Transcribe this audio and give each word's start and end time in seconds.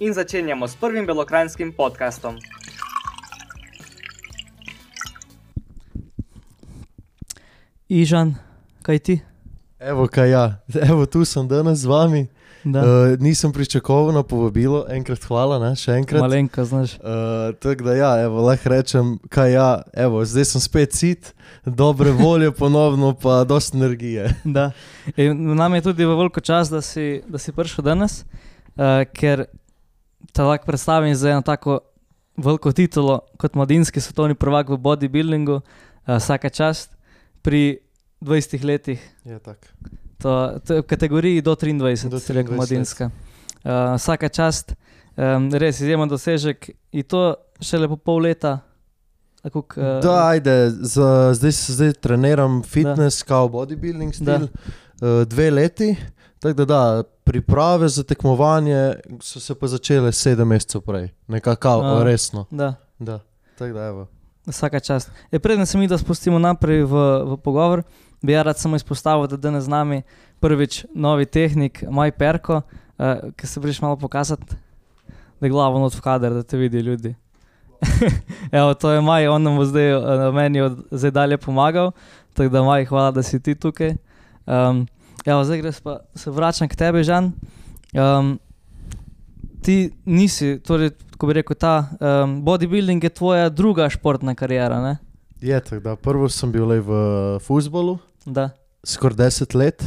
in 0.00 0.12
začenjamo 0.12 0.68
s 0.68 0.76
prvim 0.76 1.06
belokrajinskim 1.06 1.72
podkastom. 1.72 2.36
Ižan, 7.88 8.34
kaj 8.82 8.98
ti? 8.98 9.20
Evo, 9.80 10.06
kaj 10.08 10.30
ja, 10.30 10.60
evo 10.90 11.06
tu 11.06 11.24
sem 11.24 11.48
danes 11.48 11.78
z 11.78 11.86
vami. 11.86 12.26
Da, 12.64 12.80
Uh, 12.80 13.20
nisem 13.20 13.52
pričakoval 13.52 14.12
na 14.12 14.22
povabilo, 14.22 14.84
enkrat 14.88 15.24
hvala, 15.24 15.56
ne? 15.58 15.70
še 15.76 15.94
enkrat. 15.96 16.20
malenka, 16.20 16.64
znaš. 16.64 16.98
Uh, 17.00 17.56
Tako 17.56 17.84
da 17.84 17.94
ja, 17.96 18.10
evo, 18.24 18.42
lahko 18.44 18.68
rečem, 18.68 19.14
kaj 19.32 19.52
ja, 19.52 19.68
evo, 19.96 20.20
zdaj 20.24 20.44
sem 20.44 20.60
spet 20.60 20.92
sit, 20.92 21.30
dobre 21.64 22.12
volje 22.12 22.52
ponovno, 22.52 23.14
pa 23.16 23.44
dosta 23.48 23.80
energije. 23.80 24.28
Da. 24.44 24.72
In 25.16 25.56
nam 25.56 25.74
je 25.74 25.86
tudi 25.88 26.04
v 26.04 26.12
veliko 26.20 26.44
čas, 26.44 26.68
da 26.68 26.84
si, 26.84 27.22
da 27.28 27.40
si 27.40 27.56
prišel 27.56 27.84
danes, 27.84 28.24
uh, 28.76 29.08
ker 29.08 29.46
te 30.32 30.42
lahko 30.42 30.66
predstavim 30.66 31.14
za 31.14 31.30
eno 31.30 31.42
tako 31.42 31.80
veliko 32.36 32.72
titulo 32.72 33.20
kot 33.36 33.54
mladinski 33.54 34.00
svetovni 34.00 34.34
prvak 34.34 34.68
v 34.68 34.76
bodybuildingu, 34.76 35.56
uh, 35.56 35.62
vsaka 36.16 36.48
čast 36.48 36.96
pri 37.42 37.78
20 38.20 38.64
letih. 38.64 39.00
Je 39.24 39.38
tako. 39.38 39.66
To, 40.18 40.30
to 40.60 40.74
je 40.74 40.80
v 40.80 40.86
kategoriji 40.86 41.40
do 41.40 41.54
23, 41.54 42.08
Do 42.08 42.20
si 42.20 42.32
rekel 42.32 42.52
23 42.52 42.56
mladinska. 42.56 43.10
Uh, 43.60 43.96
vsaka 43.96 44.28
čast, 44.28 44.74
um, 45.16 45.48
res 45.50 45.80
izjemen 45.80 46.08
dosežek 46.08 46.70
in 46.92 47.02
to 47.02 47.34
šele 47.60 47.88
po 47.88 47.96
pol 47.96 48.20
leta. 48.20 48.60
koliko, 49.42 49.80
uh, 49.80 50.00
Da, 50.00 50.28
ajde, 50.28 50.70
za, 50.70 51.32
zdaj, 51.34 51.52
se- 51.52 51.72
zdaj 51.72 51.92
treniram 51.92 52.62
fitness, 52.62 53.22
kao 53.22 53.48
bodybuilding 53.48 54.12
stil, 54.12 54.44
uh, 54.44 55.24
dve 55.24 55.50
leti. 55.50 55.96
Tako 56.38 56.54
da, 56.54 56.64
da, 56.64 57.02
priprave 57.30 57.88
za 57.88 58.02
tekmovanje 58.02 58.94
so 59.22 59.40
se 59.40 59.54
pa 59.54 59.66
začele 59.66 60.12
sedem 60.12 60.48
mesecev 60.48 60.80
prej, 60.80 61.08
nekako 61.28 61.80
A. 61.84 62.02
resno. 62.04 62.44
Da. 62.50 62.74
Da, 62.98 63.20
tako 63.58 63.72
da, 63.72 63.84
evo. 63.86 64.06
Vsaka 64.46 64.80
čast. 64.80 65.10
E, 65.32 65.38
preden 65.38 65.66
se 65.66 65.78
mi 65.78 65.86
da 65.88 65.98
spustimo 65.98 66.38
naprej 66.38 66.82
v, 66.82 66.94
v 67.24 67.36
pogovor, 67.36 67.82
bi 68.22 68.32
ja 68.32 68.42
rad 68.42 68.58
samo 68.58 68.76
izpostavil, 68.76 69.26
da 69.30 69.36
danes 69.36 69.64
z 69.64 69.68
nami 69.68 70.02
prvič 70.40 70.84
novi 70.94 71.26
tehnik, 71.26 71.84
Maj 71.90 72.10
Perko, 72.10 72.56
uh, 72.98 73.30
ki 73.36 73.46
se 73.46 73.60
briš 73.60 73.78
malo 73.82 73.96
pokazati, 73.96 74.58
da 75.40 75.46
je 75.46 75.50
glavo 75.50 75.78
not 75.78 75.94
v 75.94 76.00
kader, 76.00 76.34
da 76.34 76.42
te 76.42 76.58
vidi 76.58 76.82
ljudi. 76.82 77.14
Evo, 78.58 78.74
to 78.74 78.90
je 78.90 79.00
Maj, 79.00 79.28
on 79.28 79.42
nam 79.42 79.56
bo 79.56 79.64
zdaj 79.64 79.94
uh, 79.94 80.34
meni 80.34 80.60
od, 80.60 80.82
zdaj 80.90 81.10
dalje 81.10 81.38
pomagal, 81.38 81.92
tako 82.34 82.48
da 82.48 82.62
Maj, 82.62 82.84
hvala, 82.90 83.10
da 83.10 83.22
si 83.22 83.40
ti 83.40 83.54
tukaj. 83.54 83.94
Um, 84.46 84.86
evo, 85.26 85.44
zdaj 85.44 85.58
greš 85.58 85.80
pa 85.80 86.00
se 86.14 86.30
vračam 86.30 86.68
k 86.68 86.76
tebi, 86.76 87.04
Žan. 87.04 87.32
Um, 87.92 88.38
ti 89.62 89.90
nisi, 90.04 90.58
torej, 90.64 90.94
ko 91.18 91.28
bi 91.28 91.36
rekel, 91.40 91.56
ta 91.56 91.90
um, 92.00 92.40
bodybuilding 92.44 93.04
je 93.04 93.10
tvoja 93.10 93.48
druga 93.48 93.90
športna 93.90 94.34
karijera, 94.34 94.80
ne? 94.80 94.96
Je 95.40 95.60
tako, 95.60 95.80
da 95.80 95.96
prvo 95.96 96.28
sem 96.28 96.52
bil 96.52 96.66
v 96.66 97.38
futbolu, 97.44 97.98
Da. 98.24 98.50
skoraj 98.84 99.16
deset 99.16 99.54
let. 99.54 99.84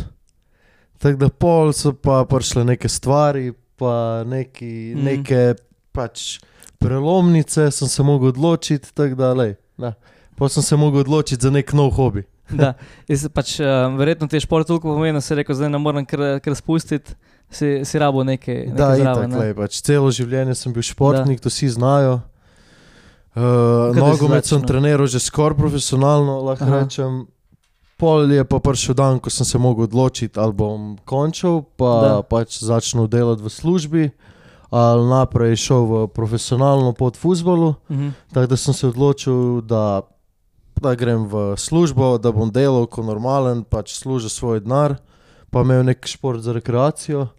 Tako 0.97 1.17
da 1.17 1.29
pol 1.29 1.73
so 1.73 1.93
pa 1.93 2.23
prišle 2.29 2.63
neke 2.65 2.89
stvari, 2.89 3.53
pa 3.75 4.23
neki, 4.25 4.93
mm. 4.95 5.03
neke 5.03 5.55
pač 5.91 6.39
prelomnice, 6.79 7.71
sem 7.71 7.87
se 7.87 8.03
mogel 8.03 8.33
odločiti, 8.33 8.89
da 9.15 9.33
le. 9.33 9.55
Pa 10.35 10.49
sem 10.49 10.63
se 10.63 10.75
mogel 10.75 11.01
odločiti 11.01 11.43
za 11.43 11.51
nek 11.51 11.73
nov 11.73 11.91
hobi. 11.97 12.23
da. 12.61 12.73
Jaz 13.07 13.27
Pač, 13.33 13.59
uh, 13.59 13.87
verjetno 13.97 14.27
ti 14.27 14.35
je 14.35 14.45
šport 14.45 14.67
toliko 14.67 14.91
pomenil, 14.93 15.17
da 15.17 15.21
si 15.21 15.35
rekel, 15.35 15.55
zdaj 15.55 15.69
ne 15.69 15.77
morem 15.79 16.05
kar, 16.05 16.39
kar 16.43 16.55
spustiti, 16.55 17.15
si, 17.49 17.85
si 17.85 17.99
rabo 17.99 18.23
nekaj, 18.23 18.73
nekaj 18.73 18.77
Da, 18.77 18.95
zraven. 18.95 19.29
itak, 19.31 19.39
lej, 19.41 19.53
pač 19.53 19.81
celo 19.81 20.11
življenje 20.11 20.55
sem 20.55 20.73
bil 20.73 20.81
športnik, 20.83 21.39
to 21.39 21.49
vsi 21.49 21.69
znajo. 21.69 22.21
Uh, 23.33 23.89
nogomet 23.97 24.45
sem 24.45 24.61
treniral 24.61 25.09
že 25.09 25.17
skoraj 25.17 25.57
profesionalno, 25.57 26.41
lahko 26.45 26.67
Aha. 26.69 26.83
rečem. 26.83 27.25
Pol 27.97 28.29
je 28.29 28.43
pa 28.43 28.59
prišel 28.59 28.93
dan, 28.93 29.17
ko 29.17 29.29
sem 29.29 29.45
se 29.45 29.57
mogel 29.57 29.85
odločiti, 29.87 30.37
ali 30.37 30.53
bom 30.53 30.97
končal, 31.05 31.63
Da. 31.63 31.73
pa 31.77 31.91
pač 32.21 32.59
začel 32.59 33.07
delati 33.07 33.41
v 33.41 33.49
službi, 33.49 34.03
ali 34.69 35.01
naprej 35.07 35.55
šel 35.55 35.81
v 35.85 35.93
profesionalno 36.13 36.93
pot 36.93 37.15
v 37.15 37.21
futbolu. 37.21 37.75
Mhm. 37.89 38.07
Tako 38.33 38.47
da 38.47 38.57
sem 38.57 38.73
se 38.73 38.87
odločil, 38.87 39.61
da, 39.61 40.01
da 40.83 40.95
grem 40.99 41.23
v 41.31 41.53
službo, 41.57 42.17
da 42.19 42.33
bom 42.35 42.51
delal 42.51 42.85
kot 42.91 43.07
normalen, 43.07 43.63
pač 43.63 43.95
služil 43.95 44.29
svoj 44.29 44.59
denar, 44.65 44.97
pa 45.49 45.63
imel 45.63 45.85
nek 45.87 46.03
šport 46.07 46.43
za 46.43 46.53
rekreacijo. 46.53 47.29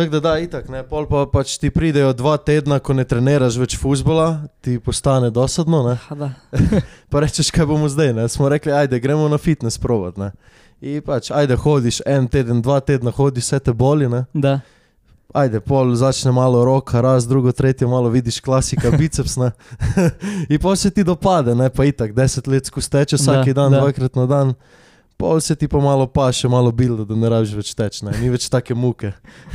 Tako 0.00 0.10
da, 0.10 0.20
da, 0.20 0.38
itak, 0.38 0.68
ne, 0.68 0.80
pol 0.86 1.04
pa 1.10 1.26
pač 1.28 1.56
ti 1.60 1.68
pridejo 1.70 2.12
dva 2.16 2.36
tedna, 2.38 2.78
ko 2.78 2.94
ne 2.96 3.04
treniraš 3.04 3.58
več 3.60 3.74
futbola, 3.76 4.46
ti 4.64 4.78
postane 4.80 5.32
dosadno, 5.34 5.82
ne. 5.88 5.96
Pa 7.10 7.20
rečeš, 7.20 7.50
kaj 7.52 7.66
bomo 7.68 7.88
zdaj, 7.90 8.14
ne. 8.16 8.28
Smo 8.30 8.48
rekli, 8.48 8.72
ajde, 8.72 9.00
gremo 9.02 9.28
na 9.28 9.36
fitness 9.38 9.82
provat, 9.82 10.16
ne. 10.16 10.30
In 10.80 11.02
pač, 11.04 11.32
ajde, 11.34 11.58
hodiš 11.60 12.00
en 12.08 12.30
teden, 12.32 12.62
dva 12.64 12.78
tedna 12.80 13.12
hodiš, 13.12 13.50
vse 13.50 13.60
te 13.66 13.74
boli, 13.76 14.08
ne. 14.08 14.24
da. 14.32 14.60
Ajde, 15.34 15.60
pol 15.60 15.94
začne 15.94 16.32
malo 16.34 16.64
roka, 16.64 17.00
raz, 17.00 17.26
drugo, 17.26 17.52
tretje, 17.52 17.86
malo 17.86 18.08
vidiš 18.10 18.40
klasika, 18.40 18.90
biceps. 18.98 19.36
ne. 19.36 19.50
In 20.52 20.58
pol 20.58 20.76
se 20.76 20.90
ti 20.90 21.04
dopade, 21.04 21.54
ne 21.54 21.70
pa 21.70 21.84
itak, 21.84 22.12
deset 22.14 22.46
let 22.46 22.66
skozi 22.66 22.90
teče, 22.90 23.16
vsak 23.16 23.46
Da, 23.46 23.52
dan, 23.52 23.72
da. 23.72 23.80
dvakrat 23.80 24.14
na 24.16 24.26
dan. 24.26 24.54
Pol 25.16 25.40
se 25.40 25.54
ti 25.54 25.68
pa 25.68 25.78
malo 25.78 26.06
paše, 26.06 26.48
malo 26.48 26.72
bilda, 26.72 27.04
da 27.04 27.14
ne 27.14 27.28
rabiš 27.28 27.52
več 27.54 27.74
teč, 27.74 28.02
ne. 28.02 28.10
ni 28.20 28.30
več 28.32 28.48
take 28.48 28.74
muke. 28.74 29.12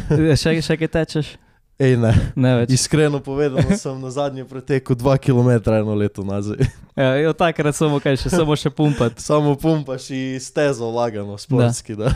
Še, 0.42 0.62
še 0.62 0.78
kaj 0.78 0.88
tečeš? 0.94 1.36
Ej, 1.76 1.98
ne. 2.00 2.12
Ne 2.40 2.54
več. 2.62 2.72
Iskreno 2.78 3.20
povedano, 3.20 3.76
sem 3.82 3.96
na 4.00 4.12
zadnje 4.14 4.46
pretekel 4.48 4.96
dva 4.96 5.18
km 5.20 5.60
eno 5.76 5.96
leto 5.96 6.24
nazaj. 6.24 6.64
Ja, 6.96 7.10
jo, 7.20 7.34
takrat 7.36 7.76
samo 7.76 8.00
kaj, 8.00 8.16
še, 8.22 8.30
samo 8.32 8.56
še 8.56 8.72
pumpat. 8.72 9.20
Samo 9.20 9.58
pumpaš 9.60 10.08
in 10.16 10.40
stezo 10.40 10.88
lagano, 10.96 11.36
sportski. 11.36 11.98
Da. 12.00 12.14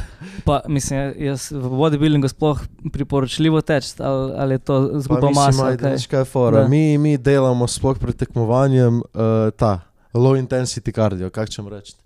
Pa, 0.48 0.62
mislim, 0.72 1.12
jaz 1.20 1.50
v 1.52 1.72
bodybuildingu 1.76 2.32
sploh 2.32 2.64
priporočljivo 2.96 3.60
teči, 3.60 3.98
ali, 4.00 4.32
ali 4.40 4.56
je 4.56 4.64
to 4.64 4.78
zguba 5.04 5.34
masa. 5.36 5.74
kaj? 5.76 5.98
veš, 5.98 6.08
kaj 6.08 6.24
fora. 6.32 6.64
Da. 6.64 6.72
Mi, 6.72 6.96
mi 6.96 7.18
delamo 7.20 7.68
sploh 7.68 8.00
pred 8.00 8.16
tekmovanjem 8.16 9.04
uh, 9.04 9.52
ta 9.60 9.82
low 10.16 10.40
intensity 10.40 10.96
cardio, 10.96 11.28
kako 11.28 11.52
čem 11.52 11.68
reči. 11.68 12.00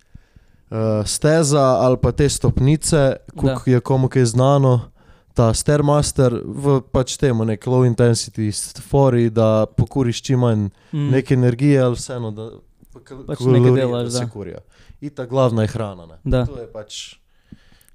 Uh, 0.73 1.05
steza 1.05 1.61
ali 1.85 2.01
pa 2.01 2.09
te 2.17 2.25
stopnice, 2.25 3.21
kot 3.37 3.67
je 3.69 3.77
komu 3.85 4.09
kaj 4.09 4.33
znano, 4.33 4.79
ta 5.33 5.51
Stairmaster 5.51 6.33
v 6.45 6.81
pač 6.83 7.17
temu 7.17 7.43
nek 7.43 7.65
low 7.65 7.83
intensity 7.83 8.49
fori, 8.81 9.29
da 9.29 9.65
pokuriš 9.67 10.21
čim 10.21 10.39
manj 10.39 10.69
Mm. 10.91 11.09
neke 11.09 11.33
energije 11.33 11.79
ali 11.79 11.95
vseeno, 11.95 12.31
da 12.31 12.49
Pač 12.93 13.37
kalorije, 13.37 13.61
nekaj 13.61 13.75
delaš, 13.75 14.03
da 14.03 14.11
se 14.11 14.19
da. 14.19 14.29
kurijo. 14.29 14.59
In 15.01 15.09
ta 15.09 15.25
glavna 15.25 15.61
je 15.61 15.67
hrana. 15.67 16.17
Da. 16.23 16.45
To 16.45 16.57
je 16.57 16.67
pač 16.67 17.15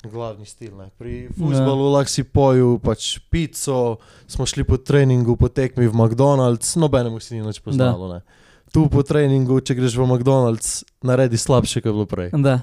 glavni 0.05 0.47
stil. 0.47 0.77
Ne. 0.77 0.91
Pri 0.99 1.29
futbalu 1.31 1.93
lahko 1.93 2.09
si 2.09 2.25
poju 2.25 2.79
pač 2.79 3.19
pico, 3.31 3.97
smo 4.27 4.47
šli 4.47 4.65
po 4.65 4.77
treningu, 4.77 5.37
po 5.37 5.49
tekmi 5.49 5.87
v 5.87 5.95
McDonald's, 5.95 6.77
nobenemu 6.77 7.21
si 7.21 7.35
ni 7.35 7.43
nič 7.43 7.61
poznalo. 7.61 8.13
Ne. 8.13 8.21
Tu 8.73 8.85
po 8.93 9.03
treningu, 9.07 9.61
če 9.65 9.77
greš 9.79 9.97
v 9.97 10.07
McDonald's, 10.07 10.83
naredi 11.05 11.41
slabše, 11.41 11.81
kot 11.81 11.91
je 11.91 11.95
bilo 11.97 12.07
prej. 12.09 12.31
Da, 12.37 12.59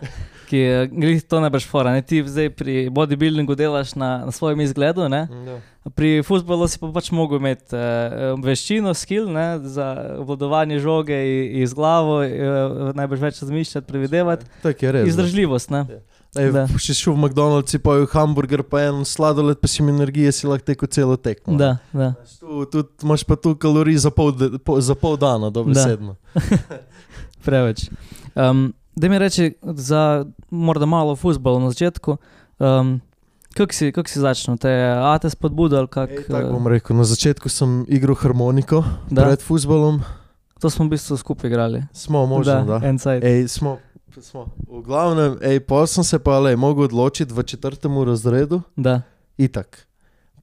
ki 0.50 0.58
je, 0.58 0.82
glih, 0.92 1.24
to 1.26 1.42
boš 1.50 1.68
fora. 1.70 1.94
Ne? 1.96 2.04
Ti 2.06 2.22
zdaj 2.26 2.52
pri 2.58 2.76
bodybuildingu 2.94 3.56
delaš 3.58 3.96
na, 3.96 4.26
na 4.26 4.34
svojem 4.36 4.62
izgledu, 4.62 5.10
ne? 5.10 5.26
Ja. 5.48 5.58
pri 5.96 6.24
futbolu 6.26 6.68
si 6.70 6.80
pa 6.82 6.90
pač 6.94 7.12
mogel 7.14 7.42
imeti 7.42 7.78
uh, 7.78 8.34
veščino, 8.42 8.94
skill 8.98 9.30
ne? 9.34 9.60
za 9.62 10.18
obvladovanje 10.22 10.80
žoge 10.82 11.18
iz 11.62 11.74
glavo, 11.78 12.22
uh, 12.26 12.92
najbrž 12.98 13.26
več 13.30 13.42
razmišljati, 13.46 13.88
previdevati. 13.88 14.50
Tako 14.66 14.86
je 14.86 14.92
res. 14.98 15.06
da. 15.06 15.14
Izdržljivost. 15.14 15.74
Ne? 15.74 15.86
Ej, 16.36 16.52
Da. 16.52 16.66
če 16.68 16.80
si 16.86 16.94
šel 16.96 17.14
v 17.14 17.22
McDonald's, 17.22 17.70
si 17.70 17.80
poju 17.80 18.08
hamburger, 18.08 18.60
pa 18.62 18.82
en 18.84 19.04
sladoled, 19.04 19.56
pa 19.56 19.68
si 19.68 19.80
mi 19.80 19.92
energije, 19.92 20.32
si 20.32 20.48
lahko 20.48 20.66
tekel 20.66 20.88
celo 20.88 21.16
tekmo. 21.16 21.56
Da, 21.56 21.78
da. 21.92 22.14
Tu, 22.40 22.66
tu 22.66 22.84
imaš 23.02 23.24
pa 23.24 23.36
tu 23.36 23.56
kalorij 23.56 23.98
za 23.98 24.12
pol, 24.12 24.32
de, 24.32 24.58
po, 24.58 24.76
za 24.78 24.96
pol 24.96 25.16
dana, 25.16 25.48
Da. 25.48 25.56
dobesedno. 25.56 26.16
Preveč. 27.46 27.90
Um, 28.34 28.74
da 28.92 29.08
mi 29.08 29.18
reči, 29.18 29.54
za 29.64 30.26
morda 30.50 30.86
malo 30.86 31.16
futbola 31.16 31.60
na 31.60 31.70
začetku, 31.70 32.18
um, 32.60 33.02
Kako 33.56 33.72
si, 33.72 33.92
kak 33.92 34.10
si 34.12 34.20
začel? 34.20 34.58
Te 34.58 34.68
je 34.68 34.88
ate 35.08 35.30
spodbudal? 35.30 35.88
Kak, 35.88 36.12
Ej, 36.12 36.26
tako 36.28 36.48
eh, 36.48 36.52
bom 36.52 36.68
rekel. 36.68 36.92
Na 36.92 37.06
začetku 37.06 37.48
sem 37.48 37.86
igral 37.88 38.12
harmoniko 38.14 38.84
da, 39.08 39.24
pred 39.24 39.40
futbolom. 39.40 40.04
to 40.60 40.68
smo 40.68 40.84
v 40.84 40.90
bistvu 40.90 41.16
skupaj 41.16 41.48
igrali. 41.48 41.80
Smo 41.96 42.26
možno, 42.26 42.66
da. 42.66 42.84
Sajt. 43.00 43.24
Ej, 43.24 43.48
smo, 43.48 43.80
smo. 44.22 44.46
V 44.68 44.82
glavnem, 44.86 45.38
ej, 45.42 45.60
pol 45.68 45.88
sem 45.88 46.04
se 46.04 46.20
pa 46.20 46.40
le 46.40 46.56
mogel 46.56 46.88
odločiti 46.88 47.34
v 47.34 47.44
četrtem 47.44 47.98
razredu. 48.04 48.62
Da, 48.76 49.02
Itak. 49.38 49.88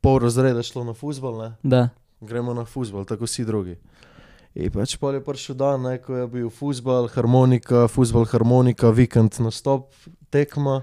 Pol 0.00 0.18
razreda 0.18 0.62
šlo 0.62 0.84
na 0.84 0.92
futbol, 0.94 1.38
ne? 1.38 1.50
da. 1.62 1.88
gremo 2.20 2.54
na 2.54 2.64
futbol, 2.64 3.04
tako 3.04 3.24
vsi 3.24 3.44
drugi. 3.44 3.76
In 4.54 4.68
pač 4.70 4.96
pol 5.00 5.16
je 5.16 5.22
prišel 5.24 5.56
dan, 5.56 5.86
ne, 5.86 5.96
ko 6.02 6.16
je 6.16 6.26
bil 6.28 6.50
futbol, 6.52 7.08
harmonika, 7.08 7.86
futbol, 7.88 8.26
harmonika, 8.28 8.90
vikend 8.92 9.38
na 9.40 9.50
stop, 9.50 9.94
tekma. 10.30 10.82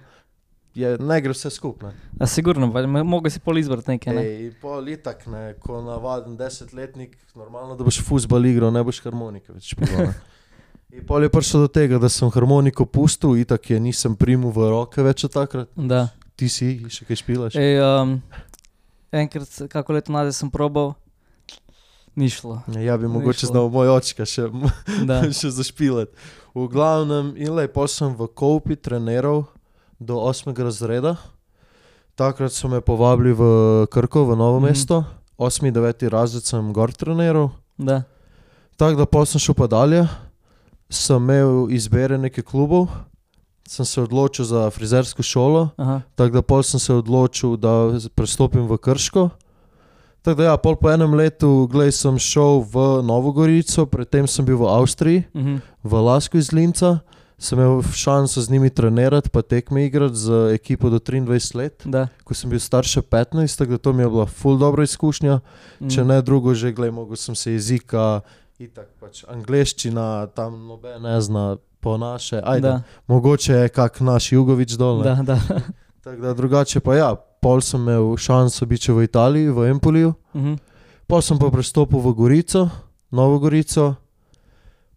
Je, 0.74 0.95
ne 1.01 1.18
gre 1.21 1.33
vse 1.33 1.51
skupaj. 1.53 1.94
A 2.21 2.27
sigurno, 2.30 2.69
pa 2.74 2.81
mogo 2.88 3.30
si 3.30 3.41
pol 3.44 3.59
izbrati 3.62 3.94
nekaj, 3.94 4.15
ne? 4.15 4.24
Ej, 4.25 4.50
pol 4.62 4.89
itak, 4.89 5.27
ne, 5.30 5.53
ko 5.62 5.83
navaden 5.86 6.38
desetletnik, 6.39 7.18
normalno, 7.38 7.77
da 7.77 7.86
boš 7.86 8.01
futbol 8.07 8.50
igral, 8.50 8.74
ne 8.74 8.81
boš 8.86 9.03
harmonike 9.06 9.53
več 9.53 9.74
špil. 9.75 10.13
In 10.89 11.06
pol 11.06 11.21
je 11.21 11.30
prišlo 11.30 11.59
do 11.62 11.69
tega, 11.69 11.95
da 11.95 12.09
sem 12.09 12.25
harmoniko 12.27 12.81
pustil, 12.83 13.38
itak 13.38 13.62
je 13.63 13.77
nisem 13.77 14.15
primil 14.15 14.50
v 14.50 14.69
roke 14.69 14.97
več 15.00 15.21
od 15.24 15.31
takrat. 15.31 15.69
Da. 15.75 16.09
Ti 16.33 16.50
si 16.50 16.68
še 16.88 17.06
kaj 17.06 17.15
špilaš? 17.15 17.53
Ej, 17.53 17.77
um, 17.77 18.18
enkrat, 19.12 19.45
kako 19.69 19.94
leto 19.94 20.09
nazaj 20.09 20.33
sem 20.33 20.50
probal, 20.50 20.95
ni 22.15 22.25
šlo. 22.25 22.63
Ja, 22.74 22.97
bi 22.97 23.06
Ni 23.06 23.12
mogoče 23.12 23.45
šlo. 23.45 23.51
znal 23.51 23.69
moj 23.69 23.91
očka 23.91 24.25
še, 24.25 24.50
še 25.31 25.51
zašpilati. 25.51 26.09
V 26.51 26.65
glavnem, 26.65 27.38
in 27.38 27.53
lepo 27.53 27.86
sem 27.86 28.09
v 28.09 28.25
Kopi 28.27 28.74
treniral 28.74 29.45
do 30.00 30.18
8. 30.18 30.50
razreda. 30.57 31.19
Takrat 32.15 32.51
so 32.51 32.65
me 32.65 32.81
povabili 32.81 33.31
v 33.31 33.44
Krko, 33.88 34.25
v 34.25 34.36
Novo 34.36 34.57
Mhm. 34.57 34.65
mesto. 34.65 35.06
8. 35.38 35.69
9. 35.69 36.09
razred 36.09 36.44
sem 36.44 36.74
gor 36.74 36.89
treniral. 36.91 37.53
Da. 37.77 38.03
Tako 38.75 38.95
da 38.95 39.06
pa 39.06 39.21
sem 39.24 39.38
šel 39.38 39.53
pa 39.53 39.68
dalje. 39.68 40.03
Sem 40.89 41.15
imel 41.19 41.68
izbire 41.69 42.18
nekaj 42.18 42.44
klubov, 42.44 42.88
sem 43.63 43.86
se 43.86 44.01
odločil 44.01 44.41
za 44.44 44.69
frizersko 44.69 45.21
šolo, 45.21 45.69
Aha. 45.77 46.01
tako 46.15 46.33
da 46.33 46.41
pol 46.41 46.63
sem 46.63 46.80
se 46.80 46.89
odločil, 46.91 47.53
da 47.56 47.69
prestopim 48.09 48.65
v 48.65 48.74
Krško. 48.75 49.30
Tako 50.21 50.36
da 50.36 50.44
ja, 50.45 50.57
pol 50.57 50.75
po 50.75 50.89
enem 50.89 51.13
letu, 51.13 51.68
glej, 51.68 51.91
sem 51.94 52.18
šel 52.18 52.59
v 52.63 52.75
Novo 53.01 53.31
Gorico, 53.31 53.86
predtem 53.86 54.25
sem 54.25 54.44
bil 54.44 54.57
v 54.57 54.65
Avstriji, 54.68 55.24
Mhm. 55.31 55.62
v 55.83 55.94
Lasku 55.95 56.36
iz 56.36 56.50
Linca, 56.50 57.00
sem 57.38 57.56
imel 57.56 57.80
šanso 57.83 58.41
z 58.41 58.50
njimi 58.50 58.69
trenirati, 58.69 59.30
pa 59.30 59.41
tekme 59.41 59.86
igrati 59.86 60.15
z 60.18 60.27
ekipo 60.51 60.89
do 60.89 61.00
23 61.00 61.56
let, 61.56 61.83
Da. 61.86 62.07
ko 62.24 62.33
sem 62.33 62.50
bil 62.50 62.59
star 62.59 62.83
še 62.83 63.00
15, 63.01 63.56
tako 63.56 63.71
da 63.71 63.77
to 63.77 63.94
mi 63.94 64.03
je 64.03 64.09
bila 64.09 64.25
ful 64.25 64.57
dobra 64.57 64.83
izkušnja. 64.83 65.39
Mhm. 65.80 65.88
Če 65.88 66.03
ne 66.03 66.21
drugo, 66.21 66.51
že 66.53 66.74
glej, 66.74 66.91
mogel 66.91 67.15
sem 67.15 67.36
se 67.36 67.51
jezika, 67.51 68.21
itak 68.59 68.88
pač 69.00 69.23
angleščina, 69.25 70.06
tam 70.29 70.67
noben 70.67 71.01
ne 71.01 71.15
zna 71.17 71.44
po 71.79 71.97
naše, 71.97 72.41
ajde. 72.44 72.61
Da, 72.61 72.81
Mogoče 73.07 73.53
je 73.56 73.69
kak 73.69 74.00
naš 74.01 74.31
Jugovič 74.31 74.71
dol. 74.73 75.00
ne. 75.00 75.15
da, 75.15 75.35
da. 75.35 75.38
Tako 76.03 76.21
da 76.21 76.33
drugače 76.33 76.79
pa 76.79 76.95
ja, 76.95 77.09
pol 77.15 77.61
sem 77.61 77.79
imel 77.81 78.15
šanso 78.15 78.65
biti 78.65 78.91
v 78.91 79.03
Italiji, 79.03 79.50
v 79.50 79.69
Empoliju, 79.69 80.13
Mhm. 80.33 80.56
pol 81.07 81.21
sem 81.21 81.38
pa 81.38 81.47
prestopil 81.47 82.00
v 82.00 82.13
Gorico, 82.13 82.69
Novo 83.11 83.39
Gorico, 83.39 83.95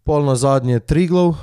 pol 0.04 0.22
na 0.22 0.34
zadnje 0.34 0.80
Triglav 0.80 1.34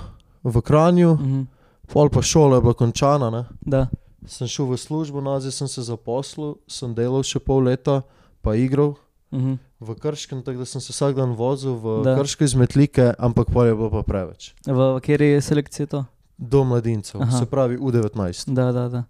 v 0.43 0.55
Kranju, 0.59 1.13
Mhm. 1.13 1.41
pol 1.87 2.09
pa 2.09 2.21
šola 2.21 2.55
je 2.55 2.61
bila 2.61 2.73
končana. 2.75 3.29
Ne. 3.29 3.43
Da. 3.61 3.87
Sem 4.25 4.45
šel 4.45 4.65
v 4.67 4.77
službo, 4.77 5.21
nazaj 5.21 5.51
sem 5.53 5.67
se 5.67 5.81
zaposlil, 5.81 6.55
sem 6.67 6.93
delal 6.93 7.23
še 7.23 7.39
pol 7.39 7.63
leta, 7.63 8.01
pa 8.41 8.53
igral 8.53 8.95
Mhm. 9.31 9.55
V 9.79 9.95
Krškem, 9.95 10.41
tako 10.43 10.59
da 10.59 10.65
sem 10.65 10.81
se 10.81 10.91
vsak 10.91 11.15
dan 11.15 11.31
vozil 11.39 11.75
v 11.75 12.01
Da. 12.03 12.15
Krške 12.19 12.43
iz 12.43 12.55
Metlike, 12.55 13.13
ampak 13.17 13.47
pol 13.47 13.65
je 13.65 13.75
bilo 13.75 13.89
pa 13.89 14.03
preveč. 14.03 14.53
V, 14.67 14.75
v 14.75 14.99
kateri 14.99 15.41
selekciji 15.41 15.83
je 15.83 15.87
to? 15.87 16.01
Do 16.37 16.63
mladincev, 16.63 17.21
Aha. 17.21 17.37
se 17.37 17.45
pravi 17.45 17.77
U19. 17.77 18.53
Da, 18.53 18.71
da, 18.71 18.87
da. 18.87 19.03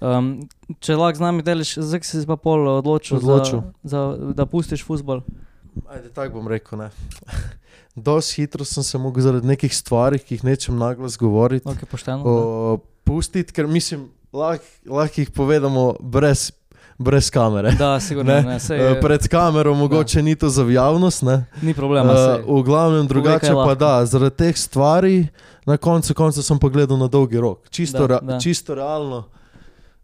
Um, 0.00 0.46
če 0.82 0.96
lahko 0.98 1.18
z 1.18 1.22
nami 1.22 1.42
deliš, 1.42 1.78
zdaj 1.78 2.02
si 2.02 2.26
pa 2.26 2.36
pol 2.36 2.66
odločil, 2.68 3.16
Odločil. 3.18 3.62
Za, 3.82 4.18
za, 4.18 4.32
da 4.34 4.46
pustiš 4.46 4.82
futbol. 4.84 5.22
Ajde, 5.90 6.10
tako 6.14 6.38
bom 6.38 6.50
rekel. 6.50 6.78
Ne. 6.78 6.90
Dosti 7.94 8.42
hitro 8.42 8.66
sem 8.66 8.82
se 8.82 8.98
mogel 8.98 9.22
zaradi 9.22 9.46
nekih 9.46 9.70
stvari, 9.70 10.18
ki 10.18 10.34
jih 10.34 10.44
nečem 10.44 10.78
naglas 10.78 11.14
govoriti, 11.18 11.66
Okay, 11.66 11.86
pošteno. 11.86 12.22
o, 12.26 12.78
pustiti, 13.06 13.54
ker 13.54 13.66
mislim, 13.70 14.08
lahko 14.34 14.66
lah 14.90 15.10
jih 15.10 15.30
povedamo 15.30 15.94
brez, 16.02 16.50
brez 16.98 17.30
kamere. 17.30 17.70
da, 17.70 17.86
da 17.86 18.00
sigurno 18.00 18.32
Ne, 18.32 18.42
ne. 18.42 18.60
sej, 18.60 18.78
Eh, 18.80 19.00
Pred 19.00 19.28
kamero 19.28 19.74
mogoče 19.74 20.22
ni 20.22 20.34
to 20.34 20.48
za 20.48 20.62
javnost, 20.64 21.22
ne. 21.22 21.44
ni 21.62 21.74
problema. 21.74 22.12
Eh, 22.12 22.16
sej. 22.16 22.44
v 22.48 22.62
glavnem 22.62 23.06
drugače 23.06 23.46
pa 23.48 23.54
lahko. 23.54 23.74
da, 23.74 24.06
zaradi 24.06 24.36
teh 24.36 24.56
stvari 24.56 25.26
na 25.64 25.76
koncu 25.76 26.14
konca 26.14 26.42
sem 26.42 26.58
pogledal 26.58 26.96
na 26.96 27.06
dolgi 27.06 27.38
rok. 27.38 27.58
Čisto, 27.70 27.98
Da, 27.98 28.06
ra, 28.08 28.20
da. 28.20 28.38
čisto 28.38 28.74
realno. 28.74 29.24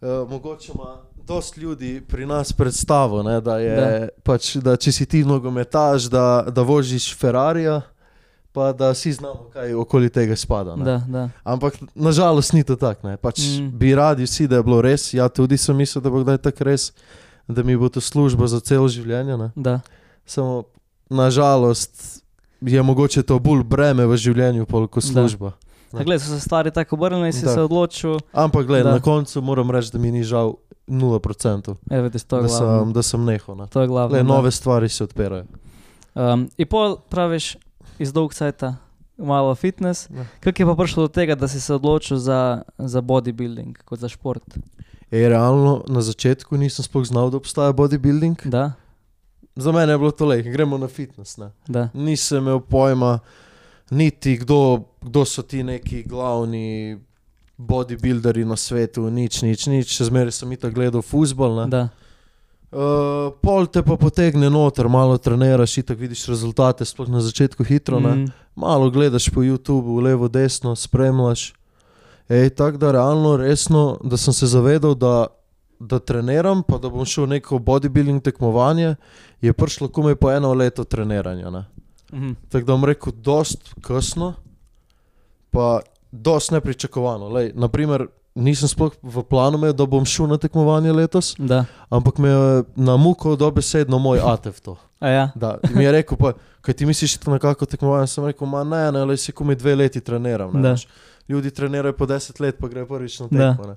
Uh, 0.00 0.08
mogoče 0.26 0.72
ima 0.74 0.96
dosti 1.22 1.60
ljudi 1.60 2.02
pri 2.02 2.26
nas 2.26 2.52
predstavo, 2.52 3.22
ne, 3.22 3.40
da, 3.40 3.58
je, 3.58 3.76
Da. 3.76 4.08
pač, 4.22 4.56
da 4.56 4.76
če 4.76 4.92
si 4.92 5.06
ti 5.06 5.24
nogometaš, 5.24 6.02
da, 6.04 6.24
da 6.48 6.62
voziš 6.62 7.16
Ferrarija, 7.16 7.80
pa 8.52 8.72
da 8.72 8.90
vsi 8.90 9.12
znamo, 9.12 9.48
kaj 9.48 9.74
okoli 9.74 10.08
tega 10.08 10.36
spada. 10.36 10.76
ne. 10.76 10.84
Da, 10.84 11.02
da. 11.08 11.28
Ampak 11.44 11.74
nažalost 11.94 12.52
ni 12.52 12.64
to 12.64 12.76
tako. 12.76 13.16
Pač 13.16 13.38
Mm. 13.40 13.70
Bi 13.72 13.94
radi 13.94 14.22
vsi, 14.22 14.46
da 14.46 14.56
je 14.56 14.62
bilo 14.62 14.80
res. 14.80 15.14
Ja, 15.14 15.28
tudi 15.28 15.56
sem 15.56 15.76
mislil, 15.76 16.00
da 16.00 16.10
bo 16.10 16.20
kdaj 16.20 16.38
tako 16.40 16.64
res, 16.64 16.92
da 17.48 17.62
mi 17.62 17.76
bo 17.76 17.88
to 17.88 18.00
služba 18.00 18.46
za 18.46 18.60
celo 18.60 18.88
življenje. 18.88 19.50
Samo 20.26 20.64
nažalost 21.10 22.22
je 22.60 22.82
mogoče 22.82 23.22
to 23.22 23.38
bolj 23.38 23.62
breme 23.62 24.06
v 24.06 24.16
življenju, 24.16 24.66
kot 24.66 25.02
služba. 25.02 25.52
Da, 25.90 26.04
gled, 26.04 26.20
so 26.20 26.28
se 26.28 26.40
stvari 26.40 26.70
tako 26.70 26.94
obrnile 26.94 27.26
in 27.26 27.32
si 27.32 27.44
Da. 27.44 27.50
se 27.50 27.60
odločil, 27.60 28.18
Ampak 28.32 28.62
gled, 28.64 28.84
Da. 28.84 28.92
na 28.92 29.00
koncu 29.00 29.40
moram 29.40 29.70
reči, 29.70 29.90
da 29.90 29.98
mi 29.98 30.10
ni 30.10 30.22
žal 30.22 30.54
0%, 30.86 31.76
evo, 31.90 32.02
vidiš, 32.02 32.22
da 32.22 32.38
glavno. 32.38 32.48
sem, 32.48 32.92
da 32.92 33.02
sem 33.02 33.24
nehal. 33.24 33.56
ne. 33.56 33.66
Glavno. 33.66 34.12
Le, 34.12 34.18
da. 34.18 34.22
nove 34.24 34.50
stvari 34.50 34.88
se 34.88 35.04
odpirajo. 35.04 35.44
Um, 36.14 36.48
in 36.56 36.66
pol 36.66 36.96
praviš 37.00 37.56
iz 38.00 38.14
dolg 38.16 38.32
cajta 38.34 38.74
malo 39.20 39.54
fitness. 39.54 40.08
Ja. 40.08 40.24
Kako 40.40 40.62
je 40.62 40.66
pa 40.66 40.74
prišlo 40.74 41.06
do 41.06 41.12
tega, 41.12 41.36
da 41.36 41.48
si 41.48 41.60
se 41.60 41.74
odločil 41.74 42.16
za, 42.16 42.62
za 42.78 43.00
bodybuilding 43.04 43.84
kot 43.84 44.00
za 44.00 44.08
šport? 44.08 44.56
E, 45.10 45.28
realno 45.28 45.82
na 45.88 46.00
začetku 46.00 46.56
nisem 46.56 46.86
sploh 46.86 47.04
znal, 47.04 47.30
da 47.30 47.36
obstaja 47.36 47.76
bodybuilding. 47.76 48.48
Da, 48.48 48.72
Za 49.56 49.72
mene 49.72 49.92
je 49.92 49.98
bilo 49.98 50.10
to 50.10 50.26
le, 50.26 50.42
gremo 50.42 50.78
na 50.78 50.88
fitness. 50.88 51.38
Nisem 51.94 52.38
imel 52.38 52.60
pojma, 52.60 53.18
niti 53.90 54.36
kdo, 54.36 54.84
kdo 55.02 55.24
so 55.24 55.42
ti 55.42 55.62
neki 55.62 56.02
glavni 56.02 56.98
bodybuilderji 57.56 58.44
na 58.44 58.56
svetu, 58.56 59.10
nič, 59.10 59.42
nič, 59.42 59.66
nič. 59.66 59.90
Še 59.92 60.08
zmeraj 60.08 60.32
sem 60.32 60.52
itak 60.52 60.74
gledal 60.74 61.02
futbol. 61.02 61.60
ne. 61.60 61.66
da. 61.68 61.88
Uh, 62.70 63.32
pol 63.42 63.66
te 63.66 63.82
pa 63.82 63.96
potegne 63.98 64.46
noter, 64.50 64.86
malo 64.88 65.16
treniraš, 65.18 65.80
in 65.80 65.86
tako 65.88 66.04
vidiš 66.04 66.28
rezultate, 66.30 66.86
sploh 66.86 67.08
na 67.10 67.20
začetku 67.20 67.64
hitro. 67.66 67.98
Mm. 68.00 68.06
Mm, 68.06 68.28
Malo 68.54 68.90
gledaš 68.90 69.30
po 69.34 69.42
YouTubu, 69.42 70.02
levo, 70.02 70.28
desno, 70.28 70.76
spremljaš. 70.76 71.54
Tako 72.56 72.78
da 72.78 72.92
realno, 72.92 73.36
resno, 73.36 73.98
da 74.04 74.16
sem 74.16 74.34
se 74.34 74.46
zavedal, 74.46 74.94
da, 74.94 75.26
da 75.80 75.98
treniram, 75.98 76.62
pa 76.62 76.78
da 76.78 76.88
bom 76.88 77.04
šel 77.04 77.24
v 77.24 77.28
neko 77.34 77.58
bodybuilding 77.58 78.22
tekmovanje, 78.22 78.94
je 79.42 79.52
prišlo 79.52 79.88
komaj 79.88 80.14
po 80.14 80.30
eno 80.30 80.52
leto 80.54 80.84
treniranja. 80.84 81.50
Ne. 81.50 81.64
mhm. 82.12 82.32
Tako 82.48 82.66
da 82.66 82.72
bom 82.72 82.84
rekel, 82.84 83.12
dost 83.16 83.74
kasno, 83.82 84.34
pa 85.50 85.80
dost 86.12 86.50
nepričakovano. 86.50 87.28
Lej, 87.28 87.52
naprimer, 87.54 88.06
nisem 88.40 88.68
sploh 88.68 88.94
v 89.02 89.22
planu 89.22 89.58
imel, 89.58 89.72
da 89.76 89.86
bom 89.86 90.04
šel 90.04 90.26
na 90.30 90.38
tekmovanje 90.40 90.92
letos. 90.92 91.34
Da. 91.38 91.64
Ampak 91.90 92.18
me 92.18 92.28
je 92.28 92.62
na 92.76 92.96
muko 92.96 93.36
dobesedno 93.36 93.98
moj 93.98 94.20
atev 94.24 94.60
to. 94.60 94.76
A 95.00 95.08
ja, 95.08 95.30
Da, 95.34 95.58
mi 95.74 95.84
je 95.84 95.92
rekel, 95.92 96.18
pa, 96.18 96.32
kaj 96.60 96.74
ti 96.74 96.86
misliš, 96.86 97.14
da 97.14 97.20
je 97.20 97.24
to 97.24 97.30
nekako 97.30 97.66
tekmovanje? 97.66 98.06
Sem 98.06 98.24
rekel, 98.24 98.48
ma 98.48 98.64
ne, 98.64 98.92
ne, 98.92 99.04
le 99.04 99.16
si 99.16 99.32
komi 99.32 99.56
dve 99.56 99.74
leti 99.74 100.00
treniram. 100.00 100.52
Ne. 100.60 100.74
Ljudi 101.28 101.50
trenirajo 101.50 101.96
po 101.96 102.06
deset 102.06 102.40
let, 102.40 102.58
pa 102.60 102.68
gre 102.68 102.86
prvič 102.86 103.20
na 103.20 103.28
Da. 103.30 103.76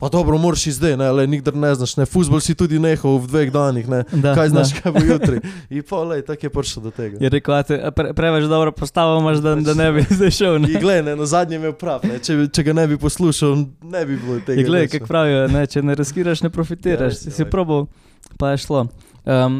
Pa 0.00 0.08
dobro, 0.08 0.38
moraš 0.38 0.66
iz 0.66 0.76
zdaj, 0.76 0.96
ne, 0.96 1.10
le 1.12 1.26
nikdar 1.26 1.54
ne 1.54 1.74
znaš, 1.74 1.96
ne, 1.96 2.06
futbol 2.06 2.40
si 2.40 2.54
tudi 2.56 2.78
nehal 2.80 3.18
v 3.20 3.26
dveh 3.28 3.50
danih, 3.52 3.88
ne. 3.88 3.98
da. 4.12 4.32
Kaj 4.34 4.48
znaš, 4.48 4.70
da. 4.72 4.80
kaj 4.80 4.92
bo 4.92 5.00
jutri. 5.04 5.40
In 5.76 5.82
pa, 5.84 5.98
lej, 6.08 6.22
tako 6.24 6.46
je 6.46 6.50
prišlo 6.50 6.82
do 6.82 6.90
tega. 6.90 7.18
Je 7.20 7.28
rekel, 7.28 7.56
te 7.68 7.76
pre, 7.92 8.14
preveč 8.16 8.46
dobro 8.48 8.72
postavo 8.72 9.18
imaš, 9.20 9.42
da, 9.44 9.54
da 9.60 9.74
ne 9.76 9.90
bi 9.92 10.04
zdaj 10.16 10.30
šel. 10.30 10.56
Ne? 10.64 10.70
Glej, 10.80 11.02
ne, 11.02 11.16
na 11.16 11.26
zadnje 11.28 11.58
je 11.58 11.60
imel 11.60 11.74
prav, 11.76 12.06
ne, 12.08 12.16
če, 12.16 12.48
če 12.48 12.64
ga 12.64 12.74
ne 12.78 12.86
bi 12.88 12.96
poslušal, 12.96 13.58
ne 13.92 14.04
bi 14.08 14.16
bilo 14.16 14.38
tega. 14.46 14.64
Ne. 14.72 14.86
kako 14.88 15.06
pravijo, 15.06 15.42
ne, 15.52 15.66
če 15.66 15.82
ne 15.84 15.96
riskiraš, 16.00 16.42
ne 16.46 16.50
profitiraš. 16.50 17.12
Ja, 17.12 17.18
Si 17.20 17.28
res 17.28 17.36
si 17.36 17.44
je, 17.44 17.50
probal, 17.50 17.84
pa 18.40 18.54
je 18.54 18.62
šlo. 18.64 18.86
Um, 19.28 19.58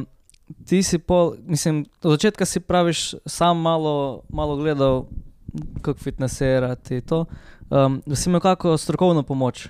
ti 0.65 0.81
si 0.83 0.99
pol, 0.99 1.35
mislim, 1.45 1.83
od 2.01 2.17
začetka 2.17 2.49
si 2.49 2.65
praviš, 2.65 3.03
sam 3.29 3.61
malo, 3.61 4.23
malo 4.33 4.57
gledal, 4.57 5.05
kako 5.83 6.01
fitnesirati 6.01 7.03
to. 7.05 7.27
Um, 7.69 8.01
si 8.15 8.31
imel 8.31 8.41
kako 8.41 8.79
strokovno 8.81 9.23
pomoč. 9.23 9.69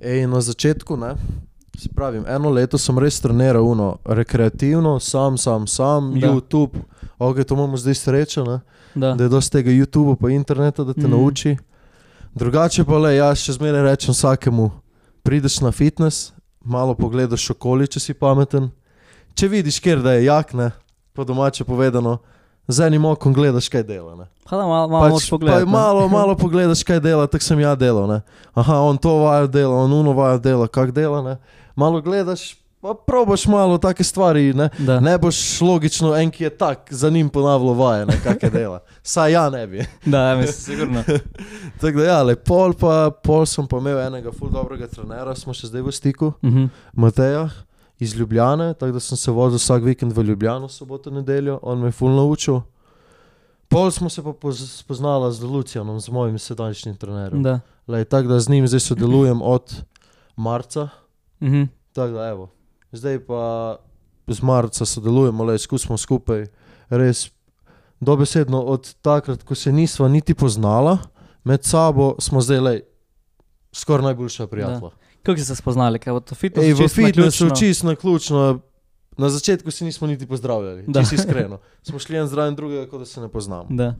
Ej, 0.00 0.26
na 0.26 0.40
začetku, 0.40 0.96
ne, 0.96 1.14
Se 1.78 1.88
pravim, 1.88 2.24
eno 2.28 2.50
leto 2.50 2.78
sem 2.78 2.98
res 2.98 3.20
treniral 3.20 3.66
uno, 3.68 3.98
rekreativno, 4.04 5.00
sam, 5.00 5.36
sam, 5.38 5.66
sam, 5.66 6.14
Da. 6.20 6.28
YouTube. 6.28 6.80
Ok, 7.18 7.44
to 7.44 7.54
imamo 7.54 7.76
zdaj 7.76 7.94
srečo, 7.94 8.44
ne? 8.44 8.60
Da. 8.94 9.14
da 9.14 9.24
je 9.24 9.28
dosti 9.28 9.52
tega 9.52 9.70
YouTuba 9.70 10.16
pa 10.16 10.30
interneta, 10.30 10.84
da 10.84 10.94
te 10.94 11.06
mm. 11.06 11.10
nauči. 11.10 11.56
Drugače 12.34 12.84
pa 12.84 12.98
le, 12.98 13.16
jaz 13.16 13.44
še 13.44 13.52
zmeraj 13.58 13.84
rečem 13.84 14.16
vsakemu, 14.16 14.70
prideš 15.22 15.60
na 15.60 15.72
fitness, 15.72 16.32
malo 16.64 16.94
pogledaš 16.96 17.50
okoli, 17.52 17.88
če 17.88 18.00
si 18.00 18.14
pameten. 18.14 18.70
Če 19.36 19.48
vidiš, 19.48 19.80
kjer 19.80 20.00
da 20.00 20.16
je 20.16 20.24
jak, 20.24 20.54
ne, 20.56 20.70
po 21.12 21.24
domače 21.24 21.64
povedano, 21.64 22.18
z 22.68 22.80
enim 22.80 23.04
okom 23.04 23.34
gledaš, 23.34 23.68
kaj 23.68 23.82
dela. 23.82 24.14
Ne. 24.14 24.26
Pa 24.44 24.56
da 24.56 24.62
malo, 24.64 24.88
malo 24.88 25.08
moč 25.08 25.24
pa 25.24 25.30
pogledati. 25.30 25.64
ne. 25.64 25.72
malo, 25.72 26.08
malo 26.08 26.34
pogledaš, 26.34 26.82
kaj 26.82 27.00
dela, 27.00 27.26
tako 27.26 27.44
sem 27.44 27.60
ja 27.60 27.74
delal. 27.74 28.06
Ne. 28.08 28.20
Aha, 28.54 28.80
on 28.80 28.98
to 28.98 29.16
vajo 29.18 29.46
dela, 29.46 29.74
on 29.76 29.92
uno 29.92 30.12
vajo 30.12 30.38
dela, 30.38 30.68
kak 30.68 30.90
dela. 30.90 31.22
Ne. 31.22 31.36
Malo 31.74 32.00
gledaš, 32.00 32.54
pa 32.80 32.94
probaš 32.96 33.46
malo 33.46 33.78
take 33.78 34.04
stvari. 34.04 34.52
Ne. 34.52 34.68
Da. 34.78 35.00
Ne 35.00 35.18
boš 35.18 35.60
logično 35.60 36.14
en, 36.14 36.30
ki 36.30 36.44
je 36.44 36.50
tak, 36.50 36.86
za 36.90 37.10
njim 37.10 37.28
ponavljal 37.28 37.74
vaje, 37.74 38.06
ne, 38.06 38.20
kak 38.22 38.42
je 38.42 38.50
dela. 38.50 38.80
Saj 39.02 39.32
ja 39.32 39.50
ne 39.50 39.66
bi. 39.66 39.86
Da, 40.04 40.18
ja, 40.20 40.36
mislim, 40.36 40.52
sigurno. 40.54 41.02
Tako 41.80 41.98
da 41.98 42.04
ja, 42.04 42.22
le 42.22 42.36
pol, 42.36 42.72
pa, 42.72 43.10
pol 43.22 43.46
sem 43.46 43.66
pa 43.66 43.78
imel 43.78 43.98
enega 44.00 44.30
ful 44.32 44.50
dobrega 44.50 44.86
trenera, 44.86 45.34
smo 45.34 45.54
še 45.54 45.66
zdaj 45.66 45.82
v 45.82 45.92
stiku, 45.92 46.32
Mhm. 46.42 46.64
Mateja 46.94 47.48
iz 47.98 48.14
Ljubljane, 48.14 48.74
tako 48.74 48.92
da 48.92 49.00
sem 49.00 49.16
se 49.16 49.30
vozil 49.30 49.56
vsak 49.56 49.82
vikend 49.82 50.12
v 50.12 50.22
Ljubljano, 50.22 50.68
soboto, 50.68 51.10
nedeljo, 51.10 51.58
on 51.62 51.78
me 51.78 51.88
je 51.88 51.92
ful 51.92 52.10
naučil. 52.10 52.60
Pol 53.68 53.90
smo 53.90 54.08
se 54.08 54.22
pa 54.22 54.30
poz- 54.30 54.78
spoznala 54.78 55.30
z 55.30 55.42
Lucijanom, 55.42 56.00
z 56.00 56.08
mojim 56.08 56.38
sedajšnjim 56.38 56.96
trenerjem. 56.96 57.42
Da. 57.42 57.60
Lej, 57.88 58.04
tako 58.04 58.28
da 58.28 58.40
z 58.40 58.48
njim 58.48 58.68
zdaj 58.68 58.80
sodelujem 58.82 59.42
od 59.54 59.82
marca, 60.36 60.88
Mhm. 61.40 61.62
tako 61.92 62.12
da 62.12 62.26
evo. 62.26 62.48
Zdaj 62.92 63.18
pa 63.20 63.76
z 64.28 64.42
marca 64.42 64.84
sodelujemo, 64.84 65.44
le 65.44 65.58
skusimo 65.58 65.96
skupaj, 65.96 66.46
res 66.88 67.30
dobesedno 68.00 68.60
od 68.60 68.94
takrat, 68.96 69.42
ko 69.42 69.54
se 69.54 69.72
nisva 69.72 70.08
niti 70.08 70.34
poznala, 70.34 70.98
med 71.44 71.64
sabo 71.64 72.14
smo 72.18 72.40
zdaj 72.40 72.60
le 72.60 72.80
skoraj 73.72 74.04
najboljša 74.04 74.46
prijatelja. 74.46 74.90
Kako 75.26 75.36
ste 75.36 75.44
se 75.44 75.56
spoznali, 75.56 75.98
kaj 75.98 76.14
fitness? 76.34 76.66
Ej, 76.68 76.74
v 76.78 76.88
fitnessu 76.88 77.50
čisto 77.58 77.86
na 77.86 77.94
ključno. 77.98 78.60
Na 79.16 79.28
začetku 79.28 79.70
se 79.70 79.84
nismo 79.84 80.06
niti 80.06 80.26
pozdravljali, 80.26 80.84
Da. 80.86 81.00
čisto 81.00 81.14
iskreno. 81.14 81.58
Smo 81.82 81.98
šli 81.98 82.16
en 82.16 82.26
zraven 82.26 82.54
drugega, 82.54 82.90
kot 82.90 82.98
da 82.98 83.06
se 83.06 83.20
ne 83.20 83.28
poznamo. 83.28 83.66
Da. 83.70 83.94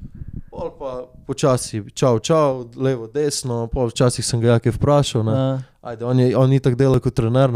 Pol 0.50 0.70
pa 0.78 1.08
počasi, 1.26 1.82
čau, 1.94 2.18
čau, 2.18 2.68
levo, 2.76 3.06
desno, 3.06 3.66
pol 3.72 3.88
včasih 3.88 4.24
sem 4.24 4.40
ga 4.40 4.48
jakaj 4.56 4.72
vprašal. 4.76 5.24
Ne. 5.24 5.62
Ajde, 5.82 6.04
on, 6.04 6.20
je, 6.20 6.36
on 6.36 6.50
ni 6.50 6.60
tako 6.60 6.76
delal 6.76 7.00
kot 7.00 7.14
trener. 7.14 7.50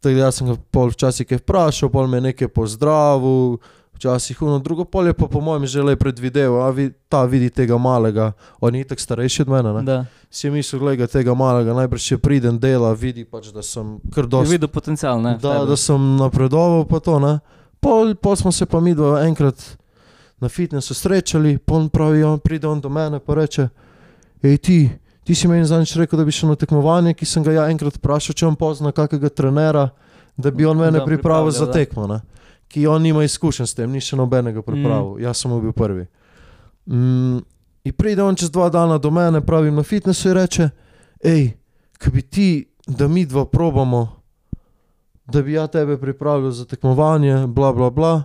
Tako 0.00 0.14
da 0.14 0.30
sem 0.32 0.46
ga 0.46 0.56
pol 0.70 0.92
včasih 0.92 1.26
vprašal, 1.40 1.88
pol 1.90 2.06
me 2.06 2.20
je 2.20 2.28
nekaj 2.30 2.48
pozdravil, 2.48 3.56
včasih 3.96 4.42
uno, 4.42 4.58
drugo 4.58 4.84
pol 4.84 5.06
je 5.06 5.14
pa 5.16 5.26
po 5.26 5.40
mojem 5.40 5.66
že 5.66 5.82
le 5.82 5.96
predvideval, 5.96 6.68
a 6.68 6.70
vi, 6.70 6.90
ta 7.08 7.24
vidi 7.24 7.50
tega 7.50 7.78
malega, 7.78 8.32
on 8.60 8.74
je 8.74 8.84
tako 8.84 9.00
starejši 9.00 9.42
od 9.42 9.48
mene. 9.48 9.82
Ne. 9.82 10.04
Si 10.30 10.46
je 10.46 10.50
mislil, 10.52 10.80
gledaj 10.80 11.08
tega 11.08 11.34
malega, 11.34 11.72
najbrž 11.72 12.12
še 12.12 12.18
pridem 12.20 12.60
dela, 12.60 12.92
vidi 12.92 13.24
pač, 13.24 13.48
da 13.54 13.64
sem 13.64 13.96
kar 14.12 14.28
dosti. 14.28 14.52
videl 14.52 14.68
potencial, 14.68 15.20
ne? 15.22 15.38
Da, 15.40 15.64
da 15.64 15.76
sem 15.76 15.96
napredoval, 16.20 16.84
pa 16.84 17.00
to 17.00 17.16
ne. 17.18 17.38
Pol, 17.80 18.14
pol 18.14 18.36
smo 18.36 18.52
se 18.52 18.66
pa 18.66 18.80
mi 18.80 18.94
dva 18.94 19.24
enkrat 19.24 19.56
na 20.40 20.48
fitnessu 20.48 20.94
srečali, 20.94 21.56
pol 21.58 21.88
pravi, 21.88 22.24
on 22.24 22.38
pride 22.38 22.68
on 22.68 22.80
do 22.80 22.88
mene 22.92 23.20
pa 23.20 23.34
reče: 23.34 23.68
Hej 24.42 24.56
ti, 24.58 24.78
ti 25.24 25.34
si 25.34 25.48
meni 25.48 25.64
zadnjič 25.64 25.96
rekel, 25.96 26.18
da 26.18 26.24
bi 26.24 26.32
šel 26.32 26.52
na 26.52 26.56
tekmovanje, 26.60 27.14
ki 27.16 27.24
sem 27.24 27.44
ga 27.44 27.52
ja 27.56 27.68
enkrat 27.72 27.96
vprašal, 27.96 28.36
če 28.36 28.46
on 28.46 28.56
pozna 28.56 28.92
kakega 28.92 29.32
trenera, 29.32 29.88
da 30.36 30.50
bi 30.52 30.66
on 30.68 30.76
mene 30.76 31.00
pripravil 31.04 31.50
za 31.50 31.70
tekmo. 31.72 32.06
Ne? 32.06 32.20
Ki 32.68 32.86
on 32.86 33.02
nima 33.02 33.24
izkušenj 33.24 33.66
s 33.66 33.74
tem, 33.74 33.90
ni 33.92 34.00
še 34.00 34.16
nobenega 34.16 34.62
pripravil, 34.62 35.16
mm. 35.16 35.22
jaz 35.22 35.42
sem 35.42 35.52
bil 35.60 35.72
prvi. 35.72 36.06
Mm, 36.86 37.38
in 37.86 37.94
pride 37.94 38.22
on 38.22 38.36
čez 38.36 38.50
dva 38.50 38.68
dana 38.70 38.98
do 38.98 39.10
mene, 39.10 39.40
pravim 39.40 39.74
na 39.74 39.82
fitnessu 39.82 40.28
in 40.28 40.34
reče: 40.34 40.68
Hej, 41.24 41.48
ki 41.98 42.10
bi 42.10 42.22
ti, 42.22 42.48
da 42.86 43.08
mi 43.08 43.26
dva 43.26 43.46
probamo 43.46 44.16
da 45.26 45.42
bi 45.42 45.52
ja 45.52 45.66
tebe 45.66 45.98
pripravil 45.98 46.50
za 46.50 46.64
tekmovanje, 46.64 47.46
bla 47.46 47.72
bla 47.72 47.90
bla. 47.90 48.22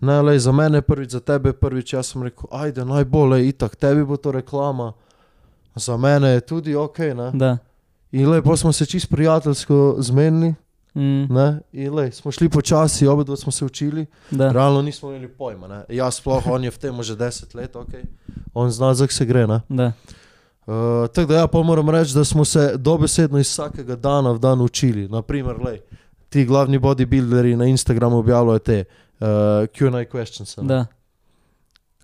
Ne, 0.00 0.22
le 0.22 0.38
za 0.38 0.52
mene 0.52 0.82
prvič, 0.82 1.10
za 1.10 1.20
tebe 1.20 1.52
prvič. 1.52 1.92
Jaz 1.92 2.12
sem 2.12 2.22
rekel, 2.22 2.44
ajde, 2.50 2.84
najbolje, 2.84 3.48
itak, 3.48 3.76
tebi 3.76 4.04
bo 4.04 4.16
to 4.16 4.32
reklama, 4.32 4.92
za 5.74 5.96
mene 5.96 6.28
je 6.28 6.40
tudi 6.40 6.74
ok. 6.74 6.98
In 8.12 8.30
lepo 8.30 8.56
smo 8.56 8.72
se 8.72 8.86
čist 8.86 9.10
prijateljsko 9.10 9.96
zmenili, 9.98 10.54
Mm, 10.98 11.34
ne? 11.34 11.60
in 11.72 11.94
lej, 11.94 12.10
smo 12.12 12.32
šli 12.32 12.48
počasi, 12.48 13.06
oba 13.06 13.22
dva 13.22 13.36
smo 13.36 13.52
se 13.52 13.64
učili. 13.64 14.06
da. 14.30 14.52
Realno 14.52 14.82
nismo 14.82 15.10
imeli 15.10 15.28
pojma, 15.28 15.68
ne? 15.68 15.84
jaz 15.88 16.18
sploh, 16.18 16.46
on 16.46 16.64
je 16.64 16.70
v 16.70 16.78
tem 16.78 17.02
že 17.02 17.16
deset 17.16 17.54
let, 17.54 17.76
ok, 17.76 18.02
on 18.54 18.70
zna, 18.70 18.94
zak 18.94 19.12
se 19.12 19.24
gre. 19.24 19.46
Uh, 19.46 21.06
tako 21.14 21.28
da 21.28 21.34
ja, 21.38 21.46
pa 21.46 21.62
moram 21.62 21.90
reči, 21.90 22.14
da 22.14 22.24
smo 22.24 22.44
se 22.44 22.72
dobesedno 22.76 23.38
iz 23.38 23.46
vsakega 23.46 23.96
dana 23.96 24.32
v 24.32 24.38
dan 24.38 24.60
učili. 24.60 25.08
Naprimer, 25.08 25.56
lej, 25.62 25.78
ti 26.28 26.44
glavni 26.44 26.78
bodybuilderji 26.78 27.56
na 27.56 27.64
Instagramu 27.64 28.18
objavljajo 28.18 28.58
te 28.58 28.84
uh, 28.84 29.26
QA 29.70 30.04
questions. 30.10 30.58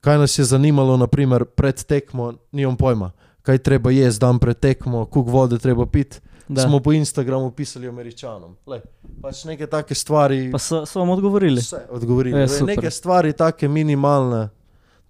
Kaj 0.01 0.19
nas 0.19 0.39
je 0.39 0.45
zanimalo, 0.45 0.97
naprimer, 0.97 1.45
pred 1.45 1.85
tekmo, 1.85 2.35
nimam 2.53 2.77
pojma, 2.77 3.11
kaj 3.43 3.59
treba 3.59 3.91
jesti 3.91 4.21
dan 4.21 4.39
pred 4.39 4.59
tekmo, 4.59 5.05
koliko 5.05 5.31
vode 5.31 5.59
treba 5.59 5.87
piti. 5.87 6.21
Da. 6.49 6.63
Smo 6.63 6.81
po 6.81 6.93
Instagramu 6.93 7.51
pisali 7.51 7.89
američanom. 7.89 8.57
Lej, 8.67 8.81
pač 9.23 9.45
neke 9.45 9.67
take 9.67 9.95
stvari. 9.95 10.51
Pa 10.53 10.59
so, 10.59 10.87
so 10.87 11.01
vam 11.01 11.11
odgovorili. 11.11 11.61
Vse 11.61 11.87
odgovorili. 11.91 12.41
Je, 12.41 12.47
Lej, 12.47 12.63
neke 12.77 12.91
stvari, 12.91 13.33
take 13.33 13.69
minimalne, 13.69 14.49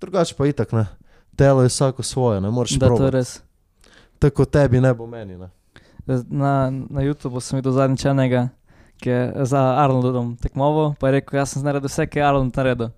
drugače 0.01 0.35
pa 0.39 0.47
itak 0.47 0.73
ne. 0.73 0.87
Telo 1.37 1.63
je 1.63 1.69
vsako 1.69 2.03
svoje, 2.03 2.41
ne 2.41 2.51
moreš 2.51 2.79
Da, 2.79 2.89
to 2.89 3.11
res. 3.11 3.41
Tako 4.19 4.45
tebi 4.45 4.81
ne 4.81 4.95
bo 4.95 5.07
meni. 5.07 5.37
Ne. 5.37 5.51
Na, 6.07 6.71
na 6.71 7.01
YouTubu 7.03 7.41
sem 7.41 7.59
videl 7.59 7.73
zadnjič 7.73 8.05
enega, 8.05 8.49
ki 9.03 9.11
je 9.11 9.47
za 9.49 9.61
Arnoldom 9.83 10.37
tekmoval, 10.37 10.95
pa 11.01 11.09
je 11.09 11.19
rekel, 11.19 11.39
jaz 11.41 11.57
sem 11.57 11.65
naredil 11.65 11.89
vse, 11.89 12.07
kar 12.07 12.21
je 12.23 12.27
Arnold 12.29 12.57
naredil. 12.57 12.93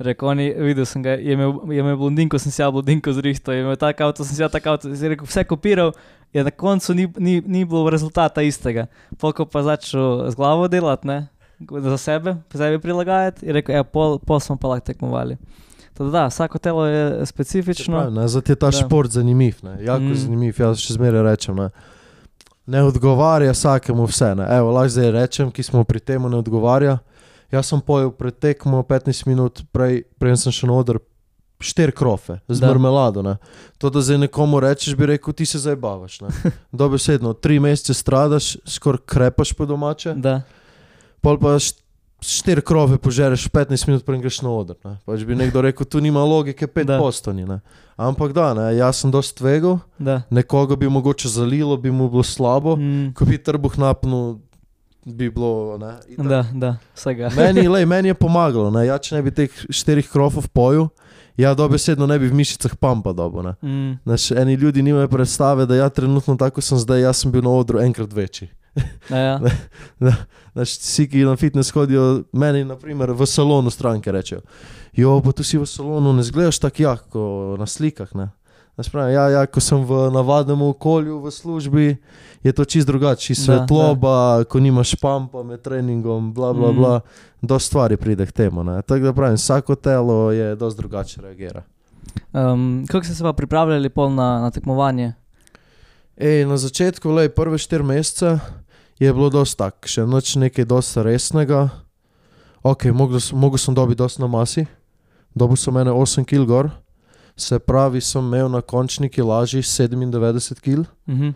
Rekel, 0.00 0.40
je, 0.40 0.54
videl 0.64 0.86
sem 0.88 1.02
ga, 1.04 1.18
je 1.20 1.34
imel, 1.36 1.52
je 1.68 1.82
imel 1.82 1.96
blondinko, 2.00 2.38
sem 2.40 2.52
si 2.52 2.62
ja 2.62 2.70
blondinko 2.72 3.12
zrihtal, 3.12 3.54
je 3.54 3.66
imel 3.66 3.76
tak 3.76 4.00
avto, 4.00 4.24
sem 4.24 4.38
si 4.38 4.40
ja 4.42 4.48
tak 4.48 4.64
avto, 4.66 4.88
je 4.88 5.10
rekel, 5.12 5.28
vse 5.28 5.44
kopiral, 5.44 5.92
je 6.32 6.44
na 6.46 6.50
koncu 6.50 6.94
ni, 6.96 7.04
ni, 7.18 7.34
ni 7.44 7.64
bilo 7.68 7.90
rezultata 7.92 8.40
istega. 8.42 8.86
Polko 9.20 9.44
pa 9.44 9.60
začel 9.66 10.30
z 10.32 10.38
glavo 10.40 10.70
delati, 10.72 11.04
ne, 11.10 11.18
za 11.68 11.98
sebe, 12.00 12.38
sebi 12.54 12.80
prilagajati, 12.80 13.44
je 13.46 13.58
rekel, 13.60 13.76
ja, 13.76 13.84
pol, 13.84 14.16
pol 14.24 14.40
smo 14.40 14.56
pa 14.56 14.72
lahko 14.72 14.88
tekmovali. 14.88 15.36
Tako 15.92 16.10
da, 16.10 16.26
vsako 16.26 16.58
telo 16.58 16.86
je 16.86 17.26
specifično. 17.26 17.98
Pravi, 17.98 18.14
ne, 18.14 18.28
Zato 18.28 18.52
je 18.52 18.56
ta 18.56 18.66
Da. 18.66 18.72
šport 18.72 19.10
zanimiv, 19.10 19.60
ne, 19.62 19.84
jako 19.84 20.02
mm. 20.02 20.14
zanimiv. 20.14 20.54
Jaz 20.58 20.80
še 20.80 20.96
zmeraj 20.96 21.22
rečem. 21.22 21.56
Ne. 21.56 21.68
ne 22.66 22.82
odgovarja 22.82 23.52
vsakemu 23.52 24.06
vse. 24.08 24.34
Ne. 24.34 24.46
Evo, 24.56 24.70
lahko 24.72 24.88
zdaj 24.88 25.10
rečem, 25.10 25.50
ki 25.50 25.62
smo 25.62 25.84
pri 25.84 26.00
tem, 26.00 26.22
ne 26.22 26.36
odgovarja. 26.40 26.98
Jaz 27.50 27.66
sem 27.66 27.80
pojel 27.80 28.10
pred 28.10 28.32
tekmo 28.32 28.82
15 28.82 29.26
minut, 29.26 29.62
prej, 29.68 30.04
prej 30.14 30.36
sem 30.38 30.52
šel 30.52 30.68
na 30.68 30.74
oder. 30.76 30.98
Štiri 31.60 31.92
krofe, 31.92 32.38
z 32.48 32.56
Da. 32.56 32.68
marmelado. 32.68 33.20
Ne. 33.20 33.36
To, 33.76 33.90
da 33.90 34.00
zdaj 34.00 34.18
nekomu 34.18 34.56
rečeš, 34.58 34.94
bi 34.94 35.04
rekel, 35.06 35.28
ti 35.30 35.44
se 35.44 35.58
zabavaš. 35.58 36.18
Dobesedno, 36.72 37.34
tri 37.34 37.58
mesece 37.58 37.92
stradaš, 37.92 38.56
skoraj 38.66 39.04
krepaš 39.04 39.52
po 39.52 39.66
domače, 39.66 40.14
Da, 40.16 40.40
pol 41.20 41.36
pa 41.36 41.48
št- 41.54 41.84
štiri 42.18 42.62
krove 42.62 42.96
požereš 42.96 43.44
15 43.46 43.86
minut, 43.86 44.00
preden 44.00 44.22
greš 44.22 44.40
na 44.40 44.50
oder. 44.50 44.76
Ne. 44.80 44.96
Pač 45.04 45.20
bi 45.20 45.34
nekdo 45.34 45.60
rekel, 45.60 45.84
tu 45.84 45.98
nima 45.98 46.20
logike, 46.22 46.64
5 46.66 46.84
Da. 46.86 46.96
postoni. 46.98 47.44
Ne. 47.44 47.60
Ampak 47.94 48.32
da, 48.32 48.54
ne, 48.54 48.72
jaz 48.74 48.96
sem 48.96 49.10
dost 49.10 49.36
tvegal, 49.36 49.78
da. 49.98 50.22
nekoga 50.30 50.72
bi 50.74 50.88
mogoče 50.88 51.28
zalilo, 51.28 51.76
bi 51.76 51.90
mu 51.90 52.08
bilo 52.08 52.22
slabo, 52.22 52.72
Mm, 52.74 53.12
ko 53.12 53.24
bi 53.26 53.36
trbuh 53.36 53.76
napnil, 53.76 54.40
bi 55.04 55.30
bilo. 55.30 55.78
Ne, 55.78 55.94
itak. 56.08 56.26
da, 56.26 56.44
da, 56.52 56.76
vsega. 56.94 57.30
Meni, 57.36 57.68
lej, 57.68 57.86
meni 57.86 58.08
je 58.08 58.14
pomagalo, 58.14 58.70
ne. 58.70 58.86
ja, 58.86 58.98
če 58.98 59.16
ne 59.16 59.22
bi 59.22 59.32
teh 59.34 59.62
štirih 59.70 60.08
krofov 60.10 60.48
pojil, 60.52 60.88
ja, 61.40 61.54
dobesedno 61.54 62.06
ne 62.06 62.18
bi 62.18 62.28
v 62.28 62.36
mišicah 62.36 62.76
pampa 62.76 63.12
dobo. 63.16 63.42
Ne. 63.42 63.54
Mm, 63.62 63.98
Naš, 64.04 64.30
eni 64.36 64.54
ljudi 64.60 64.82
nimajo 64.82 65.08
predstave, 65.08 65.66
da 65.66 65.78
ja, 65.78 65.88
trenutno 65.88 66.36
tako 66.36 66.60
sem 66.60 66.78
zdaj, 66.78 67.04
jaz 67.06 67.22
sem 67.24 67.32
bil 67.32 67.44
na 67.44 67.54
odru 67.54 67.80
enkrat 67.80 68.12
večji. 68.12 68.50
a 69.10 69.16
ja, 69.16 69.40
Naš, 70.56 70.76
vsi, 70.78 71.08
ki 71.10 71.24
na 71.24 71.36
fitness 71.36 71.72
hodijo, 71.74 72.24
meni 72.32 72.64
naprimer, 72.64 73.14
v 73.16 73.26
salonu 73.26 73.70
stranke 73.70 74.12
rečejo. 74.12 74.44
Jo, 74.96 75.20
pa 75.22 75.32
tu 75.32 75.46
si 75.46 75.58
v 75.58 75.66
salonu, 75.66 76.12
ne 76.12 76.22
zgledaš 76.26 76.58
tako 76.58 76.82
jak, 76.82 77.18
na 77.58 77.66
slikah. 77.66 78.10
Ne? 78.18 78.30
Pravim, 78.88 79.12
ja, 79.12 79.28
ja, 79.30 79.42
ko 79.44 79.60
sem 79.60 79.78
v 79.78 80.08
navadnem 80.08 80.62
okolju, 80.64 81.18
v 81.18 81.28
službi, 81.28 81.86
je 82.40 82.52
to 82.52 82.64
čist 82.64 82.86
drugače, 82.86 83.20
čist 83.22 83.42
Da, 83.42 83.58
svetloba, 83.58 84.14
ko 84.44 84.56
nimaš 84.56 84.94
pampa 84.94 85.42
med 85.42 85.60
treningom, 85.60 86.32
bla 86.32 86.52
bla 86.52 86.68
Mhm. 86.68 86.76
bla. 86.76 87.00
Do 87.42 87.56
stvari 87.56 87.96
pride 87.96 88.24
k 88.24 88.32
temu. 88.32 88.62
ne. 88.62 88.82
Tako 88.82 89.00
da 89.02 89.12
pravim, 89.12 89.36
vsako 89.36 89.74
telo 89.74 90.30
je 90.30 90.56
dosti 90.56 90.78
drugače 90.78 91.20
reagira. 91.20 91.62
um, 92.32 92.86
kako 92.86 93.04
ste 93.04 93.14
se 93.14 93.22
pa 93.22 93.32
pripravljali 93.32 93.88
pol 93.88 94.10
na, 94.10 94.40
na 94.40 94.50
tekmovanje? 94.50 95.12
Ej, 96.16 96.44
na 96.44 96.56
začetku, 96.56 97.10
lej, 97.10 97.28
prve 97.28 97.56
štiri 97.56 97.82
mesece, 97.82 98.38
je 98.98 99.08
bilo 99.08 99.30
dosti 99.30 99.56
tak, 99.56 99.86
še 99.86 100.02
noč 100.02 100.36
nekaj 100.36 100.64
dosti 100.64 101.02
resnega. 101.02 101.68
Ok, 102.62 102.84
mogel, 102.86 103.16
mogel 103.32 103.56
sem 103.56 103.72
dobiti 103.72 103.98
dosti 103.98 104.20
na 104.20 104.26
masi, 104.26 104.66
dobil 105.32 105.56
sem 105.56 105.72
mene 105.72 105.90
8 105.90 106.20
kg 106.22 106.44
gor, 106.44 106.70
se 107.36 107.58
pravi, 107.58 108.00
sem 108.00 108.22
imel 108.22 108.48
na 108.48 108.60
končni 108.60 109.08
kilaži 109.08 109.58
97 109.58 110.60
kg, 110.60 110.84
Mhm. 111.06 111.30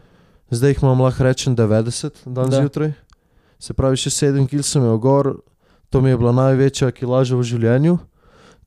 zdaj 0.50 0.70
jih 0.70 0.82
imam 0.82 1.00
lahko 1.00 1.22
rečem 1.22 1.56
90 1.56 2.10
dan 2.26 2.50
Da. 2.50 2.56
zjutraj. 2.58 2.92
Se 3.58 3.72
pravi, 3.72 3.96
še 3.96 4.10
7 4.12 4.46
kg 4.46 4.62
sem 4.62 4.82
imel 4.82 4.98
gor, 4.98 5.36
to 5.90 6.00
mi 6.00 6.10
je 6.10 6.16
bila 6.16 6.32
največja 6.32 6.90
kilaža 6.90 7.36
v 7.36 7.42
življenju. 7.44 7.98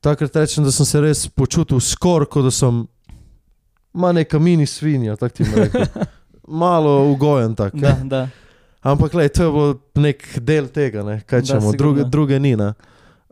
Takrat 0.00 0.36
rečem, 0.36 0.64
da 0.64 0.70
sem 0.70 0.86
se 0.86 1.00
res 1.00 1.28
počutil 1.28 1.78
skoraj, 1.78 2.26
kot 2.26 2.44
da 2.44 2.50
sem 2.50 2.86
ma 3.92 4.12
neka 4.12 4.38
mini 4.38 4.66
svinja, 4.66 5.16
tako 5.16 5.34
ti 5.34 5.44
rekel. 5.46 5.86
Malo 6.48 7.04
ugojen 7.06 7.54
tak. 7.54 7.74
Da, 7.74 7.92
da. 8.04 8.28
Ampak 8.80 9.12
lej, 9.12 9.28
to 9.28 9.42
je 9.42 9.50
bilo 9.50 9.68
nek 9.96 10.38
del 10.40 10.68
tega, 10.68 11.02
ne? 11.02 11.20
kaj 11.20 11.42
čemo, 11.42 11.72
druge, 11.72 12.04
druge 12.04 12.38
ni. 12.38 12.56
ne. 12.56 12.72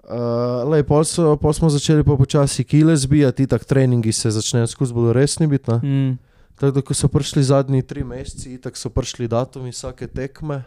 Uh, 0.06 0.62
lej, 0.70 0.84
pol, 0.86 1.02
so, 1.02 1.34
pol 1.34 1.50
smo 1.50 1.66
začeli 1.66 2.06
pa 2.06 2.14
počasi 2.14 2.62
kile 2.64 2.94
zbijati, 2.96 3.46
tako 3.46 3.64
treningi 3.64 4.12
se 4.14 4.30
začnejo 4.30 4.66
skozi 4.70 4.94
bolj 4.94 5.12
resni 5.12 5.46
biti. 5.50 5.72
Mm. 5.82 6.14
Tako 6.54 6.70
da, 6.70 6.80
ko 6.80 6.94
so 6.94 7.08
prišli 7.08 7.42
zadnji 7.42 7.82
tri 7.82 8.04
meseci, 8.04 8.60
tako 8.62 8.78
so 8.78 8.90
prišli 8.90 9.26
datumi 9.28 9.74
vsake 9.74 10.06
tekme. 10.06 10.62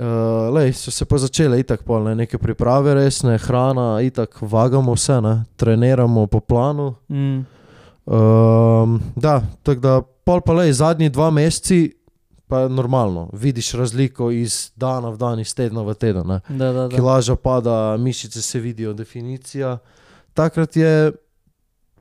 Uh, 0.00 0.48
lej, 0.54 0.72
so 0.72 0.90
se 0.90 1.04
pa 1.04 1.18
začele 1.20 1.60
itak 1.60 1.84
pol, 1.84 2.08
ne, 2.08 2.14
neke 2.14 2.38
priprave 2.38 2.94
resne, 2.96 3.36
hrana, 3.38 4.00
itak 4.00 4.40
vagamo 4.40 4.96
vse, 4.96 5.20
ne, 5.20 5.44
treniramo 5.60 6.26
po 6.26 6.40
planu. 6.40 6.94
Mm. 7.12 7.44
Um, 8.08 9.00
da, 9.16 9.42
tako 9.62 9.80
da 9.80 10.00
pol 10.00 10.40
pa 10.40 10.56
lej, 10.56 10.72
zadnji 10.80 11.12
dva 11.12 11.28
meseci 11.30 11.97
pa 12.48 12.60
je 12.60 12.68
normalno, 12.68 13.30
vidiš 13.32 13.72
razliko 13.72 14.30
iz 14.30 14.70
dana 14.76 15.08
v 15.08 15.16
dan, 15.16 15.40
iz 15.40 15.54
tedna 15.54 15.82
v 15.82 15.94
teden. 15.94 16.26
Da, 16.48 16.72
da, 16.72 16.72
da. 16.72 16.96
Kilaža 16.96 17.36
pada, 17.36 17.96
mišice 17.96 18.42
se 18.42 18.60
vidijo, 18.60 18.92
definicija. 18.92 19.78
Takrat 20.34 20.76
je, 20.76 21.12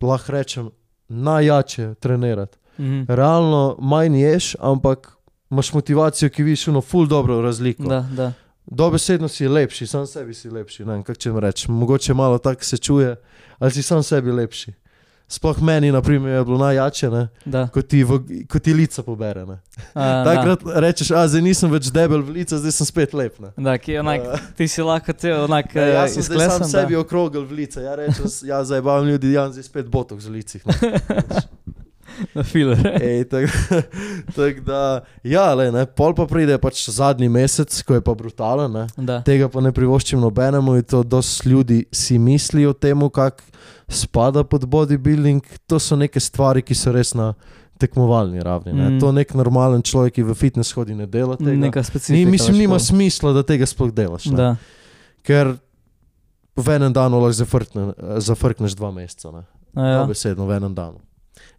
lahko 0.01 0.31
rečem, 0.31 0.69
najjače 1.07 1.93
trenirati. 1.99 2.57
Mhm. 2.79 3.03
Realno 3.07 3.75
manj 3.79 4.19
ješ, 4.21 4.55
ampak 4.59 5.17
imaš 5.51 5.73
motivacijo, 5.73 6.29
ki 6.29 6.43
vidiš 6.43 6.67
eno 6.67 6.81
ful 6.81 7.07
dobro 7.07 7.41
razliko. 7.41 7.83
Da, 7.83 8.05
da. 8.11 8.33
Dobesedno 8.65 9.27
si 9.27 9.47
lepši, 9.47 9.87
sam 9.87 10.07
sebi 10.07 10.33
si 10.33 10.49
lepši. 10.49 10.85
Ne 10.85 10.91
vem, 10.91 11.03
kako 11.03 11.19
če 11.19 11.31
rečem. 11.39 11.75
Mogoče 11.75 12.13
malo 12.13 12.37
tako 12.37 12.63
se 12.63 12.77
čuje, 12.77 13.15
ali 13.59 13.71
si 13.71 13.81
sam 13.81 14.03
sebi 14.03 14.31
lepši. 14.31 14.73
Sploh 15.27 15.57
meni, 15.61 15.91
na 15.91 15.99
primer, 16.01 16.31
je 16.39 16.43
bilo 16.47 16.57
najjače, 16.57 17.09
da. 17.45 17.67
ko 17.67 17.81
ti, 17.81 18.03
v, 18.03 18.19
ko 18.47 18.59
ti 18.63 18.73
lica 18.73 19.03
pobere. 19.03 19.43
A, 19.93 20.23
Takrat 20.27 20.63
rečeš, 20.63 21.11
a 21.11 21.25
zdaj 21.27 21.43
nisem 21.43 21.71
več 21.71 21.89
debel 21.91 22.23
v 22.23 22.39
lica, 22.39 22.55
zdaj 22.55 22.71
sem 22.71 22.87
spet 22.87 23.11
lep. 23.11 23.35
ne." 23.43 23.51
Da, 23.57 23.75
da 23.75 23.99
onak, 23.99 24.21
Uh, 24.23 24.39
ti 24.55 24.67
si 24.71 24.81
lahko 24.81 25.13
te 25.13 25.33
onak 25.35 25.75
eh, 25.75 25.91
jaz 25.93 26.15
sem 26.15 26.23
zdaj 26.23 26.37
sam 26.39 26.47
izklesan. 26.47 26.71
sebi 26.71 26.95
da. 26.95 27.03
okrogel 27.03 27.43
v 27.43 27.59
lice. 27.59 27.83
Ja, 27.83 27.95
rečem, 27.99 28.23
ja, 28.47 28.63
zdaj 28.63 28.81
bavam 28.81 29.07
ljudi, 29.07 29.35
ja, 29.35 29.49
zdaj 29.51 29.67
spet 29.67 29.91
botok 29.91 30.23
z 30.23 30.31
licih. 30.31 30.63
ne. 32.19 32.27
Na 32.35 32.43
filer. 32.43 32.79
Ej, 33.01 33.25
tak, 34.35 34.59
da, 34.69 35.01
ja, 35.23 35.53
le, 35.53 35.69
ne, 35.71 35.85
pol 35.85 36.15
pa 36.17 36.25
pride 36.29 36.57
pač 36.61 36.83
zadnji 36.89 37.29
mesec, 37.29 37.73
ko 37.87 37.97
je 37.97 38.03
pa 38.03 38.15
brutalen. 38.17 38.73
Ne. 38.97 39.19
Tega 39.27 39.49
pa 39.51 39.63
ne 39.63 39.73
privoščim 39.75 40.21
nobenemu 40.21 40.77
in 40.79 40.87
to 40.87 41.03
dosti 41.03 41.49
ljudi 41.49 41.83
si 41.91 42.19
misli 42.21 42.65
o 42.67 42.73
tem, 42.73 42.97
kak 43.13 43.43
spada 43.89 44.43
pod 44.43 44.65
bodybuilding. 44.67 45.43
To 45.67 45.79
so 45.79 45.95
neke 45.99 46.19
stvari, 46.19 46.65
ki 46.65 46.75
so 46.75 46.91
res 46.95 47.13
na 47.17 47.33
tekmovalni 47.77 48.41
ravni. 48.43 48.73
Mm. 48.73 48.81
Mm. 48.95 48.99
To 48.99 49.11
nek 49.13 49.33
normalen 49.37 49.83
človek, 49.85 50.17
ki 50.17 50.25
v 50.25 50.35
fitness 50.37 50.73
hodi, 50.73 50.97
ne 50.97 51.05
dela 51.05 51.37
tega. 51.37 51.55
Neka 51.61 51.83
specifika. 51.85 52.17
Ni, 52.17 52.25
mislim, 52.25 52.57
nima 52.57 52.79
smisla, 52.81 53.35
da 53.37 53.45
tega 53.45 53.69
sploh 53.69 53.93
delaš. 53.93 54.29
ne. 54.33 54.37
Da. 54.37 54.49
Ker 55.27 55.57
v 56.57 56.67
enem 56.73 56.93
danu 56.93 57.21
lahko 57.21 57.37
zafrkne, 57.37 57.91
zafrkneš 58.23 58.73
dva 58.77 58.89
meseca. 58.95 59.31
Ne. 59.35 59.43
Ja. 59.77 60.05
Besedno 60.09 60.47
v 60.49 60.57
enem 60.57 60.73
danu. 60.73 61.03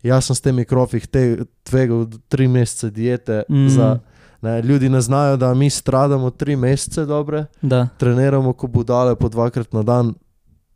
Jaz 0.02 0.24
sem 0.24 0.36
s 0.36 0.40
temi 0.40 0.64
krofih 0.64 1.06
te, 1.06 1.44
tvegal 1.62 2.06
tri 2.28 2.48
mesece 2.48 2.90
diete. 2.90 3.42
Mm. 3.48 3.68
Za, 3.68 3.98
ne, 4.42 4.62
ljudi 4.62 4.88
ne 4.88 5.00
znajo, 5.00 5.36
da 5.36 5.54
mi 5.54 5.70
stradamo 5.70 6.30
tri 6.30 6.56
mesece 6.56 7.04
dobre, 7.06 7.46
Da. 7.62 7.88
treniramo 7.98 8.52
kot 8.52 8.70
budale 8.70 9.16
po 9.16 9.28
dvakrat 9.28 9.72
na 9.72 9.82
dan 9.82 10.14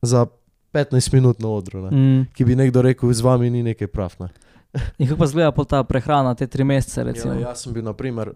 za 0.02 0.26
15 0.72 1.12
minut 1.12 1.38
na 1.38 1.48
odru. 1.48 1.82
Ne. 1.82 1.90
Mm. 1.90 2.26
Ki 2.34 2.44
bi 2.44 2.56
nekdo 2.56 2.82
rekel, 2.82 3.12
z 3.12 3.20
vami 3.20 3.50
ni 3.50 3.62
nekaj 3.62 3.86
prav. 3.86 4.14
Ne. 4.20 4.28
In 4.98 5.08
kako 5.08 5.18
pa 5.18 5.26
zgleda 5.26 5.52
pol 5.52 5.64
ta 5.64 5.82
prehrana, 5.84 6.34
te 6.34 6.46
tri 6.46 6.64
mesece, 6.64 7.04
recimo? 7.04 7.34
Ja, 7.34 7.48
jaz 7.52 7.62
sem 7.62 7.72
bil 7.72 7.84
naprimer, 7.84 8.32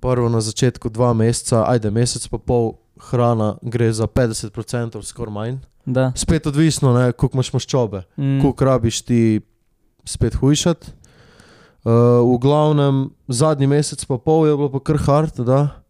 prvo 0.00 0.28
na 0.28 0.40
začetku 0.40 0.88
dva 0.90 1.12
meseca, 1.14 1.64
ajde 1.68 1.90
mesec 1.90 2.26
pa 2.28 2.38
pol. 2.38 2.72
Hrana 3.00 3.54
gre 3.62 3.86
za 3.96 4.04
50%, 4.04 5.00
skoraj 5.02 5.32
manj. 5.32 5.54
Da. 5.88 6.10
Spet 6.16 6.44
odvisno, 6.46 6.92
koliko 7.16 7.38
imaš 7.38 7.52
maščobe. 7.52 8.02
Mm. 8.16 8.40
koliko 8.42 8.64
rabiš 8.64 8.98
ti 9.02 9.40
spet 10.04 10.34
hujšati. 10.34 10.92
Uh, 11.80 12.20
v 12.20 12.36
glavnem, 12.42 13.08
zadnji 13.28 13.66
mesec 13.66 14.04
pa 14.04 14.18
pol 14.20 14.44
je 14.44 14.56
bilo 14.56 14.68
pa 14.68 14.80
kar 14.84 14.98
hard, 15.00 15.40
da. 15.48 15.80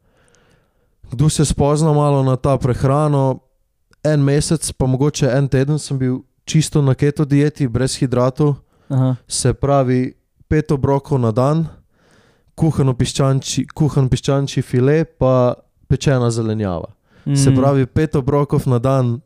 Kdo 1.10 1.26
se 1.26 1.44
spozna 1.44 1.92
malo 1.92 2.22
na 2.22 2.36
ta 2.36 2.54
prehrano, 2.58 3.40
en 4.04 4.22
mesec, 4.22 4.72
pa 4.72 4.86
mogoče 4.86 5.26
en 5.26 5.48
teden 5.48 5.78
sem 5.78 5.98
bil 5.98 6.22
čisto 6.46 6.82
na 6.82 6.94
keto 6.94 7.24
dieti, 7.24 7.68
brez 7.68 7.98
hidratov, 7.98 8.54
Aha. 8.88 9.16
se 9.28 9.52
pravi 9.52 10.14
pet 10.48 10.70
obrokov 10.70 11.18
na 11.18 11.30
dan, 11.34 11.66
kuhano 12.54 12.94
piščanči, 12.94 13.66
kuhan 13.74 14.08
piščanči 14.10 14.62
file, 14.62 15.04
pa 15.04 15.54
pečena 15.90 16.30
zelenjava. 16.30 16.90
Mm. 17.26 17.36
Se 17.36 17.50
pravi 17.54 17.86
pet 17.86 18.16
obrokov 18.18 18.66
na 18.66 18.78
dan, 18.78 19.18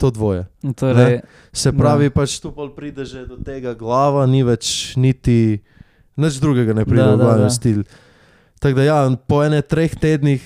to 0.00 0.10
dvoje. 0.10 0.46
Torej, 0.72 1.20
Se 1.52 1.68
Da. 1.68 1.76
pravi, 1.76 2.04
da. 2.06 2.14
pač 2.14 2.38
tu 2.38 2.48
pride 2.70 3.04
že 3.04 3.26
do 3.26 3.36
tega, 3.38 3.74
glava 3.74 4.24
ni 4.24 4.40
več 4.42 4.96
niti, 4.96 5.60
nič 6.16 6.34
drugega 6.36 6.72
ne 6.72 6.84
pride 6.84 7.04
Da, 7.04 7.10
v 7.10 7.16
da, 7.16 7.24
glaven 7.26 7.42
da. 7.42 7.50
stil. 7.50 7.84
Tako 8.58 8.74
da, 8.74 8.82
ja, 8.82 8.98
po 9.18 9.40
ene 9.40 9.60
treh 9.62 9.92
tednih 9.92 10.40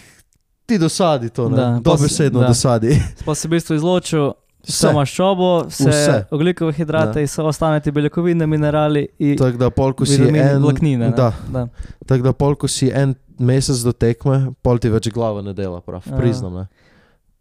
ti 0.64 0.77
dosadi 0.77 1.29
to, 1.29 1.49
Da, 1.49 1.71
ne? 1.71 1.81
dobesedno 1.81 2.40
da. 2.40 2.49
dosadi. 2.49 2.99
pa 3.27 3.33
si 3.33 3.47
v 3.47 3.53
bistvu 3.53 3.75
izločil 3.75 4.33
Vse. 4.61 4.73
vse 4.81 4.93
maščobo, 4.93 5.49
vse, 5.62 5.83
Vse. 5.83 5.90
vse. 5.93 6.14
oglikove 6.31 6.73
hidrate, 6.73 7.21
in 7.21 7.29
so 7.29 7.45
ostane 7.45 7.77
ti 7.79 7.90
beljakovine, 7.90 8.47
minerali 8.47 9.09
in 9.21 9.37
Tako 9.37 9.59
da, 9.59 9.69
pol, 9.69 9.93
ko 9.93 10.07
si 10.07 10.17
en, 10.17 10.57
vlaknine. 10.59 11.05
ne? 11.05 11.12
da, 11.12 11.35
da. 11.47 11.67
tako 12.03 12.23
da, 12.23 12.33
pol, 12.33 12.57
ko 12.57 12.64
si 12.67 12.88
en 12.88 13.12
mesec 13.37 13.77
do 13.79 13.93
tekme, 13.93 14.55
pol 14.62 14.79
ti 14.79 14.88
več 14.88 15.11
glava 15.11 15.43
ne 15.43 15.53
dela, 15.53 15.81
prav, 15.81 16.01
Ja. 16.03 16.17
priznam. 16.17 16.55
Ne? 16.55 16.64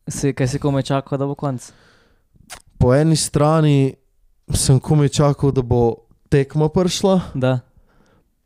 Si, 0.04 0.34
kaj 0.34 0.47
si 0.49 0.60
komaj 0.60 0.84
čakal, 0.84 1.15
da 1.15 1.23
bo 1.23 1.32
konc? 1.34 1.63
Po 2.83 2.91
eni 2.91 3.15
strani 3.15 3.95
sem 4.49 4.75
komaj 4.77 5.07
čakal, 5.09 5.51
da 5.51 5.61
bo 5.61 5.95
tekma 6.27 6.67
prišla, 6.67 7.21
Da. 7.33 7.59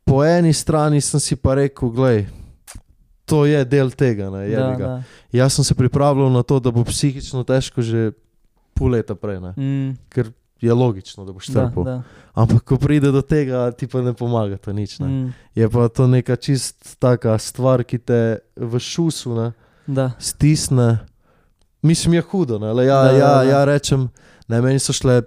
po 0.05 0.21
eni 0.21 0.53
strani 0.53 1.01
sem 1.01 1.17
si 1.17 1.35
pa 1.35 1.55
rekel, 1.55 1.89
gledaj. 1.89 2.27
To 3.25 3.43
je 3.43 3.65
del 3.65 3.89
tega, 3.89 4.29
ne, 4.29 4.45
Da, 4.47 4.75
da. 4.75 5.03
Jaz 5.33 5.53
sem 5.53 5.63
se 5.63 5.73
pripravljal 5.73 6.29
na 6.29 6.43
to, 6.43 6.59
da 6.59 6.71
bo 6.71 6.83
psihično 6.83 7.43
težko 7.43 7.81
že 7.81 8.11
pol 8.73 8.89
leta 8.89 9.15
prej, 9.15 9.41
ne? 9.41 9.51
Mm, 9.51 9.97
ker 10.07 10.29
je 10.61 10.69
logično, 10.71 11.25
da 11.25 11.33
boš 11.33 11.47
da, 11.47 11.65
trpel. 11.65 11.83
da. 11.83 11.97
Ampak 12.33 12.61
ko 12.63 12.77
pride 12.77 13.09
do 13.11 13.21
tega, 13.21 13.71
ti 13.71 13.87
pa 13.87 14.01
ne 14.01 14.13
pomaga 14.13 14.57
to 14.57 14.69
nič. 14.69 14.99
Ne? 14.99 15.07
Mm, 15.07 15.33
Je 15.55 15.65
pa 15.65 15.89
to 15.89 16.05
neka 16.05 16.35
čist 16.35 16.95
taka 16.97 17.33
stvar, 17.35 17.81
ki 17.83 17.97
te 17.97 18.21
v 18.55 18.77
šusu 18.77 19.33
ne, 19.33 19.47
da. 19.87 20.11
stisne. 20.19 20.99
Mislim, 21.81 22.13
je 22.13 22.21
hudo. 22.21 22.59
Ne? 22.59 22.69
Le 22.71 22.85
Ja, 22.85 23.03
Da, 23.03 23.11
da, 23.11 23.17
ja, 23.17 23.33
da. 23.33 23.43
ja, 23.43 23.65
rečem, 23.65 24.07
ne, 24.47 24.61
meni 24.61 24.79
so 24.79 24.95
šle 24.95 25.21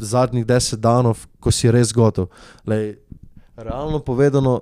zadnjih 0.00 0.46
deset 0.46 0.80
danov, 0.80 1.26
ko 1.40 1.52
si 1.52 1.70
res 1.70 1.92
gotov. 1.92 2.30
Lej, 2.66 2.96
realno 3.56 4.00
povedano, 4.00 4.60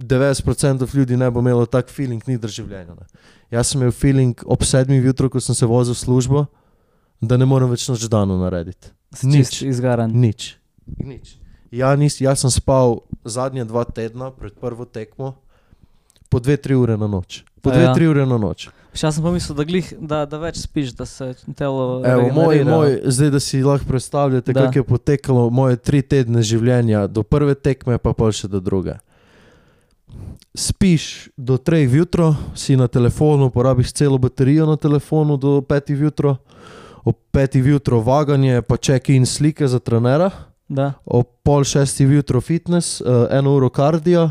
90% 0.00 0.94
ljudi 0.96 1.16
ne 1.16 1.30
bo 1.30 1.40
imelo 1.40 1.66
tak 1.66 1.90
feeling 1.92 2.22
nikdar 2.26 2.48
v 2.48 2.56
življenju. 2.56 2.96
Ne. 2.96 3.06
Jaz 3.52 3.72
sem 3.72 3.82
imel 3.82 3.92
feeling 3.92 4.44
ob 4.46 4.64
sedmih 4.64 5.04
jutru, 5.04 5.28
ko 5.28 5.40
sem 5.44 5.54
se 5.54 5.68
vozil 5.68 5.94
v 5.94 6.00
službo, 6.00 6.46
da 7.20 7.36
ne 7.36 7.44
morem 7.44 7.68
več 7.68 7.84
noč 7.90 8.06
dano 8.08 8.38
narediti. 8.40 8.94
Nič. 9.26 9.60
Izgaran. 9.66 10.14
Nič. 10.14 10.54
Nič. 10.86 11.36
Ja, 11.70 11.92
nis, 11.94 12.16
jaz 12.22 12.40
sem 12.42 12.50
spal 12.50 13.02
zadnje 13.28 13.66
dva 13.68 13.84
tedna 13.84 14.32
pred 14.34 14.56
prvo 14.58 14.88
tekmo, 14.88 15.36
po 16.30 16.38
dve, 16.38 16.56
tri 16.56 16.78
ure 16.78 16.96
na 16.96 17.06
noč. 17.10 17.42
Po 17.62 17.70
A 17.70 17.74
dve, 17.74 17.84
ja. 17.90 17.94
tri 17.94 18.06
ure 18.06 18.24
na 18.26 18.38
noč. 18.38 18.70
Še 18.90 19.12
sem 19.14 19.22
pa 19.22 19.30
mislil, 19.30 19.54
da, 19.54 19.64
glih, 19.66 19.90
da, 20.02 20.24
da 20.26 20.38
več 20.42 20.58
spiš, 20.64 20.90
da 20.98 21.06
se 21.06 21.30
telo. 21.56 22.00
Evo, 22.06 22.26
moj, 22.34 22.64
moj, 22.66 22.96
zdaj, 23.06 23.30
da 23.36 23.40
si 23.42 23.62
lahko 23.62 23.86
predstavljate, 23.86 24.54
kako 24.56 24.80
je 24.80 24.86
potekalo 24.86 25.44
moje 25.54 25.78
tri 25.78 26.02
tedne 26.02 26.42
življenja, 26.42 27.04
do 27.06 27.22
prve 27.22 27.54
tekme, 27.54 28.00
pa 28.02 28.12
pa 28.16 28.32
še 28.34 28.50
do 28.50 28.58
druge. 28.58 28.98
Spiš 30.58 31.30
do 31.38 31.54
treh 31.62 31.86
jutro, 31.86 32.32
si 32.58 32.74
na 32.74 32.90
telefonu, 32.90 33.52
porabiš 33.54 33.94
celo 33.94 34.18
baterijo 34.18 34.66
na 34.66 34.74
telefonu 34.74 35.38
do 35.38 35.60
petih 35.62 36.00
jutro, 36.08 36.40
ob 37.06 37.14
petih 37.30 37.62
jutro 37.70 38.00
vaganje, 38.02 38.58
pa 38.66 38.74
čeki 38.76 39.14
in 39.14 39.26
slike 39.26 39.70
za 39.70 39.78
trenera, 39.78 40.30
Da. 40.70 40.92
ob 41.02 41.26
pol 41.42 41.64
šestih 41.66 42.10
jutro 42.10 42.38
fitness, 42.40 43.00
uh, 43.00 43.26
eno 43.30 43.56
uro 43.56 43.70
kardio, 43.74 44.28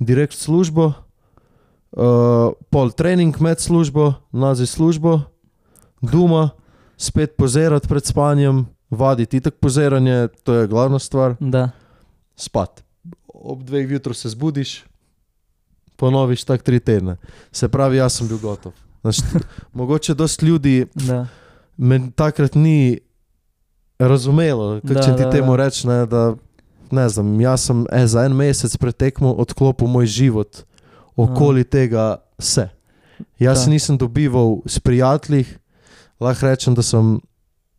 direkt 0.00 0.36
službo, 0.36 0.92
uh, 1.92 2.52
pol 2.70 2.90
trening 2.90 3.40
med 3.40 3.60
službo, 3.60 4.12
nazi 4.32 4.66
službo, 4.66 5.20
doma, 6.02 6.50
spet 6.96 7.36
pozirati 7.36 7.88
pred 7.88 8.06
spanjem, 8.06 8.66
vaditi 8.90 9.36
itak 9.36 9.54
poziranje, 9.54 10.28
to 10.42 10.54
je 10.54 10.66
glavna 10.66 10.98
stvar, 10.98 11.36
Da. 11.40 11.70
spat. 12.36 12.84
Ob 13.28 13.62
dveh 13.62 13.90
jutro 13.90 14.14
se 14.14 14.28
zbudiš, 14.28 14.84
ponoviš 15.96 16.44
tak 16.44 16.62
tri 16.62 16.80
tedne. 16.80 17.16
Se 17.52 17.68
pravi, 17.68 17.96
jaz 17.96 18.12
sem 18.12 18.28
bil 18.28 18.38
gotov. 18.38 18.72
Znaš, 19.00 19.16
mogoče 19.72 20.14
dosti 20.14 20.46
ljudi 20.46 20.86
Da. 20.94 21.26
me 21.76 22.10
takrat 22.10 22.54
ni 22.54 22.98
razumelo, 23.98 24.80
kako 24.80 25.02
če 25.02 25.16
ti 25.16 25.22
da, 25.22 25.30
temu 25.30 25.56
rečeš, 25.56 25.84
ne, 25.84 26.06
da 26.06 26.34
ne 26.90 27.08
znam, 27.08 27.40
jaz 27.40 27.60
sem 27.62 27.86
e, 27.92 28.06
za 28.06 28.24
en 28.24 28.32
mesec 28.32 28.76
pred 28.76 28.96
tekmo 28.96 29.32
odklopil 29.32 29.86
moj 29.88 30.06
život 30.06 30.62
okoli 31.22 31.64
tega 31.64 32.16
vse. 32.38 32.68
Jaz 33.38 33.64
Da. 33.64 33.70
nisem 33.70 33.98
dobival 33.98 34.60
s 34.66 34.78
prijatelji, 34.78 35.44
lahko 36.20 36.46
rečem, 36.46 36.74
da 36.74 36.82
sem 36.82 37.20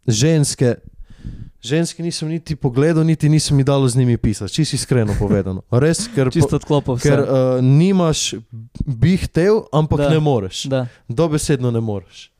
ženske. 0.08 0.76
Ženske 1.62 2.02
nisem 2.04 2.30
niti 2.30 2.56
pogledal, 2.56 3.04
niti 3.06 3.30
nisem 3.30 3.58
mi 3.58 3.64
dal 3.64 3.88
z 3.88 3.96
njimi 3.96 4.18
pisati, 4.18 4.54
čisto 4.54 4.76
iskreno 4.76 5.14
povedano. 5.20 5.62
Res, 5.84 6.08
ker, 6.10 6.32
Čisto 6.34 6.56
odklopil 6.56 6.96
vse. 6.96 7.06
ker 7.06 7.20
uh, 7.22 7.28
nimaš, 7.62 8.34
bi 8.82 9.18
hotel, 9.18 9.62
ampak 9.72 10.00
Da. 10.00 10.10
ne 10.10 10.20
moreš. 10.20 10.64
Da. 10.66 10.88
Dobesedno 11.08 11.72
ne 11.72 11.80
moreš. 11.80 12.32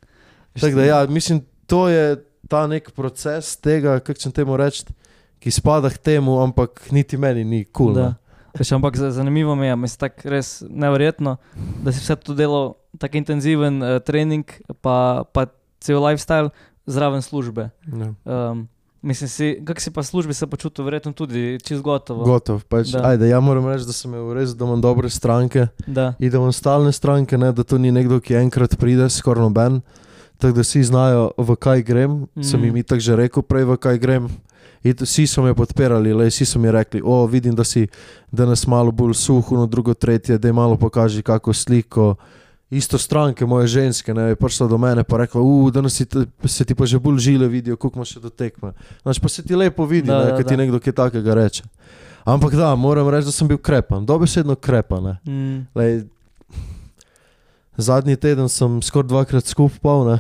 Tako 0.60 0.76
da, 0.76 0.84
ja, 0.84 1.06
mislim, 1.06 1.42
to 1.68 1.90
je 1.90 2.18
ta 2.50 2.68
nek 2.68 2.92
proces 2.92 3.56
tega, 3.58 4.00
kako 4.00 4.20
če 4.20 4.32
temu 4.32 4.58
reči, 4.58 4.84
ki 5.40 5.52
spada 5.52 5.90
k 5.90 5.98
temu, 5.98 6.42
ampak 6.42 6.90
niti 6.92 7.18
meni 7.18 7.44
ni 7.44 7.62
kul. 7.66 7.94
Cool, 7.94 8.14
Veš, 8.54 8.72
ampak 8.72 8.96
za- 8.96 9.12
zanimivo 9.12 9.56
mi 9.56 9.66
je, 9.66 9.76
mislim, 9.78 9.98
tako 10.00 10.30
res 10.30 10.64
neverjetno, 10.64 11.38
da 11.80 11.92
si 11.92 12.00
vse 12.00 12.16
to 12.18 12.34
delal, 12.34 12.74
tako 12.98 13.18
intenziven 13.18 13.80
uh, 13.80 14.00
trening, 14.00 14.44
pa, 14.78 14.98
pa 15.26 15.46
cel 15.80 16.00
lifestyle 16.00 16.50
zraven 16.86 17.22
službe. 17.22 17.70
ne. 17.86 18.14
Um, 18.26 18.68
mislim, 19.02 19.28
si, 19.28 19.62
kako 19.62 19.80
si 19.80 19.90
pa 19.90 20.04
službi 20.04 20.34
se 20.34 20.48
počutil, 20.48 20.84
verjetno 20.84 21.12
tudi 21.12 21.58
čez 21.60 21.82
gotovo. 21.82 22.24
Gotov. 22.24 22.62
Pač, 22.64 22.88
Da. 22.90 23.08
ajde, 23.08 23.28
ja 23.28 23.40
moram 23.40 23.66
reči, 23.66 23.86
da 23.86 23.94
sem 23.94 24.12
imel 24.12 24.34
res, 24.34 24.52
da 24.52 24.62
imam 24.62 24.78
dobre 24.78 25.10
stranke 25.10 25.68
Da, 25.88 26.14
in 26.18 26.30
da 26.30 26.38
imam 26.38 26.52
stalne 26.52 26.92
stranke, 26.92 27.34
ne, 27.36 27.52
da 27.52 27.64
to 27.64 27.78
ni 27.78 27.90
nekdo, 27.90 28.20
ki 28.20 28.36
enkrat 28.36 28.76
pride, 28.76 29.08
skoraj 29.08 29.42
noben. 29.42 29.82
Tako 30.38 30.54
da 30.54 30.62
vsi 30.62 30.84
znajo, 30.84 31.32
v 31.36 31.56
kaj 31.56 31.82
grem. 31.84 32.12
Mm. 32.32 32.42
Sem 32.42 32.60
Mhm. 32.60 32.66
jim 32.66 32.76
itak 32.78 33.00
že 33.00 33.16
rekel, 33.16 33.42
prej 33.42 33.64
v 33.64 33.78
kaj 33.78 33.98
grem. 33.98 34.28
In 34.84 34.96
vsi 34.98 35.28
so 35.28 35.44
me 35.44 35.54
podpirali, 35.54 36.14
le 36.14 36.26
vsi 36.30 36.46
so 36.46 36.60
mi 36.60 36.72
rekli, 36.72 37.02
o, 37.06 37.26
vidim, 37.26 37.56
da 37.56 37.64
si 37.64 37.88
danes 38.32 38.68
malo 38.68 38.92
bolj 38.92 39.14
suh, 39.14 39.52
no 39.52 39.66
drugo, 39.66 39.94
tretje, 39.94 40.38
da 40.38 40.54
malo 40.54 40.78
pokaži 40.78 41.22
kako 41.22 41.54
sliko. 41.54 42.16
Isto 42.72 42.98
stranke, 42.98 43.46
moje 43.46 43.68
ženske, 43.68 44.14
ne, 44.14 44.22
je 44.32 44.36
prišla 44.36 44.68
do 44.68 44.78
mene 44.78 45.04
in 45.04 45.18
rekla, 45.18 45.42
uh, 45.42 45.72
danes 45.72 45.98
te, 45.98 46.26
se 46.48 46.66
ti 46.66 46.76
pa 46.76 46.86
že 46.86 47.00
bolj 47.00 47.18
žile 47.20 47.48
vidijo, 47.48 47.76
koliko 47.78 48.00
imaš 48.00 48.14
še 48.16 48.20
do 48.20 48.30
tekme. 48.30 48.72
Znaš, 49.04 49.20
pa 49.20 49.30
se 49.30 49.44
ti 49.44 49.56
lepo 49.56 49.86
vidi, 49.86 50.08
Da, 50.08 50.18
da, 50.18 50.24
da, 50.24 50.32
ne, 50.32 50.38
kad 50.38 50.48
ti 50.48 50.56
da. 50.56 50.62
nekdo 50.64 50.80
kaj 50.80 50.94
takega 50.94 51.34
reče. 51.34 51.64
Ampak 52.24 52.56
da, 52.56 52.76
moram 52.76 53.10
reči, 53.10 53.26
da 53.26 53.32
sem 53.32 53.48
bil 53.48 53.58
krepan, 53.58 54.06
dobesedno 54.06 54.56
krepan. 54.56 55.04
ne. 55.04 55.18
mm, 55.28 55.68
Lej, 55.76 56.04
zadnji 57.78 58.16
teden 58.16 58.50
sem 58.50 58.82
skoraj 58.82 59.08
dvakrat 59.10 59.46
skupaj 59.46 59.80
pol, 59.84 60.08
ne, 60.08 60.20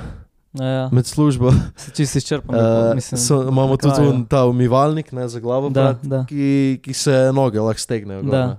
ja, 0.53 0.65
ja. 0.65 0.89
med 0.91 1.05
službo. 1.05 1.51
se 1.75 1.91
čisto 1.91 2.17
izčrpam. 2.17 2.55
Uh, 2.55 2.95
mislim, 2.95 3.17
so, 3.19 3.41
imamo 3.43 3.67
na 3.69 3.77
tudi 3.77 3.93
kraju. 3.95 4.09
un, 4.11 4.25
ta 4.25 4.45
umivalnik 4.45 5.11
ne, 5.11 5.27
za 5.27 5.39
glavo, 5.39 5.69
Da, 5.69 5.81
brat, 5.83 5.97
da. 6.03 6.25
ki, 6.25 6.79
ki 6.81 6.93
se 6.93 7.31
noge 7.33 7.59
lahko 7.59 7.79
stegnejo. 7.79 8.21
gor, 8.21 8.31
Da. 8.31 8.57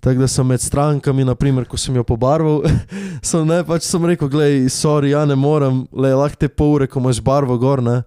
Tako 0.00 0.20
da 0.20 0.28
sem 0.28 0.46
med 0.46 0.60
strankami, 0.60 1.24
naprimer, 1.24 1.64
ko 1.64 1.76
sem 1.76 1.96
jo 1.96 2.04
pobarval, 2.04 2.62
sem, 3.22 3.42
ne, 3.44 3.64
pač 3.64 3.82
sem 3.82 4.04
rekel, 4.04 4.28
gledaj, 4.28 4.68
sorry, 4.70 5.06
ja 5.08 5.24
ne 5.24 5.34
morem, 5.34 5.86
le 5.92 6.14
lahko 6.14 6.36
te 6.36 6.48
pol 6.48 6.74
ure, 6.74 6.86
ko 6.86 7.00
imaš 7.00 7.18
barvo 7.20 7.58
gor. 7.58 7.82
Ne. 7.82 8.02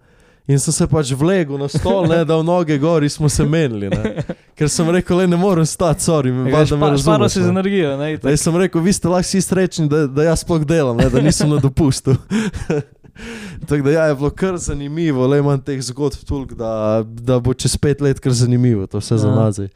In 0.48 0.60
sem 0.60 0.74
se 0.74 0.88
pač 0.88 1.12
vlegel 1.14 1.56
na 1.56 1.68
stol, 1.68 2.08
ne, 2.08 2.24
da 2.26 2.36
v 2.36 2.44
noge 2.44 2.78
gor 2.78 3.04
in 3.04 3.10
smo 3.10 3.30
se 3.30 3.44
menili. 3.46 3.90
Ne. 3.90 4.24
Ker 4.56 4.68
sem 4.68 4.88
rekel, 4.90 5.18
le 5.18 5.28
ne 5.28 5.38
morem 5.38 5.66
stati, 5.66 6.00
sorry, 6.02 6.32
Ja, 6.32 6.48
valjda 6.50 6.76
me 6.76 6.88
špa- 6.88 6.98
Šparal 6.98 7.20
razumeš. 7.20 7.32
si 7.32 7.40
z 7.40 7.44
ne. 7.44 7.50
energijo, 7.52 7.92
ne? 7.98 8.10
Da, 8.18 8.38
sem 8.38 8.56
rekel, 8.56 8.82
vi 8.82 8.94
ste 8.94 9.08
lahko 9.08 9.24
vsi 9.24 9.42
srečni, 9.42 9.88
da, 9.88 10.08
da 10.08 10.24
jaz 10.24 10.40
sploh 10.40 10.64
delam, 10.66 10.98
ne, 10.98 11.10
da 11.10 11.22
nisem 11.22 11.50
na 11.50 11.60
dopustu. 11.60 12.16
Tako 13.68 13.84
da 13.84 13.92
ja, 13.92 14.06
je 14.06 14.16
bilo 14.16 14.30
kar 14.30 14.58
zanimivo, 14.58 15.28
le 15.28 15.40
imam 15.40 15.62
teh 15.62 15.82
zgodb 15.82 16.16
toliko, 16.28 16.56
da, 16.56 17.04
da 17.06 17.40
bo 17.40 17.54
čez 17.54 17.78
pet 17.78 18.02
let 18.02 18.20
kar 18.20 18.34
zanimivo, 18.34 18.88
to 18.88 18.98
vse 18.98 19.18
za 19.18 19.28
Ja. 19.28 19.36
nazaj. 19.36 19.68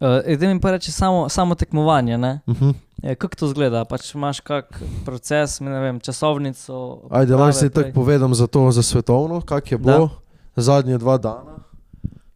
Uh, 0.00 0.08
Edem 0.24 0.50
mi 0.50 0.60
pa 0.60 0.70
reče 0.70 0.92
samo, 0.92 1.28
samo 1.28 1.54
tekmovanje, 1.54 2.18
ne? 2.18 2.40
Uh 2.46 2.56
-huh. 2.56 2.74
E, 3.02 3.14
kako 3.14 3.36
to 3.36 3.48
zgleda? 3.48 3.84
Pač 3.84 4.14
imaš 4.14 4.40
kak 4.40 4.82
proces, 5.04 5.60
ne 5.60 5.80
vem, 5.80 6.00
časovnico. 6.00 7.00
Ajde, 7.10 7.34
lahko 7.34 7.52
se 7.52 7.70
tako 7.70 7.90
povedam 7.94 8.34
za 8.34 8.46
to, 8.46 8.70
za 8.70 8.82
svetovno, 8.82 9.40
kak 9.40 9.72
je 9.72 9.78
Da. 9.78 9.84
bilo 9.84 10.10
zadnje 10.56 10.98
dva 10.98 11.18
dana. 11.18 11.58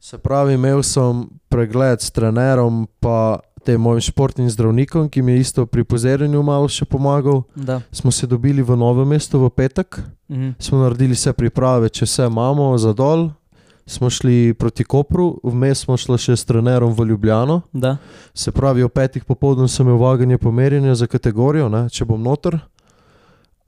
Se 0.01 0.19
pravi, 0.19 0.55
imel 0.55 0.83
sem 0.83 1.25
pregled 1.49 2.01
s 2.01 2.11
trenerom, 2.11 2.89
pa 3.01 3.39
tem 3.65 3.81
mojim 3.81 4.01
športnim 4.05 4.51
zdravnikom, 4.51 5.09
ki 5.09 5.23
mi 5.23 5.33
je 5.33 5.41
isto 5.41 5.67
pri 5.67 5.85
pozorjenju 5.85 6.43
malo 6.43 6.69
še 6.69 6.85
pomagal. 6.85 7.43
Da. 7.55 7.81
Smo 7.93 8.13
se 8.13 8.27
dobili 8.27 8.63
v 8.63 8.77
novem 8.77 9.09
mestu 9.09 9.41
v 9.41 9.51
petek. 9.51 10.01
Mhm. 10.31 10.51
smo 10.59 10.79
naredili 10.79 11.15
vse 11.15 11.33
priprave, 11.33 11.89
če 11.89 12.05
vse 12.05 12.27
imamo 12.27 12.79
za 12.79 12.93
dol. 12.93 13.31
Smo 13.87 14.09
šli 14.11 14.55
proti 14.55 14.85
Kopru, 14.85 15.41
vmes 15.45 15.85
smo 15.85 15.97
šli 16.01 16.17
še 16.19 16.37
s 16.37 16.45
trenerom 16.49 16.95
v 16.97 17.05
Ljubljano. 17.11 17.61
Da. 17.73 17.97
Se 18.35 18.53
pravi, 18.53 18.83
o 18.83 18.89
petih 18.89 19.25
popoldne 19.25 19.69
sem 19.69 19.85
imel 19.85 20.01
vaganje 20.01 20.39
pomerjanja 20.39 20.95
za 20.95 21.07
kategorijo, 21.07 21.69
ne, 21.69 21.85
če 21.93 22.07
bom 22.09 22.23
noter. 22.23 22.57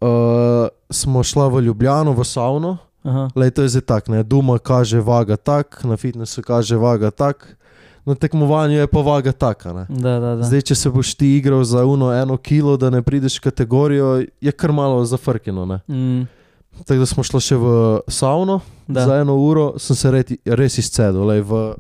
Uh, 0.01 0.69
smo 0.91 1.21
šla 1.25 1.51
v 1.53 1.67
Ljubljano, 1.69 2.17
v 2.17 2.25
savno, 2.25 2.79
Aha. 3.05 3.29
le 3.37 3.51
to 3.51 3.63
je 3.63 3.77
zdaj 3.77 3.85
tako, 3.85 4.13
ne, 4.13 4.23
Duma 4.23 4.59
kaže 4.59 5.01
vaga 5.01 5.37
tak, 5.37 5.85
na 5.85 5.97
fitnessu 5.97 6.43
kaže 6.43 6.77
vaga 6.81 7.11
tak, 7.11 7.57
na 8.07 8.15
tekmovanju 8.15 8.79
je 8.79 8.87
pa 8.87 9.01
vaga 9.01 9.33
taka. 9.33 9.73
Da, 9.73 10.19
da, 10.21 10.35
da. 10.37 10.43
Zdaj, 10.43 10.63
če 10.63 10.75
se 10.75 10.91
boš 10.91 11.15
ti 11.15 11.37
igral 11.37 11.65
za 11.65 11.85
uno 11.85 12.13
eno 12.15 12.37
kilo, 12.37 12.77
da 12.77 12.91
ne 12.91 13.03
prideš 13.03 13.39
v 13.39 13.43
kategorijo, 13.51 14.25
je 14.41 14.53
kar 14.53 14.73
malo 14.73 15.05
zafrkino. 15.05 15.67
Mm, 15.89 16.23
Tako 16.85 16.99
da 16.99 17.07
smo 17.07 17.23
šli 17.25 17.41
še 17.41 17.57
v 17.57 17.69
savno, 18.09 18.61
da. 18.87 19.07
Za 19.07 19.21
eno 19.21 19.37
uro 19.37 19.75
sem 19.79 19.97
se 19.97 20.11
reti, 20.11 20.39
res 20.45 20.79
izcedel. 20.79 21.25
Lej, 21.27 21.41
v 21.41 21.75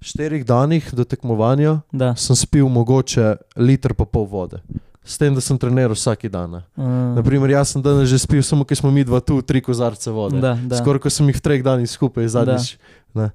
štirih 0.00 0.46
danih 0.46 0.94
do 0.94 1.04
tekmovanja 1.04 1.80
da. 1.92 2.14
sem 2.16 2.36
spil 2.36 2.68
mogoče 2.68 3.36
liter 3.56 3.92
pa 3.94 4.04
pol 4.08 4.24
vode. 4.24 4.62
S 5.04 5.18
tem, 5.18 5.34
da 5.34 5.40
sem 5.40 5.58
treniral 5.58 5.96
vsak 5.96 6.28
dan. 6.30 6.62
Mm, 6.76 7.18
Naprimer, 7.18 7.50
jaz 7.50 7.74
sem 7.74 7.82
danes 7.82 8.08
že 8.08 8.20
spil, 8.20 8.40
samo 8.44 8.64
ker 8.64 8.78
smo 8.78 8.92
mi 8.94 9.04
dva 9.04 9.20
tu, 9.20 9.42
tri 9.42 9.60
kozarce 9.60 10.08
vode. 10.12 10.40
da, 10.40 10.54
da. 10.56 10.78
Skoraj 10.78 11.04
ko 11.04 11.10
sem 11.10 11.28
jih 11.28 11.36
v 11.36 11.44
treh 11.44 11.60
danih 11.64 11.88
skupaj 11.90 12.28
zadnjič. 12.28 12.78
ne. 13.14 13.30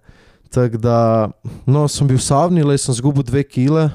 Tako 0.49 0.77
da, 0.77 1.29
no, 1.67 1.87
sem 1.87 2.07
bil 2.07 2.17
v 2.17 2.23
savni, 2.23 2.63
le 2.63 2.77
sem 2.79 2.93
zgubil 2.95 3.25
dve 3.27 3.43
kile, 3.43 3.89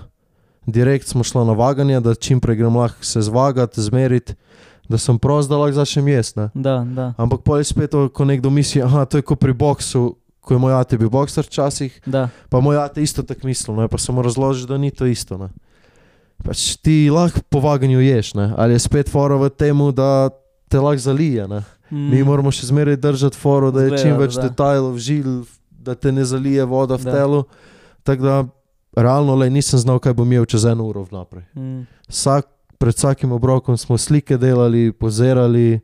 direkt 0.67 1.09
smo 1.09 1.25
šli 1.25 1.45
na 1.47 1.55
vaganje, 1.57 2.01
da 2.01 2.15
čim 2.15 2.41
prej 2.41 2.57
grem 2.61 2.77
lahko 2.77 3.05
se 3.05 3.23
zvagati, 3.23 3.81
zmeriti, 3.81 4.35
da 4.89 4.99
sem 4.99 5.19
prost, 5.19 5.49
da 5.49 5.57
lahko 5.57 5.79
začnem 5.79 6.09
jesti. 6.09 6.41
ne. 6.41 6.49
Da, 6.55 6.85
da. 6.85 7.13
Ampak 7.17 7.41
pa 7.47 7.59
je 7.59 7.65
spet 7.71 7.91
to, 7.91 8.09
ko 8.09 8.25
nekdo 8.25 8.51
misli, 8.51 8.83
da 8.83 9.07
je 9.19 9.23
kot 9.23 9.41
pri 9.41 9.53
boksu, 9.53 10.17
ko 10.41 10.55
je 10.55 10.59
moj 10.59 10.75
ate 10.75 10.99
bil 10.99 11.11
bokser 11.11 11.45
včasih, 11.47 12.01
da. 12.07 12.29
pa 12.51 12.61
moj 12.61 12.77
ate 12.77 13.03
isto 13.03 13.23
tako 13.23 13.47
mislil, 13.47 13.77
ne? 13.77 13.89
pa 13.89 13.99
sem 13.99 14.15
mu 14.15 14.23
razložil, 14.23 14.67
da 14.67 14.79
ni 14.79 14.91
to 14.91 15.07
isto. 15.07 15.39
Ne? 15.39 15.49
Pač 16.45 16.77
ti 16.81 17.11
lahko 17.13 17.41
po 17.49 17.61
vaganju 17.61 18.01
ješ, 18.01 18.35
ne? 18.35 18.53
ali 18.57 18.75
je 18.75 18.83
spet 18.83 19.09
fora 19.13 19.37
v 19.37 19.51
tem, 19.53 19.77
da 19.93 20.31
te 20.69 20.81
lahko 20.81 20.99
zalije. 20.99 21.49
Ne? 21.49 21.63
Mm, 21.91 22.11
Mi 22.11 22.23
moramo 22.25 22.51
še 22.55 22.67
zmeraj 22.71 22.97
držati 22.97 23.39
foro, 23.39 23.71
da 23.71 23.83
je 23.83 23.91
Zgleda, 23.93 24.03
čim 24.03 24.19
več 24.19 24.37
da. 24.39 24.49
detajlov, 24.49 24.99
žil, 24.99 25.43
da 25.81 25.95
te 25.95 26.13
ne 26.13 26.25
zalije 26.25 26.65
voda 26.65 26.95
v 26.95 27.05
Da. 27.05 27.13
telu. 27.13 27.45
Tako 28.03 28.23
da 28.23 28.45
realno 28.95 29.35
le 29.35 29.51
nisem 29.51 29.79
znal, 29.79 29.99
kaj 29.99 30.13
bom 30.15 30.27
imel 30.27 30.45
čez 30.47 30.65
eno 30.65 30.85
uro 30.85 31.03
vnaprej. 31.03 31.43
Mm, 31.55 31.87
Vsak, 32.09 32.47
pred 32.77 32.95
vsakim 32.95 33.33
obrokom 33.33 33.77
smo 33.77 33.99
slike 33.99 34.37
delali, 34.37 34.93
pozirali, 34.93 35.81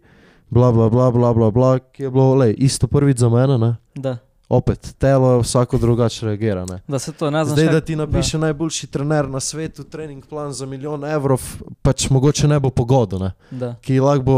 bla 0.49 0.73
bla 0.73 0.89
bla 0.89 1.11
bla 1.11 1.33
bla, 1.33 1.51
bla 1.51 1.79
ki 1.81 2.03
je 2.03 2.11
bilo 2.11 2.35
le 2.35 2.53
isto 2.53 2.87
prvič 2.87 3.19
za 3.19 3.29
mene. 3.29 3.59
Ne? 3.59 3.77
da. 3.95 4.17
Opet, 4.49 4.95
telo 4.95 5.41
vsako 5.41 5.75
drugače 5.77 6.27
reagira. 6.27 6.65
Ne? 6.65 6.79
Da 6.87 6.99
se 6.99 7.13
to 7.13 7.31
ne 7.31 7.45
znaš. 7.45 7.57
Zdaj, 7.57 7.69
da 7.69 7.81
ti 7.81 7.97
napiše 7.97 8.39
najboljši 8.39 8.87
trener 8.87 9.29
na 9.29 9.41
svetu, 9.41 9.85
trening 9.85 10.25
plan 10.25 10.53
za 10.53 10.67
milijon 10.67 11.05
evrov, 11.05 11.43
pač 11.83 12.11
mogoče 12.11 12.49
ne 12.49 12.61
bo 12.61 12.71
pogodo, 12.71 13.19
ne? 13.19 13.33
Da. 13.51 13.75
ki 13.77 13.99
lahko 14.01 14.23
bo 14.23 14.37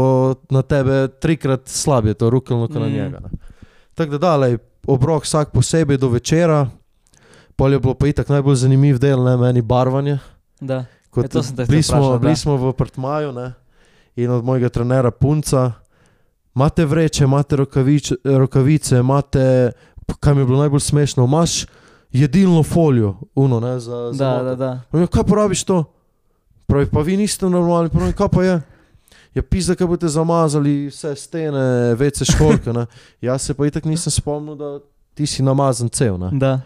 na 0.49 0.61
tebe 0.63 1.07
trikrat 1.09 1.61
slabje, 1.65 2.13
to 2.15 2.29
rukalno, 2.29 2.65
kot 2.65 2.75
na 2.75 2.87
Mm. 2.87 2.91
njega. 2.91 3.19
ne. 3.19 3.29
Tako 3.93 4.11
da, 4.11 4.17
dalej, 4.19 4.57
obrok 4.87 5.23
vsak 5.23 5.51
posebej 5.51 5.97
do 5.97 6.09
večera, 6.09 6.67
pol 7.55 7.73
je 7.73 7.79
bilo 7.79 7.93
pa 7.93 8.07
itak 8.07 8.29
najbolj 8.29 8.55
zanimiv 8.55 8.99
del, 8.99 9.23
ne 9.23 9.37
meni 9.37 9.61
barvanje. 9.61 10.19
Da. 10.61 10.85
Kot, 11.09 11.25
E, 11.25 11.27
to 11.27 11.43
sem 11.43 11.55
te 11.55 11.65
bili, 11.65 11.81
zdaj 11.81 11.99
vprašal, 11.99 12.03
smo, 12.03 12.11
da. 12.11 12.19
bili 12.19 12.35
smo 12.35 12.57
v 12.57 12.73
Prtmaju 12.73 13.31
ne, 13.31 13.53
in 14.15 14.31
od 14.31 14.45
mojega 14.45 14.69
trenera 14.69 15.11
punca. 15.11 15.71
Imate 16.55 16.85
vreče, 16.85 17.23
imate 17.23 17.55
rokavič, 17.55 18.11
rokavice, 18.23 18.97
imate, 18.99 19.71
kaj 20.19 20.33
mi 20.33 20.41
je 20.41 20.45
bilo 20.45 20.59
najbolj 20.59 20.79
smešno, 20.79 21.25
imaš 21.25 21.65
jedilno 22.11 22.63
folijo, 22.63 23.15
uno, 23.35 23.59
ne, 23.59 23.79
za, 23.79 24.09
za 24.13 24.25
Da, 24.25 24.43
da, 24.43 24.55
da. 24.91 25.07
Kaj 25.07 25.23
porabiš 25.23 25.63
to? 25.63 25.83
Pravi, 26.67 26.85
pa 26.91 27.01
vi 27.01 27.17
niste 27.17 27.49
normalni, 27.49 27.89
pravi, 27.89 28.13
kaj 28.13 28.27
pa 28.27 28.43
je? 28.43 28.61
Ja, 29.35 29.43
pisa, 29.45 29.75
kaj 29.77 29.87
boste 29.87 30.09
zamazali 30.09 30.87
vse 30.89 31.13
stene, 31.15 31.65
vece 31.99 32.25
školke. 32.25 32.73
Ne? 32.73 32.85
Jaz 33.27 33.45
se 33.45 33.53
pa 33.53 33.67
itak 33.67 33.85
nisem 33.85 34.11
spomnil, 34.11 34.55
da 34.57 34.79
ti 35.13 35.27
si 35.27 35.43
namazan 35.45 35.89
cel. 35.89 36.17
Ne? 36.17 36.31
Da. 36.39 36.59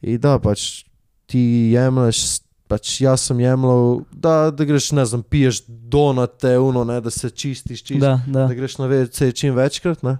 In 0.00 0.20
da, 0.20 0.38
pač 0.40 0.84
ti 1.28 1.42
jemliš, 1.74 2.40
pač 2.70 3.00
jaz 3.02 3.26
sem 3.28 3.40
jemljal, 3.42 4.00
da, 4.12 4.50
da 4.54 4.64
greš, 4.64 4.92
ne 4.96 5.04
znam, 5.04 5.22
piješ 5.22 5.64
donate, 5.66 6.56
uno, 6.58 6.84
ne, 6.88 7.00
da 7.04 7.10
se 7.10 7.30
čistiš, 7.30 7.82
čistiš. 7.82 8.00
Da, 8.00 8.20
da. 8.26 8.46
da 8.46 8.54
greš 8.54 8.78
na 8.78 8.86
vece 8.90 9.32
čim 9.32 9.54
večkrat. 9.54 10.02
Ne? 10.06 10.16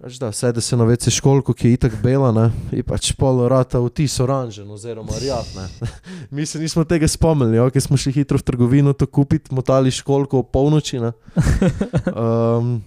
Pač 0.00 0.16
da, 0.16 0.32
sede 0.32 0.60
se 0.60 0.76
na 0.76 0.84
vece 0.84 1.10
školko, 1.10 1.52
ki 1.52 1.68
je 1.68 1.72
itak 1.74 1.92
bela, 2.02 2.30
ne? 2.32 2.46
in 2.72 2.82
pač 2.82 3.10
pol 3.12 3.42
rata 3.48 3.76
vtis 3.78 4.14
oranžen 4.20 4.70
oziroma 4.70 5.12
rjav. 5.20 5.44
ne. 5.56 5.66
Mi 6.34 6.46
se 6.46 6.58
nismo 6.58 6.84
tega 6.84 7.08
spomnili, 7.08 7.58
ok, 7.60 7.76
smo 7.78 7.96
šli 7.96 8.12
hitro 8.12 8.38
v 8.38 8.42
trgovino 8.42 8.92
to 8.92 9.04
kupiti, 9.06 9.52
motali 9.54 9.90
školko 9.90 10.38
ob 10.38 10.48
polnoči. 10.50 11.00
ne. 11.00 11.12
Um, 12.10 12.80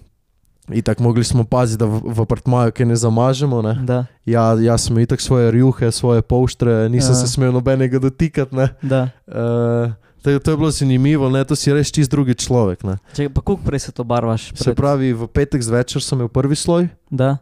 in 0.68 0.82
tako 0.82 1.02
mogli 1.02 1.24
smo 1.24 1.44
paziti, 1.44 1.78
da 1.78 1.86
v, 1.86 2.00
v 2.04 2.20
apartmaju 2.20 2.72
kaj 2.72 2.86
ne 2.86 2.96
zamažemo. 2.96 3.62
Ne? 3.62 3.74
Da, 3.84 4.06
Ja, 4.24 4.56
jaz 4.56 4.88
sem 4.88 4.98
itak 4.98 5.20
svoje 5.20 5.50
rjuhe, 5.50 5.92
svoje 5.92 6.22
polštre, 6.22 6.88
nisem 6.88 7.12
Ja. 7.12 7.14
se 7.14 7.28
smel 7.28 7.52
nobenega 7.52 7.98
dotikati. 7.98 8.56
Uh, 8.56 9.92
to, 10.24 10.38
to 10.40 10.50
je 10.50 10.56
bilo 10.56 10.70
zanimivo, 10.72 11.28
ne? 11.28 11.44
to 11.44 11.52
si 11.52 11.68
res 11.68 11.92
čist 11.92 12.08
drugi 12.08 12.32
človek. 12.32 12.80
Ne? 12.88 12.96
Če 13.12 13.28
pa 13.28 13.44
koliko 13.44 13.68
prej 13.68 13.84
se 13.84 13.92
to 13.92 14.08
barvaš? 14.08 14.48
Se 14.56 14.72
pravi, 14.72 15.12
v 15.12 15.28
petek 15.28 15.60
zvečer 15.60 16.00
sem 16.00 16.16
imel 16.16 16.32
prvi 16.32 16.56
sloj, 16.56 16.88
Da, 17.12 17.36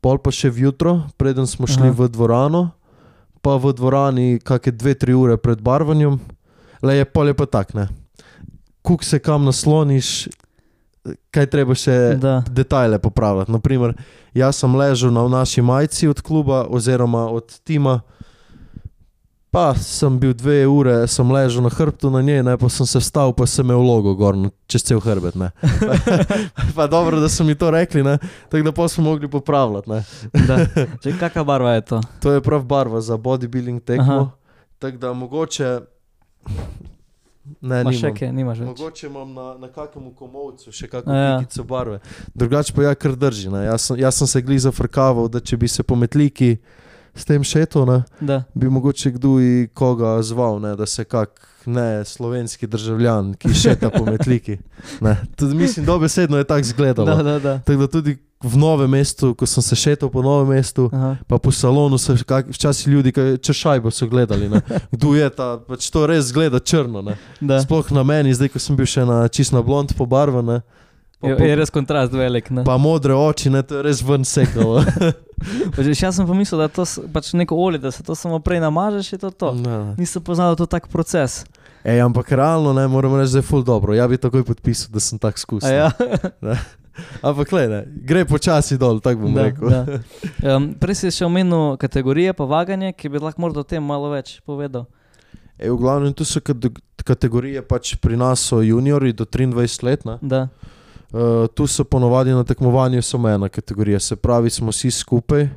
pol 0.00 0.16
pa 0.16 0.32
še 0.32 0.48
vjutro, 0.48 1.04
preden 1.20 1.44
smo 1.44 1.68
šli 1.68 1.92
Aha. 1.92 1.96
v 1.98 2.08
dvorano, 2.08 2.62
pa 3.44 3.60
v 3.60 3.76
dvorani 3.76 4.26
kakšne 4.40 4.72
dve, 4.80 4.96
tri 4.96 5.12
ure 5.12 5.36
pred 5.36 5.60
barvanjem, 5.60 6.16
le 6.80 6.92
je 6.96 7.04
pa 7.04 7.46
tak, 7.46 7.76
ne. 7.76 7.88
Kuk 8.80 9.04
se 9.04 9.20
kam 9.20 9.44
nasloniš, 9.44 10.30
kaj 11.34 11.46
treba 11.52 11.76
še 11.76 12.16
da. 12.20 12.40
detajle 12.48 12.98
popravljati. 12.98 13.52
Naprimer, 13.52 13.94
jaz 14.32 14.62
sem 14.62 14.72
ležal 14.72 15.12
na 15.12 15.26
naši 15.28 15.62
majici 15.62 16.08
od 16.08 16.20
kluba 16.24 16.64
oziroma 16.70 17.28
od 17.28 17.60
tima. 17.64 18.00
Pa 19.58 19.74
sem 19.74 20.18
bil 20.22 20.30
dve 20.38 20.60
ure, 20.70 21.08
sem 21.10 21.26
ležal 21.34 21.64
na 21.66 21.70
hrbtu 21.74 22.10
na 22.14 22.20
njej, 22.22 22.44
ne, 22.46 22.52
pa 22.54 22.68
sem 22.70 22.86
se 22.86 23.00
vstal, 23.02 23.32
pa 23.34 23.42
sem 23.42 23.66
imel 23.66 23.82
logo 23.82 24.12
gor, 24.14 24.36
čez 24.70 24.84
cel 24.86 25.00
hrbet. 25.02 25.34
ne. 25.34 25.50
pa 26.76 26.86
dobro, 26.86 27.18
da 27.18 27.26
so 27.26 27.42
mi 27.42 27.58
to 27.58 27.66
rekli, 27.70 28.04
ne, 28.06 28.18
tako 28.48 28.62
da 28.62 28.72
pa 28.72 28.86
smo 28.88 29.04
mogli 29.04 29.26
popravljati. 29.26 29.90
Če, 31.02 31.16
kakšna 31.22 31.42
barva 31.42 31.74
je 31.74 31.80
to? 31.90 32.00
To 32.22 32.36
je 32.36 32.40
prav 32.40 32.62
barva 32.62 33.00
za 33.02 33.18
bodybuilding 33.18 33.82
tekmo. 33.82 34.30
Tako 34.78 34.96
da 35.02 35.12
mogoče. 35.12 35.80
Ne, 37.60 37.80
Imaš 37.82 37.98
še 37.98 38.14
kaj, 38.14 38.30
nimaš 38.30 38.62
več. 38.62 38.68
Mogoče 38.68 39.06
imam 39.10 39.34
na, 39.34 39.46
na 39.58 39.74
kakšnem 39.74 40.12
komovcu 40.14 40.70
še 40.70 40.86
kakšno 40.86 41.18
ja. 41.18 41.38
pikico 41.42 41.64
barve. 41.66 41.98
Drugače 42.30 42.78
pa 42.78 42.86
ja, 42.86 42.94
kar 42.94 43.18
drži. 43.18 43.50
ne. 43.50 43.64
Jaz, 43.66 43.90
sem- 43.90 43.98
jaz 43.98 44.22
sem 44.22 44.30
se 44.30 44.42
glih 44.44 44.60
zafrkaval, 44.62 45.26
da 45.26 45.42
če 45.42 45.58
bi 45.58 45.66
se 45.66 45.82
po 45.82 45.98
metliki 45.98 46.60
s 47.18 47.24
tem 47.24 47.44
šeto, 47.44 47.84
ne, 47.84 48.02
Da, 48.20 48.44
bi 48.54 48.68
mogoče 48.68 49.10
kdo 49.10 49.40
i 49.40 49.68
koga 49.74 50.22
zval, 50.22 50.60
ne, 50.60 50.76
da 50.76 50.86
se 50.86 51.04
kak 51.04 51.48
ne 51.66 52.04
slovenski 52.04 52.66
državljan, 52.66 53.34
ki 53.34 53.54
šeta 53.54 53.90
po 53.90 54.04
metliki. 54.04 54.58
Ne. 55.00 55.16
Tudi 55.36 55.54
mislim, 55.54 55.86
dobesedno 55.86 56.38
je 56.38 56.44
tako 56.44 56.60
izgledalo. 56.60 57.16
da, 57.16 57.22
da. 57.22 57.38
da. 57.38 57.58
Tako 57.58 57.80
da 57.80 57.86
tudi 57.88 58.16
v 58.42 58.56
novem 58.56 58.90
mestu, 58.90 59.34
ko 59.34 59.46
sem 59.46 59.62
se 59.62 59.76
šetal 59.76 60.08
po 60.10 60.22
novem 60.22 60.48
mestu, 60.48 60.86
Aha. 60.92 61.16
pa 61.26 61.38
po 61.38 61.50
salonu 61.50 61.98
so 61.98 62.14
kak- 62.14 62.48
včasih 62.48 62.88
ljudi, 62.88 63.12
ki 63.12 63.20
če 63.42 63.52
šajbo 63.52 63.90
so 63.90 64.06
gledali, 64.06 64.48
ne. 64.48 64.60
kdo 64.94 65.14
je 65.14 65.30
ta, 65.30 65.58
pač 65.58 65.90
to 65.90 66.06
res 66.06 66.30
zgleda 66.30 66.60
črno. 66.60 67.02
Sploh 67.62 67.90
na 67.90 68.02
meni, 68.02 68.34
zdaj 68.34 68.48
ko 68.48 68.58
sem 68.62 68.76
bil 68.78 68.86
še 68.86 69.02
na 69.04 69.26
čist 69.28 69.52
na 69.52 69.62
blond 69.62 69.90
pobarvan, 69.98 70.46
ne. 70.46 70.60
Je, 71.18 71.34
Pa, 71.34 71.44
je 71.44 71.54
res 71.58 71.70
kontrast 71.74 72.12
velik. 72.14 72.50
Ne? 72.54 72.62
pa 72.62 72.76
modre 72.78 73.10
oči, 73.14 73.50
ne, 73.50 73.62
to 73.66 73.80
je 73.80 73.82
res 73.82 74.02
ven 74.06 74.22
sekalo. 74.22 74.84
Jaz 75.78 76.14
sem 76.16 76.26
pomislil, 76.26 76.62
da 76.62 76.66
je 76.70 76.74
to 76.78 76.84
pač 77.12 77.32
neko 77.34 77.56
olje, 77.58 77.78
da 77.78 77.90
se 77.90 78.02
to 78.02 78.14
samo 78.14 78.38
prej 78.38 78.60
namažeš, 78.60 79.12
je 79.12 79.18
to 79.18 79.30
to. 79.30 79.52
Ne. 79.54 79.94
Nisem 79.98 80.22
poznal, 80.22 80.54
da 80.54 80.58
je 80.58 80.62
to 80.62 80.66
tak 80.66 80.88
proces. 80.88 81.44
Ej, 81.82 82.02
ampak 82.02 82.30
realno 82.32 82.72
ne 82.72 82.86
moram 82.90 83.14
reči, 83.18 83.32
da 83.32 83.38
je 83.38 83.46
ful 83.46 83.62
dobro. 83.62 83.94
Ja 83.94 84.08
bi 84.08 84.18
takoj 84.18 84.44
podpisal, 84.44 84.90
da 84.94 85.00
sem 85.00 85.18
tak 85.18 85.38
skusen. 85.38 85.74
Ja? 85.74 85.90
Ampak 87.22 87.52
le, 87.54 87.62
ne, 87.70 87.80
gre 88.02 88.24
počasi 88.26 88.74
dol, 88.74 88.98
tako 88.98 89.28
bom 89.28 89.34
da, 89.34 89.44
rekel. 89.46 89.70
da. 89.70 90.00
Um, 90.42 90.72
prej 90.74 90.96
si 90.98 91.12
še 91.14 91.28
omenil 91.28 91.76
kategorije, 91.78 92.34
pa 92.34 92.42
vaganje, 92.42 92.90
ki 92.90 93.06
bi 93.06 93.22
lahko 93.22 93.38
morda 93.38 93.62
o 93.62 93.66
tem 93.66 93.78
malo 93.78 94.10
več 94.10 94.40
povedal. 94.42 94.88
Ej, 95.62 95.70
v 95.70 95.78
glavnem 95.78 96.10
tu 96.10 96.26
so 96.26 96.42
kate- 96.42 96.74
kategorije, 97.06 97.62
pač 97.62 97.94
pri 98.02 98.18
nas 98.18 98.42
so 98.42 98.58
juniori 98.66 99.14
do 99.14 99.22
23 99.22 99.86
let. 99.86 100.02
Ne. 100.02 100.18
Da, 100.22 100.48
Uh, 101.10 101.20
tu 101.48 101.66
so 101.66 101.84
ponovadi 101.84 102.30
na 102.30 102.44
tekmovanju 102.44 103.02
samo 103.02 103.28
ena 103.28 103.48
kategorija, 103.48 104.00
se 104.00 104.16
pravi, 104.16 104.50
smo 104.50 104.70
vsi 104.70 104.90
skupaj. 104.90 105.48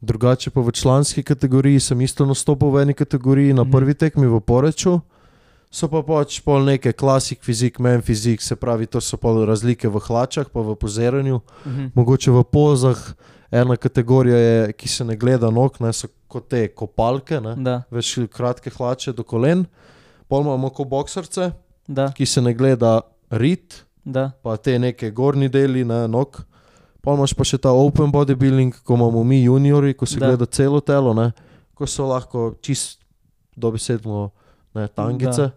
Drugače 0.00 0.50
pa 0.50 0.60
v 0.60 0.70
članski 0.70 1.22
kategoriji 1.22 1.80
sem 1.80 2.00
isto 2.00 2.26
nastopil 2.26 2.68
v 2.68 2.82
eni 2.82 2.94
kategoriji 2.94 3.52
na 3.52 3.62
Mhm. 3.62 3.70
prvi 3.72 3.94
tekmi 3.94 4.26
v 4.26 4.40
Poreču. 4.40 5.00
So 5.70 5.88
pa 5.88 6.02
pač 6.02 6.40
pol 6.40 6.64
neke 6.64 6.92
klasik, 6.92 7.38
fizik, 7.42 7.78
men 7.78 8.02
fizik, 8.02 8.42
se 8.42 8.56
pravi, 8.56 8.86
to 8.86 9.00
so 9.00 9.16
pol 9.16 9.46
razlike 9.46 9.88
v 9.88 9.98
hlačah, 9.98 10.46
pa 10.52 10.60
v 10.60 10.74
pozeranju. 10.74 11.40
mhm. 11.66 11.86
Mogoče 11.94 12.30
v 12.30 12.44
pozah 12.44 13.14
ena 13.50 13.76
kategorija 13.76 14.36
je, 14.36 14.72
ki 14.72 14.88
se 14.88 15.04
ne 15.04 15.16
gleda 15.16 15.50
nog, 15.50 15.80
ne 15.80 15.92
so 15.92 16.08
kot 16.28 16.48
te 16.48 16.68
kopalke, 16.68 17.40
veš 17.90 18.18
kratke 18.28 18.70
hlače 18.70 19.12
do 19.12 19.22
kolen. 19.22 19.64
Pol 20.28 20.42
imamo 20.42 20.70
kot 20.70 20.88
boksarce, 20.88 21.52
da, 21.88 22.12
ki 22.12 22.26
se 22.26 22.40
ne 22.40 22.54
gleda 22.54 23.00
rit, 23.30 23.84
da. 24.04 24.30
pa 24.42 24.56
te 24.56 24.78
neke 24.78 25.10
gornji 25.10 25.48
deli, 25.48 25.84
ne, 25.84 26.08
nog. 26.08 26.42
Pa 27.02 27.14
imaš 27.14 27.34
pa 27.34 27.44
še 27.44 27.58
ta 27.58 27.72
open 27.74 28.12
bodybuilding, 28.12 28.76
ko 28.86 28.94
imamo 28.94 29.24
mi 29.24 29.42
juniori, 29.42 29.94
ko 29.94 30.06
se 30.06 30.20
Da. 30.20 30.26
da. 30.26 30.26
gleda 30.36 30.46
celo 30.46 30.80
telo, 30.80 31.14
ne, 31.14 31.32
ko 31.74 31.86
so 31.86 32.06
lahko 32.06 32.54
čist 32.60 33.00
dobesedno 33.56 34.30
ne, 34.74 34.88
tangice. 34.88 35.50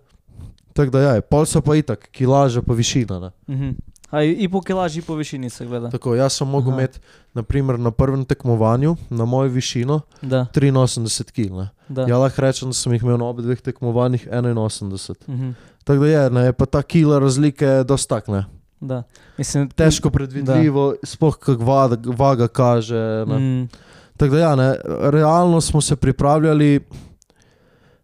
Tako 0.73 0.91
da 0.91 0.99
ja, 0.99 1.21
pol 1.21 1.45
so 1.45 1.61
pa 1.61 1.75
itak, 1.75 2.09
kilaža 2.11 2.61
pa 2.61 2.73
višina. 2.73 3.19
Ne. 3.19 3.29
Mhm. 3.47 3.69
A 4.11 4.21
i 4.23 4.47
po 4.47 4.61
kilaži, 4.61 4.99
i 4.99 5.01
po 5.01 5.15
višini 5.15 5.49
se 5.49 5.65
gleda. 5.65 5.89
Tako, 5.89 6.15
jaz 6.15 6.33
sem 6.37 6.47
mogel 6.47 6.73
imeti, 6.73 6.99
naprimer, 7.33 7.79
na 7.79 7.91
prvem 7.91 8.25
tekmovanju, 8.25 8.95
na 9.09 9.25
mojo 9.25 9.49
višino, 9.49 10.01
Da, 10.21 10.45
83 10.53 11.31
kg. 11.31 11.67
Ja, 12.07 12.17
lahko 12.17 12.41
rečem, 12.41 12.69
da 12.69 12.73
sem 12.73 12.93
jih 12.93 13.03
imel 13.03 13.17
na 13.17 13.25
obeh 13.25 13.43
dveh 13.45 13.61
tekmovanjih 13.61 14.27
81. 14.31 15.15
Mhm. 15.27 15.49
Tako 15.85 15.99
da 15.99 16.07
je, 16.07 16.29
ne, 16.29 16.45
je 16.49 16.53
pa 16.53 16.65
ta 16.65 16.81
kila 16.81 17.19
razlike 17.19 17.83
dosta 17.87 18.15
tak, 18.15 18.27
ne. 18.27 18.45
Da. 18.79 19.03
Mislim, 19.37 19.69
Težko 19.69 20.09
predvidljivo, 20.09 20.95
sploh 21.03 21.37
kako 21.37 21.63
vaga, 21.63 21.97
vaga 22.17 22.47
kaže. 22.47 23.25
Ne. 23.27 23.37
Mm, 23.39 23.69
Tako 24.17 24.35
da, 24.35 24.39
ja, 24.39 24.55
ne, 24.55 24.75
realno 25.11 25.61
smo 25.61 25.81
se 25.81 25.95
pripravljali 25.95 26.79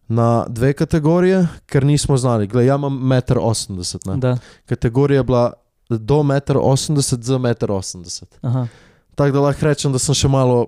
na 0.08 0.46
dve 0.48 0.74
kategorije, 0.74 1.48
ker 1.66 1.86
nismo 1.86 2.18
znali. 2.18 2.48
Glej, 2.48 2.66
ja 2.66 2.76
imam 2.76 3.00
1,80 3.00 4.14
m. 4.14 4.20
da. 4.20 4.38
Kategorija 4.66 5.20
je 5.20 5.24
bila 5.24 5.54
do 5.90 6.16
1,80 6.16 6.92
m 6.92 7.22
za 7.22 7.40
1,80 7.40 8.24
m. 8.44 8.68
Tako 9.16 9.32
da 9.32 9.40
lahko 9.40 9.66
rečem, 9.66 9.92
da 9.92 10.00
sem 10.00 10.16
še 10.16 10.28
malo 10.28 10.68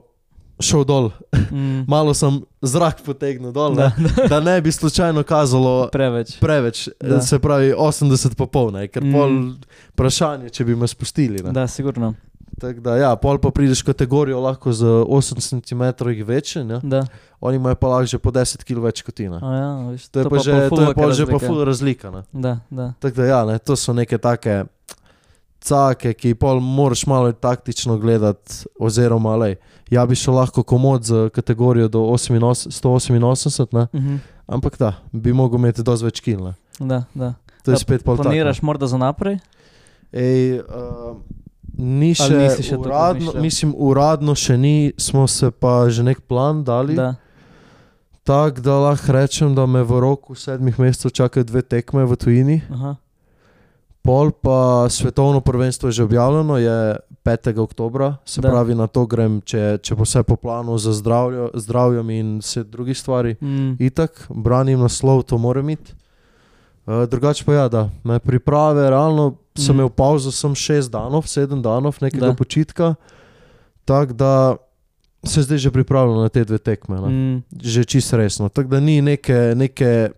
šel 0.63 0.83
dol, 0.83 1.11
Mm, 1.51 1.85
malo 1.87 2.13
sem 2.13 2.39
zrak 2.59 3.01
potegnil 3.01 3.51
dol, 3.51 3.75
da, 3.75 3.91
ne, 3.93 4.09
da. 4.31 4.39
ne 4.39 4.55
bi 4.57 4.71
slučajno 4.71 5.23
kazalo 5.23 5.89
Preveč. 5.89 6.37
preveč, 6.39 6.89
Da. 6.99 7.21
se 7.21 7.37
pravi 7.37 7.73
80 7.73 8.33
pa 8.33 8.45
pol, 8.47 8.71
ne, 8.71 8.87
ker 8.87 9.01
Mm. 9.01 9.11
pol 9.11 9.29
vprašanje, 9.91 10.49
če 10.49 10.63
bi 10.63 10.75
me 10.75 10.87
spustili. 10.87 11.39
Ne. 11.39 11.51
Da, 11.51 11.67
sigurno. 11.67 12.13
Tako 12.53 12.79
da, 12.79 12.95
ja, 12.95 13.15
pol 13.15 13.37
pa 13.37 13.49
prideš 13.49 13.81
kategorijo 13.81 14.39
lahko 14.39 14.71
z 14.71 14.85
8 15.03 15.41
cm 15.41 15.83
večje, 16.23 16.61
oni 17.41 17.55
imajo 17.55 17.75
pa 17.75 17.87
lahko 17.89 18.05
že 18.07 18.17
po 18.19 18.31
10 18.31 18.61
kg 18.63 18.77
več 18.79 19.01
kot 19.01 19.15
ti. 19.15 19.25
ja, 19.25 19.89
viš, 19.89 20.07
To 20.07 20.19
je 20.19 20.25
pa, 20.25 20.37
že, 20.37 20.51
pol 20.63 20.77
to 20.77 20.83
je 20.83 20.93
pa 20.93 21.01
že 21.11 21.25
pa 21.25 21.31
razlika. 21.31 21.39
ful 21.41 21.63
razlika. 21.63 22.07
Da, 22.31 22.59
da. 22.69 22.93
Tako 22.99 23.15
da, 23.15 23.25
ja, 23.25 23.39
ne, 23.43 23.57
to 23.57 23.75
so 23.75 23.91
neke 23.91 24.17
take 24.17 24.63
cake, 25.63 26.13
ki 26.13 26.33
pol 26.35 26.59
moraš 26.59 27.05
malo 27.07 27.31
taktično 27.31 27.97
gledati, 27.97 28.65
oziroma 28.79 29.35
le. 29.35 29.55
Ja, 29.91 30.05
bi 30.05 30.15
šel 30.15 30.35
lahko 30.35 30.63
komod 30.63 31.03
z 31.03 31.29
kategorijo 31.33 31.87
do 31.87 31.99
88, 31.99 32.71
188, 32.71 33.67
ne. 33.73 33.87
Mhm. 33.93 34.15
ampak 34.47 34.77
da, 34.77 34.93
bi 35.11 35.33
mogel 35.33 35.59
imeti 35.59 35.83
dosti 35.83 36.05
več 36.05 36.19
kil. 36.21 36.43
ne. 36.43 36.53
Da, 36.79 37.03
da. 37.13 37.33
To 37.63 37.71
je 37.71 37.75
Da, 37.75 37.79
spet 37.79 38.03
pol. 38.03 38.17
Planiraš 38.17 38.61
morda 38.61 38.87
za 38.87 38.97
naprej? 38.97 39.37
Ej, 40.11 40.59
uh, 40.59 41.15
ni 41.77 42.13
še 42.13 42.49
še 42.61 42.77
uradno, 42.77 43.33
mislim, 43.41 43.73
uradno 43.77 44.35
še 44.35 44.57
ni, 44.57 44.93
smo 44.97 45.27
se 45.27 45.51
pa 45.51 45.89
že 45.89 46.03
nek 46.03 46.21
plan 46.27 46.63
dali. 46.63 46.95
Da. 46.95 47.15
Tako 48.23 48.61
da 48.63 48.75
lahko 48.79 49.11
rečem, 49.11 49.55
da 49.55 49.65
me 49.65 49.83
v 49.83 49.99
roku 49.99 50.35
sedmih 50.35 50.79
mesecev 50.79 51.11
čakajo 51.11 51.43
dve 51.43 51.61
tekme 51.61 52.05
v 52.07 52.15
tujini. 52.15 52.61
Aha. 52.71 52.95
Pol 54.03 54.31
pa 54.33 54.59
svetovno 54.85 55.39
prvenstvo 55.39 55.87
je 55.87 55.93
že 55.93 56.03
objavljeno, 56.03 56.57
je 56.57 56.95
5. 57.21 57.57
oktobra, 57.57 58.15
se 58.25 58.41
Da. 58.41 58.49
pravi 58.49 58.75
na 58.75 58.87
to 58.87 59.05
grem, 59.05 59.41
če, 59.41 59.77
če 59.77 59.95
bo 59.95 60.03
vse 60.03 60.23
po 60.23 60.35
planu 60.35 60.77
za 60.77 60.91
zdravjo, 60.91 61.51
zdravjem 61.55 62.09
in 62.11 62.37
vse 62.39 62.63
druge 62.65 62.93
stvari. 62.93 63.35
Mm. 63.41 63.79
Itak, 63.79 64.27
branim 64.29 64.79
naslov, 64.79 65.23
to 65.23 65.37
mora 65.37 65.59
imeti. 65.59 65.93
Uh, 66.85 67.05
drugače 67.05 67.45
pa 67.45 67.53
ja, 67.53 67.67
da 67.69 67.89
me 68.03 68.19
priprave, 68.19 68.89
realno 68.89 69.29
sem 69.55 69.63
Mhm. 69.65 69.79
imel 69.79 69.89
pauzo, 69.91 70.31
sem 70.31 70.51
šest 70.53 70.91
danov, 70.91 71.23
sedem 71.23 71.61
danov 71.61 71.95
nekega 72.01 72.27
Da. 72.27 72.33
počitka, 72.33 72.95
tako 73.85 74.13
da 74.13 74.55
se 75.23 75.41
zdaj 75.41 75.57
že 75.59 75.71
pripravljam 75.71 76.19
na 76.19 76.29
te 76.29 76.43
dve 76.43 76.57
tekme, 76.57 76.97
mm. 76.97 77.07
Mm. 77.07 77.43
že 77.55 77.83
čisto 77.85 78.17
resno. 78.17 78.49
Tako 78.49 78.67
da 78.67 78.79
ni 78.81 79.01
neke, 79.01 79.53
neke 79.55 80.09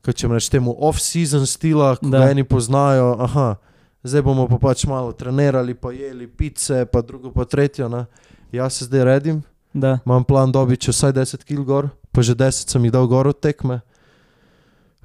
kot 0.00 0.14
če 0.14 0.28
rečem, 0.28 0.50
temu 0.52 0.74
off-season 0.78 1.44
stila, 1.44 1.96
Da. 1.96 2.18
ga 2.18 2.30
eni 2.30 2.44
poznajo. 2.44 3.16
Aha, 3.18 3.56
zdaj 4.00 4.22
bomo 4.22 4.48
pa 4.48 4.58
pač 4.60 4.84
malo 4.84 5.12
trenirali, 5.12 5.74
pa 5.74 5.90
jeli 5.90 6.26
pice, 6.26 6.84
pa 6.84 7.00
drugo, 7.00 7.30
pa 7.30 7.44
tretjo. 7.44 7.88
Ne. 7.88 8.06
Jaz 8.50 8.72
se 8.74 8.84
zdaj 8.84 9.04
redim, 9.06 9.42
Da. 9.70 9.98
imam 10.02 10.24
plan 10.24 10.48
dobiti 10.48 10.88
vsaj 10.88 11.12
10 11.12 11.44
kg 11.44 11.62
gor, 11.62 11.84
pa 12.10 12.22
že 12.22 12.34
10 12.34 12.66
sem 12.66 12.80
jih 12.80 12.90
dal 12.90 13.06
gor 13.06 13.26
od 13.26 13.36
tekme. 13.36 13.80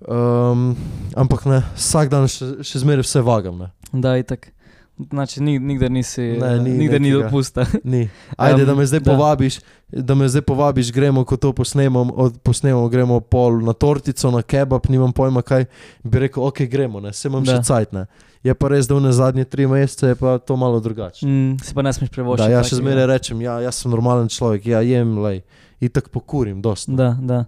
Um, 0.01 0.75
ampak 1.13 1.45
ne, 1.45 1.63
vsak 1.73 2.09
dan 2.09 2.27
še, 2.27 2.59
še 2.61 2.79
zmeraj 2.79 3.03
vse 3.03 3.21
vagam. 3.21 3.55
Ne. 3.57 3.69
Da, 3.93 4.17
itak. 4.17 4.49
Znači, 4.93 5.39
ni, 5.39 5.55
nikdar 5.57 5.89
nisi, 5.89 6.21
Ne, 6.37 6.59
ni 6.59 6.75
nikdar 6.77 6.99
ni 6.99 7.09
nekega. 7.09 7.23
dopusta. 7.25 7.65
Ni. 7.83 8.09
Ajde, 8.37 8.61
Em, 8.61 8.67
da 8.67 8.75
me 8.75 8.83
zdaj 8.83 8.99
da. 8.99 9.07
povabiš, 9.07 9.59
da 9.95 10.15
me 10.15 10.27
zdaj 10.27 10.41
povabiš, 10.41 10.91
gremo, 10.91 11.23
ko 11.23 11.37
to 11.37 11.53
posnemo, 11.53 12.01
od, 12.15 12.37
posnemo 12.39 12.89
gremo 12.89 13.19
pol 13.19 13.61
na 13.61 13.73
tortico, 13.73 14.31
na 14.31 14.41
kebab, 14.41 14.81
nimam 14.89 15.11
pojma 15.11 15.41
kaj. 15.41 15.65
Bi 16.03 16.19
rekel, 16.19 16.43
ok, 16.43 16.61
gremo, 16.61 16.99
ne, 16.99 17.13
se 17.13 17.27
imam 17.27 17.43
Da. 17.43 17.51
še 17.53 17.63
cajt. 17.63 17.91
Ne. 17.91 18.05
Je 18.43 18.53
pa 18.53 18.67
res, 18.67 18.87
da 18.87 18.95
v 18.95 19.01
ne 19.01 19.11
zadnje 19.11 19.45
tri 19.45 19.67
mesece 19.67 20.07
je 20.07 20.15
pa 20.15 20.37
to 20.37 20.55
malo 20.55 20.79
drugače. 20.79 21.23
Mm, 21.23 21.59
si 21.59 21.73
pa 21.73 21.81
ne 21.81 21.93
smeš 21.93 22.09
Da, 22.09 22.13
prevoščiti. 22.13 22.51
ja 22.51 22.63
še 22.63 22.75
zmeraj 22.75 23.05
rečem, 23.07 23.41
ja, 23.41 23.59
jaz 23.59 23.75
sem 23.75 23.91
normalen 23.91 24.27
človek, 24.27 24.65
ja, 24.65 24.81
jem, 24.81 25.17
lej, 25.17 25.43
in 25.79 25.89
tako 25.89 26.09
pokurim, 26.11 26.61
dosta. 26.61 26.91
Da, 26.91 27.13
da. 27.15 27.45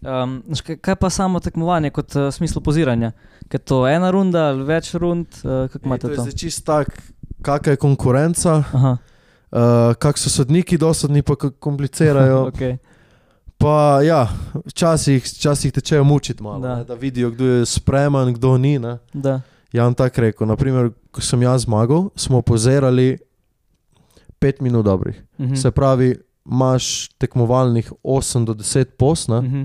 Um, 0.00 0.38
kaj, 0.80 0.96
pa 0.96 1.10
samo 1.10 1.40
tekmovanje 1.40 1.90
kot 1.90 2.14
uh, 2.16 2.30
smislu 2.32 2.62
poziranja? 2.62 3.12
Ker 3.48 3.60
to 3.60 3.82
ena 3.86 4.08
runda 4.10 4.46
ali 4.48 4.64
več 4.64 4.94
rund, 4.94 5.26
uh, 5.42 5.66
kako 5.68 5.84
imate 5.84 6.00
to 6.00 6.08
je 6.08 6.16
to? 6.16 6.22
zdaj 6.22 6.36
čist 6.36 6.64
tak, 6.64 6.94
kakšna 7.42 7.72
je 7.72 7.76
konkurenca, 7.76 8.54
Aha, 8.70 8.96
uh, 9.52 9.58
kak 9.94 10.18
so 10.18 10.30
sodniki 10.30 10.78
dosadni, 10.78 11.22
pa 11.22 11.34
kako 11.34 11.56
komplicirajo. 11.60 12.44
okay. 12.50 12.76
Pa 13.58 14.00
ja, 14.00 14.28
včasih, 14.64 15.20
včasih 15.22 15.72
te 15.72 15.80
čejo 15.80 16.04
mučiti 16.04 16.42
malo, 16.42 16.58
Da. 16.58 16.74
da. 16.74 16.84
da 16.84 16.94
vidijo, 16.94 17.30
kdo 17.30 17.44
je 17.46 17.66
spreman, 17.66 18.32
kdo 18.32 18.58
ni. 18.58 18.78
Ne. 18.78 18.98
Ja, 19.72 19.84
vam 19.84 19.94
tako 19.94 20.20
rekel. 20.20 20.46
Naprimer, 20.46 20.90
ko 21.10 21.20
sem 21.20 21.42
jaz 21.42 21.62
zmagal, 21.62 22.08
smo 22.16 22.42
pozirali 22.42 23.18
pet 24.38 24.60
minut 24.60 24.84
dobrih. 24.84 25.22
Mhm. 25.38 25.54
Se 25.54 25.70
pravi, 25.70 26.14
imaš 26.46 27.08
tekmovalnih 27.10 27.92
8 28.02 28.44
do 28.44 28.54
10 28.54 28.84
posna, 28.92 29.40
Mhm. 29.40 29.62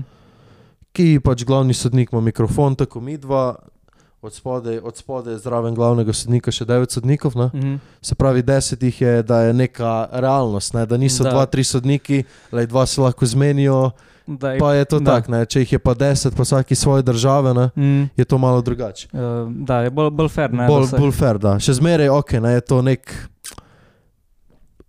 ki 0.92 1.20
pač 1.20 1.44
glavni 1.44 1.74
sodnik 1.74 2.12
ima 2.12 2.20
mikrofon, 2.22 2.74
tako 2.74 3.00
mi 3.00 3.16
dva, 3.16 3.54
od 4.26 4.34
spodaj, 4.34 4.78
od 4.80 4.96
spodaj 4.96 5.32
je 5.32 5.38
zraven 5.38 5.74
glavnega 5.74 6.12
sodnika 6.12 6.50
še 6.50 6.64
9 6.66 6.90
sodnikov. 6.90 7.36
Ne? 7.36 7.46
Mhm. 7.48 7.74
Se 8.00 8.14
pravi, 8.14 8.42
10 8.44 8.82
jih 8.82 9.00
je, 9.00 9.22
da 9.24 9.40
je 9.40 9.52
neka 9.54 9.92
realnost, 10.12 10.74
ne? 10.74 10.84
da 10.84 10.96
niso 10.96 11.22
Da. 11.22 11.30
2-3 11.32 11.62
sodniki, 11.64 12.20
le 12.50 12.66
dva 12.66 12.86
se 12.86 13.00
lahko 13.00 13.26
zmenijo, 13.26 13.90
Da, 14.28 14.52
je- 14.52 14.58
pa 14.58 14.74
je 14.74 14.84
to 14.86 14.98
tako. 15.00 15.44
Če 15.44 15.60
jih 15.60 15.72
je 15.72 15.78
pa 15.78 15.94
10, 15.94 16.34
pa 16.34 16.42
vsaki 16.42 16.74
svoje 16.74 17.02
države, 17.04 17.54
ne? 17.54 17.70
Mm, 17.76 18.10
je 18.12 18.24
to 18.24 18.38
malo 18.38 18.58
drugače. 18.60 19.08
uh, 19.08 19.20
da, 19.56 19.80
je 19.80 19.90
bolj, 19.90 20.10
bolj 20.10 20.28
fair. 20.28 20.50
Ne, 20.52 20.66
Bolj, 20.66 20.86
bolj 20.92 21.12
fair, 21.12 21.38
da. 21.38 21.58
Še 21.58 21.72
zmeraj 21.74 22.08
ok, 22.10 22.32
ne, 22.34 22.52
je 22.52 22.60
to 22.62 22.82
nek. 22.82 23.06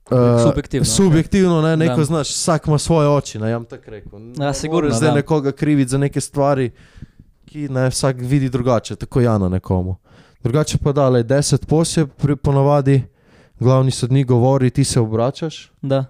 Uh, 0.08 0.18
Subjektivno, 0.42 0.86
subjektivno 0.88 1.62
ne, 1.62 1.78
neko 1.78 1.96
Da. 1.98 2.04
znaš, 2.06 2.30
vsak 2.30 2.68
ima 2.68 2.78
svoje 2.80 3.10
oči, 3.10 3.40
ne, 3.40 3.50
jam 3.50 3.66
tako 3.66 3.92
rekel. 3.92 4.20
Ja, 4.38 4.54
sigurno, 4.56 4.90
zdaj 4.90 5.10
da. 5.10 5.16
nekoga 5.16 5.52
kriviti 5.52 5.90
za 5.90 5.98
neke 6.00 6.22
stvari, 6.22 6.72
ki 7.48 7.68
ne 7.70 7.88
vsak 7.88 8.16
vidi 8.20 8.50
drugače, 8.50 8.96
tako 8.98 9.22
ja 9.22 9.38
na 9.38 9.50
nekomu. 9.50 9.96
Drugače 10.44 10.78
pa 10.78 10.92
da, 10.92 11.10
le 11.10 11.24
10 11.24 11.66
poseb 11.66 12.10
pri 12.14 12.36
ponovadi, 12.36 13.04
glavni 13.60 13.92
sodnik 13.92 14.28
govori, 14.28 14.70
ti 14.70 14.84
se 14.84 15.00
obračaš. 15.00 15.72
Da. 15.82 16.06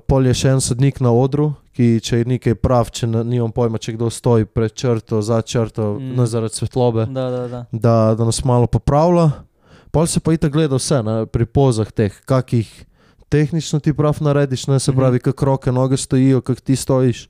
Pol 0.00 0.26
je 0.26 0.34
še 0.34 0.48
en 0.48 0.60
sodnik 0.60 1.00
na 1.00 1.10
odru, 1.10 1.52
ki 1.72 2.00
če 2.00 2.18
je 2.18 2.24
nekaj 2.26 2.54
prav, 2.56 2.90
če 2.90 3.06
na- 3.06 3.22
nimam 3.22 3.50
pojma, 3.50 3.78
če 3.78 3.92
kdo 3.92 4.08
stoji 4.08 4.44
pred 4.44 4.72
črto, 4.72 5.22
za 5.22 5.42
črto, 5.42 5.94
Mm. 5.94 6.02
mm. 6.02 6.16
ne 6.16 6.26
zaradi 6.26 6.54
svetlobe 6.54 7.06
Da, 7.06 7.30
da, 7.30 7.48
da. 7.48 7.60
da, 7.72 8.14
da 8.14 8.24
nas 8.24 8.44
malo 8.44 8.66
popravlja. 8.66 9.30
Pol 9.90 10.06
se 10.06 10.20
pa 10.20 10.32
itak 10.32 10.52
gleda 10.52 10.76
vse 10.76 11.02
ne, 11.02 11.26
pri 11.26 11.46
pozah 11.46 11.88
teh, 11.88 12.12
kakih 12.24 12.68
tehnično 13.28 13.78
ti 13.78 13.92
prav 13.92 14.16
narediš, 14.20 14.66
ne, 14.66 14.78
se 14.78 14.90
Mhm. 14.90 14.98
pravi, 14.98 15.18
kako 15.20 15.44
roke, 15.46 15.72
noge 15.72 15.96
stojijo, 15.96 16.40
kako 16.40 16.60
ti 16.60 16.76
stojiš. 16.76 17.28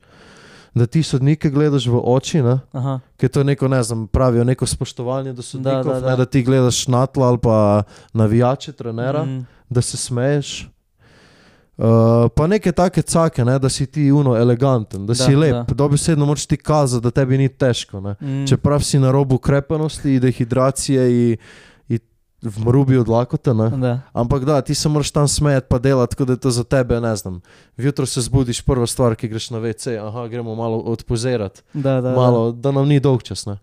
Da 0.73 0.85
ti 0.85 1.03
sodnike 1.03 1.49
gledaš 1.49 1.87
v 1.87 2.01
oči, 2.03 2.41
ker 3.17 3.29
to 3.29 3.39
je 3.39 3.43
neko, 3.43 3.67
ne 3.67 3.83
znam, 3.83 4.07
pravijo 4.07 4.43
neko 4.43 4.65
spoštovanje 4.65 5.33
do 5.33 5.41
sodnikov, 5.41 5.83
da, 5.83 5.93
da, 5.93 5.99
da. 5.99 6.09
Ne, 6.09 6.17
da 6.17 6.25
ti 6.25 6.43
gledaš 6.43 6.87
na 6.87 7.05
tla 7.05 7.27
ali 7.27 7.37
pa 7.37 7.83
navijače, 8.13 8.71
trenera, 8.71 9.25
mm. 9.25 9.45
Da 9.69 9.81
se 9.81 9.97
smeješ. 9.97 10.69
Uh, 11.77 11.85
pa 12.35 12.47
neke 12.47 12.71
take 12.71 13.01
cake, 13.01 13.45
ne, 13.45 13.59
da 13.59 13.69
si 13.69 13.85
ti 13.85 14.11
uno 14.11 14.35
eleganten, 14.35 15.05
da, 15.05 15.13
Da, 15.13 15.23
si 15.23 15.35
lep, 15.35 15.51
da. 15.51 15.63
da. 15.63 15.73
dobesedno 15.73 16.25
moraš 16.25 16.45
ti 16.45 16.57
kazati, 16.57 17.03
da 17.03 17.11
tebi 17.11 17.37
ni 17.37 17.49
težko. 17.49 18.01
Ne. 18.01 18.15
mm, 18.21 18.47
Čeprav 18.47 18.81
si 18.81 18.99
na 18.99 19.11
robu 19.11 19.37
krepenosti, 19.37 20.19
dehidracije 20.19 21.29
in 21.31 21.37
v 22.41 22.59
mrubi 22.59 22.97
od 22.97 23.07
lakota, 23.07 23.53
ne? 23.53 23.69
Da. 23.69 23.99
ampak 24.13 24.45
da, 24.45 24.61
ti 24.61 24.75
se 24.75 24.89
moraš 24.89 25.11
tam 25.11 25.27
smejati, 25.27 25.67
pa 25.69 25.77
delati, 25.77 26.15
kot 26.15 26.27
da 26.27 26.33
je 26.33 26.39
to 26.39 26.51
za 26.51 26.63
tebe, 26.63 27.01
ne 27.01 27.15
znam. 27.15 27.41
Vjutro 27.77 28.05
se 28.05 28.21
zbudiš, 28.21 28.61
prva 28.61 28.87
stvar, 28.87 29.15
ki 29.15 29.27
greš 29.27 29.49
na 29.49 29.59
WC, 29.59 29.99
aha, 29.99 30.27
gremo 30.27 30.55
malo 30.55 30.77
odpozerati, 30.79 31.61
Da, 31.73 32.01
da, 32.01 32.11
malo, 32.11 32.51
da 32.51 32.71
nam 32.71 32.87
ni 32.87 32.99
dolg 32.99 33.23
čas. 33.23 33.45
Ne? 33.45 33.57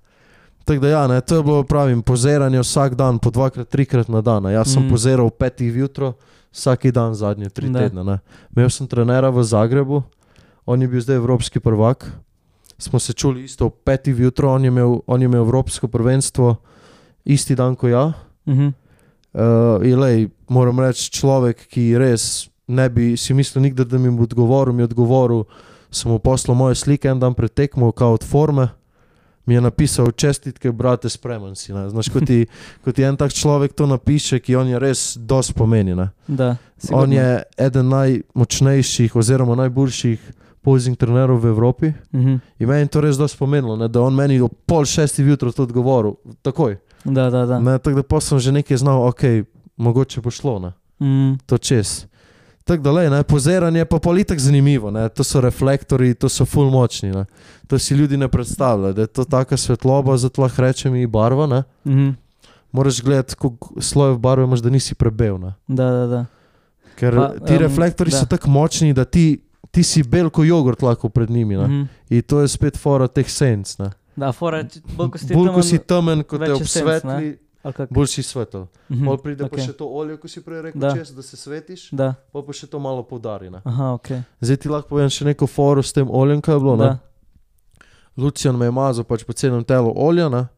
Tako 0.65 0.81
da, 0.81 0.89
ja, 0.89 1.07
ne, 1.07 1.21
to 1.21 1.37
je 1.37 1.43
bilo, 1.43 1.63
pravim, 1.63 2.03
pozeranje 2.03 2.61
vsak 2.61 2.95
dan, 2.95 3.19
po 3.19 3.31
dvakrat, 3.31 3.69
trikrat 3.69 4.09
na 4.09 4.21
dan. 4.21 4.45
Jaz 4.45 4.69
sem 4.69 4.83
Mm. 4.83 4.91
pozeral 4.91 5.27
v 5.27 5.31
petih 5.31 5.73
vjutro, 5.73 6.13
vsak 6.53 6.87
dan 6.87 7.15
zadnje 7.15 7.49
tri 7.49 7.69
Da. 7.69 7.79
tedne. 7.79 8.05
Ne. 8.05 8.19
Imel 8.51 8.71
sem 8.71 8.87
trenera 8.87 9.31
v 9.31 9.45
Zagrebu, 9.45 10.03
on 10.67 10.83
je 10.83 10.89
bil 10.89 11.01
zdaj 11.01 11.17
evropski 11.17 11.61
prvak. 11.61 12.13
Smo 12.79 12.99
se 12.99 13.13
čuli 13.13 13.45
isto 13.45 13.67
v 13.67 13.71
petih 13.85 14.15
vjutro, 14.15 14.53
on 14.53 14.65
je 14.65 14.69
imel, 14.69 15.01
on 15.07 15.23
je 15.23 15.25
imel 15.25 15.41
evropsko 15.41 15.89
prvenstvo 15.89 16.57
isti 17.25 17.55
dan 17.55 17.77
kot 17.77 18.13
ja. 18.47 18.53
Mhm. 18.53 18.75
Uh, 19.37 19.85
in 19.85 19.99
lej, 20.01 20.29
moram 20.49 20.79
reči, 20.81 21.11
človek, 21.13 21.67
ki 21.69 21.91
res 22.01 22.49
ne 22.67 22.89
bi 22.89 23.17
si 23.17 23.35
mislil 23.35 23.63
nikdar, 23.63 23.87
da 23.87 23.99
mi 23.99 24.11
bo 24.11 24.23
odgovoril, 24.23 24.73
mi 24.73 24.81
je 24.81 24.89
odgovoril, 24.91 25.45
sem 25.91 26.11
mu 26.11 26.19
poslal 26.19 26.57
moje 26.57 26.75
slike 26.75 27.09
en 27.09 27.21
dan 27.21 27.35
pred 27.35 27.53
tekmo, 27.53 27.93
kao 27.93 28.17
od 28.17 28.25
forme. 28.25 28.69
Mi 29.47 29.55
je 29.55 29.61
napisal 29.61 30.11
čestitke, 30.11 30.73
brate, 30.73 31.09
spreman 31.09 31.55
si. 31.55 31.73
Ne. 31.73 31.91
Znaš, 31.91 32.09
kot 32.09 32.25
ti, 32.27 32.47
ko 32.85 32.93
ti 32.93 33.05
en 33.07 33.17
tak 33.17 33.33
človek 33.33 33.77
to 33.77 33.87
napiše, 33.87 34.41
ki 34.41 34.57
on 34.57 34.73
je 34.73 34.79
res 34.79 35.17
dosti 35.21 35.55
pomeni. 35.55 35.95
Ne. 35.95 36.09
Da. 36.27 36.57
On 36.91 37.07
sigurno. 37.07 37.15
je 37.15 37.43
eden 37.59 37.89
najmočnejših 37.89 39.17
oziroma 39.17 39.55
najboljših 39.55 40.33
pozing 40.67 40.99
trenerov 40.99 41.39
v 41.45 41.53
Evropi. 41.55 41.93
Mhm. 42.11 42.41
In 42.59 42.69
meni 42.69 42.89
je 42.89 42.91
to 42.91 43.01
res 43.01 43.17
dosti 43.17 43.39
pomenilo, 43.39 43.77
ne, 43.77 43.89
da 43.89 44.03
on 44.03 44.15
meni 44.15 44.41
ob 44.41 44.51
pol 44.67 44.85
šestih 44.85 45.27
jutro 45.27 45.53
to 45.53 45.63
odgovoril, 45.63 46.17
takoj. 46.43 46.75
Da, 47.07 47.31
da, 47.31 47.47
da. 47.47 47.59
Ne, 47.61 47.79
tako 47.79 47.97
da 47.97 48.03
pa 48.03 48.21
sem 48.21 48.39
že 48.39 48.53
nekaj 48.53 48.77
znal, 48.77 49.07
ok, 49.09 49.23
mogoče 49.77 50.21
bo 50.21 50.31
šlo, 50.31 50.59
ne, 50.59 50.73
Mm, 51.01 51.37
to 51.47 51.59
čez. 51.59 52.07
Tako 52.65 52.83
da, 52.83 52.91
lej, 52.93 53.11
ne, 53.11 53.23
pozeranje 53.23 53.85
pa 53.85 53.99
politik 53.99 54.39
zanimivo, 54.41 54.91
ne, 54.91 55.09
to 55.09 55.25
so 55.25 55.41
reflektori, 55.41 56.15
to 56.15 56.29
so 56.29 56.45
full 56.45 56.71
močni, 56.71 57.13
ne. 57.13 57.25
to 57.67 57.79
si 57.79 57.95
ljudi 57.95 58.17
ne 58.17 58.29
predstavljajo, 58.29 58.93
da 58.93 59.01
je 59.01 59.07
to 59.07 59.25
taka 59.25 59.57
svetloba, 59.57 60.17
zato 60.17 60.43
lahko 60.43 60.63
rečem 60.63 60.95
in 60.95 61.11
barva, 61.11 61.47
ne. 61.47 61.63
mhm. 61.85 62.11
Moraš 62.73 63.03
gledati, 63.03 63.35
koliko 63.37 63.81
slojev 63.81 64.19
barve 64.19 64.45
imaš, 64.45 64.61
da 64.61 64.71
nisi 64.71 64.95
prebel, 64.95 65.39
ne. 65.39 65.53
Da, 65.69 65.91
da, 65.91 66.07
da. 66.07 66.25
Ker 66.97 67.15
Pa, 67.17 67.29
ti 67.47 67.53
um, 67.53 67.59
reflektori 67.59 68.11
da. 68.11 68.17
so 68.19 68.27
tako 68.27 68.51
močni, 68.51 68.93
da 68.93 69.05
ti, 69.05 69.41
ti 69.71 69.83
si 69.83 70.03
bel 70.03 70.31
kot 70.31 70.47
jogurt 70.47 70.83
lahko 70.83 71.09
pred 71.09 71.31
njimi, 71.31 71.57
ne. 71.57 71.67
Mhm. 71.69 71.83
In 72.11 72.23
to 72.23 72.41
je 72.41 72.49
spet 72.49 72.77
fora 72.79 73.09
teh 73.09 73.29
senc, 73.31 73.79
ne. 73.79 73.91
Da, 74.17 74.33
fora, 74.33 74.63
bolj 74.89 75.11
ko 75.11 75.19
si 75.19 75.27
Bolj 75.29 75.47
tam, 75.47 75.55
ko 75.55 75.63
si 75.63 75.79
temen, 75.79 76.23
kot 76.25 76.41
te 76.41 76.53
obsvetli, 76.53 77.39
kak- 77.63 77.91
bolj 77.91 78.07
si 78.09 78.23
svetel. 78.23 78.67
Mhm, 78.89 79.05
Pol 79.05 79.17
pride 79.19 79.45
okay. 79.45 79.51
pa 79.51 79.63
še 79.63 79.73
to 79.75 79.87
olje, 79.87 80.17
ko 80.17 80.27
si 80.27 80.41
prej 80.41 80.63
rekel, 80.63 80.81
Da. 80.81 80.91
čez, 80.91 81.11
da 81.11 81.21
se 81.21 81.37
svetiš, 81.37 81.91
Da, 81.93 82.15
pol 82.31 82.43
pa 82.43 82.53
še 82.53 82.67
to 82.67 82.79
malo 82.79 83.03
poudari. 83.03 83.51
Ne. 83.51 83.61
aha, 83.63 83.93
ok. 83.93 84.09
Zdaj 84.41 84.57
ti 84.57 84.69
lahko 84.69 84.89
povem 84.91 85.09
še 85.09 85.25
neko 85.27 85.47
foro 85.47 85.81
s 85.81 85.93
tem 85.93 86.07
oljem, 86.07 86.41
kaj 86.41 86.55
je 86.55 86.61
bilo. 86.61 86.97
Lucijan 88.17 88.57
me 88.57 88.65
je 88.65 88.73
mazal 88.73 89.05
pač 89.05 89.23
po 89.23 89.33
celem 89.33 89.61
telu 89.63 89.93
olja. 89.93 90.29
Ne? 90.29 90.49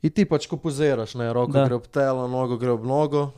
In 0.00 0.10
ti 0.10 0.24
pač 0.24 0.46
ko 0.46 0.56
poziraš, 0.56 1.14
ne, 1.14 1.28
roko 1.28 1.52
da. 1.52 1.66
gre 1.66 1.74
ob 1.74 1.86
telo, 1.86 2.24
nogo 2.24 2.56
gre 2.56 2.70
ob 2.70 2.80
nogo. 2.82 3.32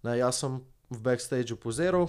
Ne, 0.00 0.14
jaz 0.14 0.38
sem 0.38 0.60
v 0.86 0.98
backstageu 1.00 1.56
poziral 1.56 2.06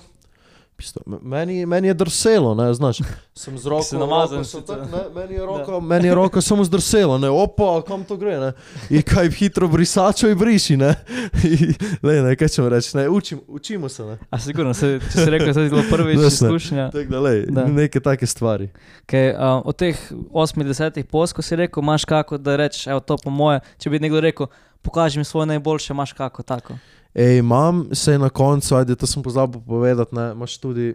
Pisto- 0.75 0.99
Meni, 1.21 1.65
meni 1.65 1.87
je 1.87 1.93
drselo, 1.95 2.53
ne, 2.53 2.73
znaš. 2.73 2.97
Sem 3.33 3.57
z 3.57 3.65
roko, 3.65 3.83
si 3.83 3.95
namazan 3.95 4.37
roko 4.37 4.43
sem 4.45 4.61
tak, 4.61 4.79
ne, 4.81 5.03
meni 5.15 5.33
je 5.33 5.39
roko, 5.41 5.81
meni 5.81 6.07
je 6.07 6.15
roko 6.15 6.41
samo 6.41 6.63
zdrselo, 6.63 7.17
ne, 7.17 7.29
opa, 7.29 7.81
kam 7.81 8.03
to 8.03 8.17
gre, 8.17 8.35
ne. 8.37 8.49
In 8.89 9.01
kaj 9.01 9.29
hitro 9.31 9.67
brisačo 9.67 10.27
in 10.27 10.35
briši, 10.35 10.75
ne. 10.77 10.95
I, 11.45 11.71
ne, 12.01 12.21
ne, 12.21 12.35
kaj 12.35 12.47
ćemo 12.49 12.69
reči, 12.69 12.97
ne, 12.97 13.09
učim, 13.09 13.39
učimo 13.49 13.89
se, 13.89 14.03
ne. 14.03 14.17
A 14.29 14.39
sigurno, 14.39 14.73
se, 14.73 14.99
če 15.05 15.17
si 15.17 15.29
rekel, 15.29 15.53
da 15.53 15.61
je 15.61 15.69
to 15.69 15.83
prvič 15.89 16.19
Znaš, 16.19 16.41
ne. 16.41 16.47
izkušnja. 16.47 16.89
Tako 16.91 17.09
da, 17.09 17.19
lej, 17.21 17.45
Da. 17.45 17.65
neke 17.65 17.99
take 18.01 18.25
stvari. 18.25 18.69
Kaj, 19.05 19.31
um, 19.31 19.61
od 19.65 19.75
teh 19.75 19.95
80 20.33 21.03
post, 21.05 21.33
ko 21.33 21.41
si 21.41 21.55
rekel, 21.55 21.79
imaš 21.79 22.05
kako, 22.05 22.37
da 22.37 22.55
rečeš, 22.57 22.87
evo 22.87 22.99
to 22.99 23.15
po 23.17 23.29
moje, 23.29 23.59
če 23.77 23.89
bi 23.89 23.99
nekdo 23.99 24.19
rekel, 24.19 24.47
pokaži 24.81 25.17
mi 25.17 25.25
svoje 25.25 25.45
najboljše, 25.47 25.93
imaš 25.93 26.13
kako 26.13 26.43
tako. 26.43 26.75
Ej, 27.15 27.37
imam 27.37 27.85
se 27.91 28.17
na 28.19 28.29
koncu, 28.29 28.75
ajde, 28.75 28.95
to 28.95 29.07
sem 29.07 29.23
pozabil 29.23 29.61
povedati, 29.61 30.15
ne, 30.15 30.31
imaš 30.31 30.57
tudi, 30.57 30.93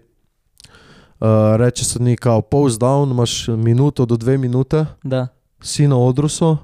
uh, 1.20 1.26
reče 1.56 1.84
sodnik, 1.84 2.20
kao 2.20 2.42
pause 2.42 2.78
down, 2.78 3.10
imaš 3.10 3.48
minuto 3.48 4.06
do 4.06 4.16
dve 4.16 4.38
minute, 4.38 4.86
Da. 5.02 5.28
si 5.62 5.88
na 5.88 5.96
odrusu, 5.96 6.56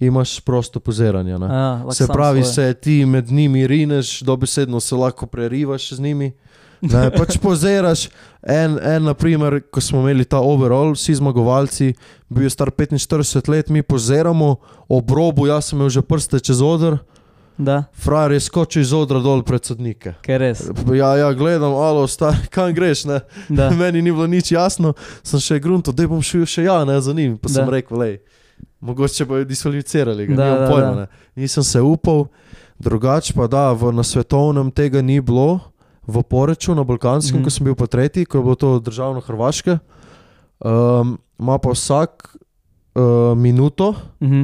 imaš 0.00 0.40
prosto 0.40 0.80
poziranje. 0.80 1.38
Ne. 1.38 1.46
A, 1.46 1.70
lahko 1.76 1.94
Se 1.94 2.06
pravi, 2.06 2.42
svoje. 2.42 2.54
se 2.54 2.74
ti 2.74 3.06
med 3.06 3.30
njimi 3.32 3.66
rineš, 3.66 4.20
dobesedno 4.20 4.80
se 4.80 4.94
lahko 4.94 5.26
prerivaš 5.26 5.92
z 5.92 6.00
njimi. 6.00 6.32
Ne, 6.80 7.10
pač 7.18 7.38
poziraš, 7.38 8.08
en, 8.42 8.78
en, 8.82 9.04
naprimer, 9.04 9.60
ko 9.70 9.80
smo 9.80 10.00
imeli 10.00 10.24
ta 10.24 10.38
overall, 10.38 10.92
vsi 10.92 11.14
zmagovalci, 11.14 11.94
bil 12.28 12.42
je 12.44 12.50
star 12.50 12.70
45 12.70 13.48
let, 13.48 13.68
mi 13.68 13.82
poziramo, 13.82 14.56
ob 14.88 15.10
robu, 15.10 15.46
jaz 15.46 15.64
sem 15.70 15.78
imel 15.78 15.88
že 15.88 16.02
prste 16.02 16.40
čez 16.40 16.60
odr, 16.60 16.98
Da, 17.58 17.84
frajer 17.94 18.32
je 18.32 18.40
skočil 18.40 18.82
iz 18.82 18.92
odra 18.92 19.20
dol 19.22 19.42
pred 19.46 19.64
sodnike. 19.64 20.14
Ja, 20.94 21.16
ja, 21.16 21.32
gledam, 21.32 21.74
alo, 21.78 22.06
star, 22.06 22.34
kam 22.54 22.72
greš. 22.74 23.04
Meni 23.78 24.02
ni 24.02 24.10
bilo 24.12 24.26
nič 24.26 24.50
jasno, 24.52 24.94
sem 25.22 25.40
še 25.40 25.60
grunto, 25.62 25.92
da 25.92 26.06
bom 26.08 26.22
šel 26.22 26.46
še 26.46 26.64
ja, 26.66 26.80
ne, 26.84 26.98
za 27.00 27.12
njim. 27.14 27.36
Pa 27.38 27.48
sem 27.48 27.62
Da. 27.64 27.70
rekel, 27.70 27.98
lej, 27.98 28.16
mogoče 28.80 29.24
bojo 29.24 29.44
diskvalificirali, 29.46 30.26
ga, 30.26 30.34
Da, 30.34 30.44
nimam 30.44 30.58
da, 30.60 30.70
pojma, 30.70 30.90
da. 30.90 31.00
ne. 31.00 31.06
Nisem 31.36 31.62
se 31.62 31.80
upal, 31.80 32.26
drugače 32.78 33.32
pa 33.38 33.46
da, 33.46 33.70
v, 33.72 33.92
na 33.94 34.02
svetovnem 34.02 34.70
tega 34.74 35.02
ni 35.02 35.20
bilo, 35.20 35.60
v 36.06 36.20
Poreču, 36.20 36.74
na 36.74 36.82
Balkanskem, 36.84 37.38
mm. 37.40 37.44
ko 37.44 37.50
sem 37.50 37.64
bil 37.64 37.74
pa 37.78 37.86
tretji, 37.86 38.26
ko 38.26 38.38
je 38.38 38.44
bilo 38.44 38.58
to 38.58 38.76
državno 38.78 39.22
Hrvaške, 39.24 39.78
um, 40.60 41.14
ima 41.38 41.56
pa 41.58 41.70
vsak 41.70 42.34
uh, 42.94 43.32
minuto 43.38 43.94
Mhm. 44.20 44.42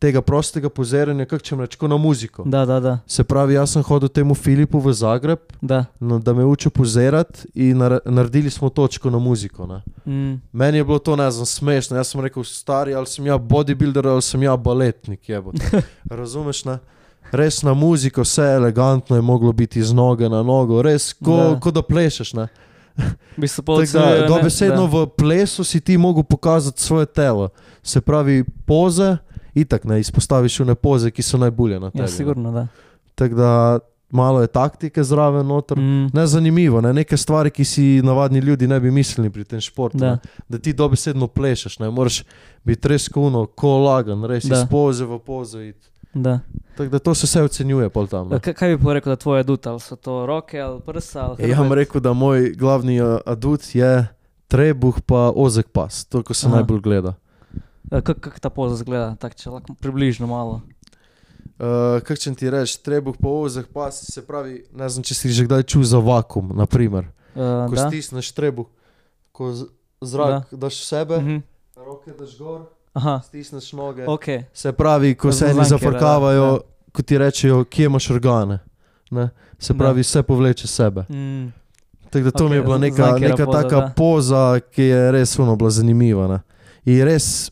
Tega 0.00 0.22
prostega 0.24 0.70
poziranja, 0.72 1.26
kako 1.28 1.44
če 1.44 1.56
rečem, 1.60 1.88
na 1.88 1.96
muziko. 2.00 2.44
Da, 2.48 2.64
da, 2.66 2.80
da. 2.80 2.98
Se 3.06 3.24
pravi, 3.24 3.54
jaz 3.54 3.74
sem 3.76 3.82
hodil 3.84 4.08
temu 4.08 4.34
Filipu 4.34 4.80
v 4.80 4.92
Zagreb, 4.96 5.40
da. 5.60 5.84
no, 6.00 6.18
da 6.18 6.32
me 6.34 6.44
uči 6.44 6.70
pozirati 6.70 7.44
in 7.54 7.78
nar 7.78 7.98
naredili 8.04 8.50
smo 8.50 8.68
točko 8.68 9.10
na 9.10 9.18
muziko. 9.18 9.66
Ne. 9.66 9.82
Mm. 10.06 10.40
Meni 10.52 10.78
je 10.78 10.84
bilo 10.84 10.98
to 10.98 11.16
ne 11.16 11.30
znam 11.30 11.46
smešno. 11.46 11.96
Jaz 11.96 12.08
sem 12.08 12.20
rekel, 12.20 12.44
stari 12.44 12.94
ali 12.94 13.06
sem 13.06 13.26
ja 13.26 13.36
bodybuilder 13.38 14.08
ali 14.08 14.22
sem 14.22 14.42
ja 14.42 14.56
baletnik. 14.56 15.28
jebote." 15.28 15.82
Razumeš? 16.10 16.64
Ne? 16.64 16.78
Res 17.32 17.62
na 17.62 17.74
muziko, 17.74 18.22
vse 18.22 18.42
elegantno 18.42 19.16
je 19.16 19.22
moglo 19.22 19.52
biti 19.52 19.82
z 19.82 19.92
noge 19.94 20.28
na 20.28 20.42
nogo, 20.42 20.82
res 20.82 21.12
ko 21.12 21.36
Da. 21.36 21.48
da, 21.50 21.60
ko 21.60 21.70
da 21.70 21.82
plešeš. 21.82 22.32
Ne? 22.34 22.48
Bi 23.36 23.48
se 23.48 23.62
Da, 23.62 23.66
pol 23.66 23.84
dobesedno 24.28 24.86
v 24.86 25.06
plesu 25.06 25.64
si 25.64 25.80
ti 25.80 25.98
mogel 25.98 26.22
pokazati 26.22 26.82
svoje 26.82 27.06
telo. 27.06 27.48
Se 27.82 28.00
pravi, 28.00 28.44
poze, 28.66 29.16
itak 29.54 29.84
ne 29.84 30.00
izpostaviš 30.00 30.60
une 30.60 30.74
poze, 30.74 31.10
ki 31.10 31.22
so 31.22 31.38
najbolje 31.38 31.80
na 31.80 31.90
tebi. 31.90 32.02
Ja, 32.02 32.08
sigurno, 32.08 32.52
da. 32.52 32.66
Tako 33.14 33.34
da 33.34 33.78
malo 34.10 34.40
je 34.40 34.46
taktike 34.46 35.04
zraven 35.04 35.46
noter. 35.46 35.78
Mm. 35.78 36.10
Ne 36.12 36.26
zanimivo, 36.26 36.80
ne? 36.80 36.92
neke 36.92 37.16
stvari, 37.16 37.50
ki 37.50 37.64
si 37.64 38.02
navadni 38.02 38.38
ljudi 38.38 38.66
ne 38.66 38.80
bi 38.80 38.90
mislili 38.90 39.30
pri 39.30 39.44
tem 39.44 39.60
športu. 39.60 39.98
Da. 39.98 40.10
ne. 40.10 40.18
da 40.48 40.58
ti 40.58 40.72
dobesedno 40.72 41.26
plešeš, 41.26 41.78
ne 41.78 41.90
moraš 41.90 42.24
biti 42.64 42.88
res 42.88 43.08
kuno, 43.08 43.46
ko 43.46 43.78
lagan, 43.78 44.24
res 44.24 44.44
Da. 44.44 44.56
iz 44.56 44.68
poze 44.70 45.04
v 45.04 45.18
pozo. 45.18 45.60
iti. 45.60 45.86
Da. 46.14 46.40
Tako 46.76 46.90
da 46.90 46.98
to 46.98 47.14
se 47.14 47.26
vse 47.26 47.42
ocenjuje 47.42 47.90
tam. 48.10 48.28
ne. 48.28 48.40
Kaj 48.40 48.76
bi 48.76 48.92
rekel, 48.92 49.12
da 49.12 49.16
tvoje 49.16 49.40
adut, 49.40 49.66
ali 49.66 49.80
so 49.80 49.96
to 49.96 50.26
roke, 50.26 50.60
ali 50.60 50.80
prsa, 50.80 51.20
ali 51.20 51.42
Ja, 51.42 51.48
jaz 51.48 51.58
bom 51.58 51.72
rekel, 51.72 52.00
da 52.00 52.12
moj 52.12 52.52
glavni 52.58 53.00
uh, 53.00 53.18
adut 53.26 53.74
je 53.74 54.06
trebuh 54.48 55.00
pa 55.06 55.32
ozek 55.36 55.68
pas, 55.68 56.04
to, 56.04 56.22
ko 56.22 56.34
se 56.34 56.46
Aha. 56.46 56.56
najbolj 56.56 56.80
gleda. 56.80 57.14
Kako 57.90 58.14
kak 58.16 58.38
ta 58.38 58.50
poza 58.50 58.76
zgleda, 58.76 59.16
tako 59.16 59.34
če 59.34 59.50
lahko 59.50 59.74
približno 59.74 60.26
malo. 60.26 60.60
Uh, 61.58 62.00
Kaj 62.00 62.16
če 62.18 62.34
ti 62.34 62.46
rečeš, 62.46 62.78
trebuh 62.78 63.12
pa 63.14 63.28
ozek 63.28 63.68
pas, 63.68 63.92
se 63.92 64.20
pravi, 64.20 64.64
ne 64.70 64.86
znam, 64.86 65.02
če 65.02 65.14
si 65.14 65.28
že 65.30 65.44
kdaj 65.44 65.62
čul 65.64 65.84
za 65.84 65.98
vakum, 65.98 66.52
naprimer. 66.54 67.04
Uh, 67.30 67.66
Ko 67.66 67.74
da. 67.74 67.86
stisneš 67.86 68.30
trebuh, 68.30 68.64
ko 69.30 69.52
zrak 70.00 70.48
da. 70.48 70.56
daš 70.58 70.80
sebe, 70.82 71.18
Mhm. 71.18 71.36
roke 71.76 72.12
daš 72.12 72.32
gor, 72.34 72.64
Aha, 72.92 73.20
stisneš 73.20 73.72
noge. 73.72 74.04
ok. 74.04 74.24
Se 74.52 74.72
pravi, 74.72 75.14
ko 75.14 75.28
se 75.30 75.46
eni 75.46 75.64
zafrkavajo, 75.64 76.50
da, 76.54 76.64
ko 76.90 77.02
ti 77.02 77.18
rečejo, 77.18 77.64
kje 77.64 77.84
imaš 77.86 78.10
organe. 78.10 78.58
Ne? 79.10 79.28
Se 79.58 79.72
Da. 79.72 79.78
pravi, 79.78 80.00
vse 80.00 80.22
povleče 80.22 80.66
sebe. 80.66 81.04
Mm. 81.04 81.52
Tako 82.06 82.24
da 82.24 82.30
to 82.32 82.44
Ok, 82.44 82.50
mi 82.50 82.56
je 82.56 82.62
bila 82.62 82.78
neka, 82.78 83.18
neka 83.18 83.36
poza, 83.38 83.52
taka 83.52 83.76
da. 83.78 83.92
poza, 83.92 84.42
ki 84.62 84.82
je 84.84 85.12
res 85.12 85.38
uno 85.38 85.56
bila 85.56 85.70
zanimiva. 85.70 86.26
Ne? 86.26 86.38
In 86.84 87.02
res 87.04 87.50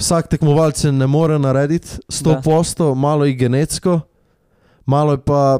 vsak 0.00 0.30
tekmovalec 0.32 0.84
ne 0.92 1.06
more 1.06 1.38
narediti 1.38 2.00
100%, 2.08 2.94
malo 2.94 3.24
je 3.28 3.34
genetsko, 3.34 4.00
malo 4.86 5.16
je 5.16 5.22
pa 5.24 5.58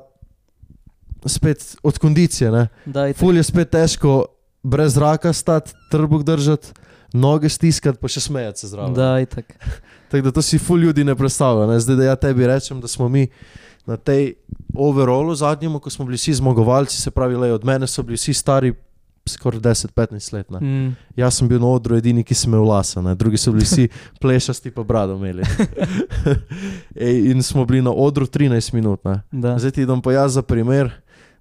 spet 1.27 1.77
od 1.83 1.99
kondicije. 1.99 2.51
Ne? 2.51 2.69
Da, 2.87 3.09
itak. 3.09 3.21
Ful 3.21 3.37
je 3.37 3.45
spet 3.45 3.71
težko 3.71 4.25
brez 4.63 4.95
zraka 4.95 5.33
stati, 5.33 5.73
trbuh 5.91 6.25
držati, 6.25 6.73
noge 7.13 7.49
stiskati, 7.49 7.99
pa 8.01 8.09
še 8.09 8.21
smejati 8.21 8.65
se 8.65 8.73
zraven. 8.73 8.95
Da, 8.95 9.17
itak. 9.21 9.53
Tako 10.11 10.25
da 10.27 10.33
to 10.35 10.43
si 10.43 10.59
ful 10.59 10.81
ljudi 10.81 11.05
ne 11.05 11.15
predstavlja. 11.15 11.67
Ne? 11.71 11.81
Zdaj, 11.81 11.97
da 11.97 12.11
ja 12.13 12.17
tebi 12.17 12.47
rečem, 12.47 12.81
da 12.81 12.89
smo 12.89 13.09
mi 13.09 13.29
na 13.87 13.97
tej 13.97 14.35
overallu 14.75 15.35
zadnjem, 15.35 15.79
ko 15.81 15.91
smo 15.91 16.05
bili 16.05 16.19
vsi 16.19 16.35
zmagovalci, 16.41 16.97
se 17.01 17.11
pravi, 17.11 17.37
le 17.37 17.53
od 17.53 17.65
mene 17.65 17.87
so 17.87 18.03
bili 18.03 18.19
vsi 18.19 18.35
stari 18.35 18.73
skoraj 19.31 19.61
10-15 19.61 20.33
let. 20.35 20.51
Ne? 20.51 20.61
Mm. 20.61 20.97
Jaz 21.17 21.39
sem 21.39 21.49
bil 21.49 21.61
na 21.63 21.71
odru 21.71 21.97
edini, 21.97 22.25
ki 22.27 22.35
sem 22.35 22.53
imel 22.53 22.67
lasa, 22.69 23.03
ne? 23.05 23.15
drugi 23.19 23.39
so 23.41 23.53
bili 23.55 23.65
vsi 23.65 23.89
plešasti, 24.23 24.73
pa 24.75 24.85
brado 24.87 25.17
imeli. 25.19 25.47
Ej, 27.09 27.31
in 27.33 27.43
smo 27.43 27.65
bili 27.65 27.83
na 27.83 27.95
odru 27.95 28.27
13 28.27 28.75
minut. 28.75 29.07
Zdaj 29.33 29.71
ti 29.71 29.87
dam 29.87 30.03
pa 30.03 30.13
jaz 30.13 30.39
za 30.39 30.43
primer, 30.43 30.91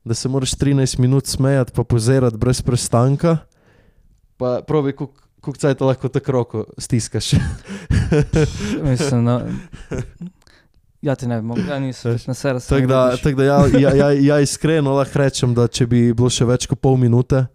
da 0.04 0.14
se 0.14 0.30
moraš 0.30 0.56
13 0.58 1.00
minut 1.00 1.28
smejati, 1.28 1.72
pa 1.76 1.84
pozerati 1.84 2.38
brez 2.38 2.62
prestanka. 2.62 3.38
Pa 4.38 4.62
probi, 4.68 4.96
kako 5.42 5.58
cajt 5.58 5.82
lahko 5.82 6.10
tako 6.10 6.32
roko 6.32 6.66
stiskaš. 6.78 7.32
Mislim, 8.90 9.24
no. 9.24 9.42
Ja, 11.02 11.16
ti 11.16 11.28
ne 11.28 11.42
bi 11.42 11.48
mogel, 11.48 11.68
ja 11.68 11.80
nisem, 11.80 12.12
Veš, 12.12 12.28
na 12.28 12.34
srcu. 12.34 12.70
Tako 12.70 12.88
da, 12.88 13.18
tak 13.18 13.36
da 13.36 13.44
ja, 13.44 13.66
ja, 13.80 13.96
ja, 13.96 14.12
ja 14.12 14.40
iskreno 14.40 14.94
lahko 14.94 15.20
rečem, 15.20 15.54
da 15.56 15.68
če 15.68 15.88
bi 15.88 16.02
bilo 16.14 16.28
še 16.30 16.46
več 16.46 16.68
kot 16.68 16.82
pol 16.84 16.98
minute, 17.00 17.46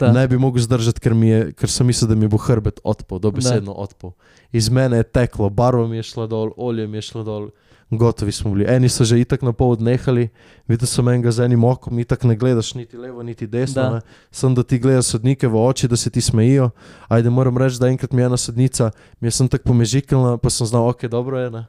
da. 0.00 0.12
ne 0.12 0.28
bi 0.28 0.38
mogel 0.38 0.62
zdržati, 0.62 1.00
ker, 1.00 1.14
mi 1.14 1.28
je, 1.28 1.40
ker 1.52 1.70
sem 1.70 1.86
mislil, 1.86 2.08
da 2.10 2.16
mi 2.18 2.28
bo 2.28 2.38
hrbet 2.40 2.80
odpal, 2.84 3.20
dobesedno 3.22 3.72
odpal. 3.72 4.14
Iz 4.52 4.68
mene 4.72 5.02
je 5.02 5.08
teklo, 5.08 5.50
barva 5.50 5.86
mi 5.88 6.00
je 6.00 6.08
šla 6.10 6.26
dol, 6.26 6.54
olje 6.56 6.86
mi 6.86 6.98
je 6.98 7.02
šlo 7.10 7.24
dol, 7.24 7.50
gotovi 7.90 8.32
smo 8.32 8.54
bili. 8.54 8.66
Eni 8.68 8.88
so 8.88 9.04
že 9.04 9.20
itak 9.20 9.42
na 9.42 9.52
pol 9.52 9.74
odnehali, 9.74 10.28
videl 10.68 10.86
sem 10.86 11.08
enega 11.08 11.30
z 11.30 11.46
enim 11.46 11.64
okom, 11.64 11.98
itak 11.98 12.24
ne 12.24 12.36
gledaš 12.36 12.74
niti 12.74 12.96
levo, 12.96 13.22
niti 13.22 13.46
desno. 13.46 13.82
Da. 13.82 14.00
Sem 14.30 14.54
da 14.54 14.62
ti 14.62 14.78
gledaš 14.78 15.12
sodnike 15.14 15.48
v 15.48 15.58
oči, 15.58 15.88
da 15.88 15.96
se 15.96 16.10
ti 16.10 16.20
smejijo. 16.20 16.70
Ajde, 17.08 17.30
moram 17.30 17.58
reči, 17.58 17.80
da 17.80 17.88
enkrat 17.90 18.12
mi 18.12 18.22
je 18.22 18.26
ena 18.26 18.36
sodnica, 18.36 18.90
mi 19.20 19.28
je 19.28 19.36
sem 19.36 19.48
tako 19.48 19.72
pomežikala, 19.72 20.38
pa 20.38 20.50
sem 20.50 20.66
znal, 20.66 20.88
ok, 20.88 21.06
dobro 21.10 21.38
je. 21.38 21.50
Ne. 21.50 21.66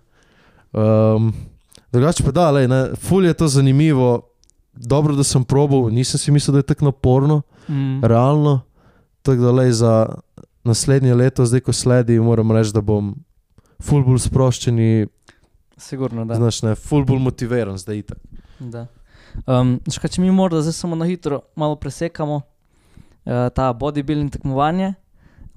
Um, 0.72 1.34
drugače 1.92 2.24
pa 2.24 2.32
da, 2.32 2.52
lej, 2.52 2.68
ne, 2.68 2.84
ful 2.96 3.26
je 3.26 3.34
to 3.34 3.48
zanimivo. 3.48 4.31
Dobro, 4.74 5.16
da 5.16 5.24
sem 5.24 5.44
probal, 5.44 5.90
nisem 5.90 6.20
si 6.20 6.32
mislil, 6.32 6.54
da 6.54 6.60
je 6.60 6.64
tako 6.66 6.86
naporno 6.86 7.42
Mm. 7.70 8.04
realno. 8.04 8.62
Tako 9.22 9.42
da 9.42 9.52
le 9.52 9.72
za 9.72 10.16
naslednje 10.64 11.14
leto, 11.14 11.46
zdaj 11.46 11.60
ko 11.60 11.74
sledi, 11.74 12.20
moram 12.20 12.52
reči, 12.52 12.74
da 12.74 12.82
bom 12.82 13.16
ful 13.80 14.04
bolj 14.04 14.20
sproščen 14.20 15.08
Sigurno, 15.78 16.26
da. 16.26 16.36
znaš, 16.36 16.62
ne, 16.62 16.76
ful 16.76 17.06
bolj 17.06 17.20
motiviran 17.20 17.78
zdaj. 17.78 17.98
Itak. 17.98 18.18
da. 18.60 18.88
Um, 19.48 19.80
škaj, 19.88 20.10
če 20.10 20.22
mi 20.22 20.32
morda 20.32 20.62
zdaj 20.62 20.74
samo 20.74 20.96
na 20.96 21.06
hitro 21.06 21.42
malo 21.56 21.76
presekamo 21.76 22.36
uh, 22.36 22.44
ta 23.56 23.74
bodybuilding 23.74 24.30
tekmovanje, 24.30 24.94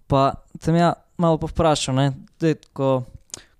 pa 0.06 0.32
sem 0.60 0.76
ja 0.76 0.92
malo 1.16 1.38
pa 1.38 1.46
vprašal, 1.46 1.94
ne, 1.94 2.06
dej, 2.40 2.54
ko, 2.72 3.02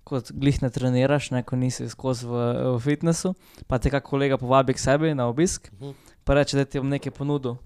kot 0.05 0.29
glih 0.31 0.61
ne 0.61 0.69
treniraš, 0.69 1.31
ne, 1.31 1.41
ko 1.41 1.57
nisi 1.57 1.89
skozi 1.89 2.25
v, 2.25 2.33
v 2.69 2.79
fitnessu, 2.79 3.33
pa 3.65 3.77
te 3.77 3.89
kak 3.89 4.05
kolega 4.05 4.37
povabi 4.37 4.73
k 4.73 4.79
sebi 4.79 5.11
na 5.11 5.25
obisk, 5.25 5.71
Mhm. 5.73 5.91
pa 6.23 6.33
reče, 6.33 6.57
da 6.57 6.65
ti 6.65 6.79
bom 6.79 6.89
nekaj 6.89 7.11
ponudil. 7.11 7.57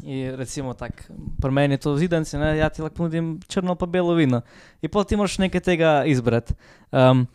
In 0.00 0.36
recimo 0.36 0.74
tako, 0.74 1.10
pri 1.36 1.50
meni 1.50 1.74
je 1.74 1.78
to 1.78 1.96
zidanci, 1.96 2.38
ne, 2.38 2.56
ja 2.56 2.68
ti 2.68 2.82
lahko 2.82 2.96
ponudim 2.96 3.40
črno 3.48 3.74
pa 3.74 3.86
belo 3.86 4.14
vino. 4.14 4.40
In 4.80 4.88
pol 4.88 5.02
ti 5.02 5.16
moraš 5.16 5.38
nekaj 5.38 5.60
tega 5.60 6.04
izbrati. 6.06 6.54
Um, 6.88 7.26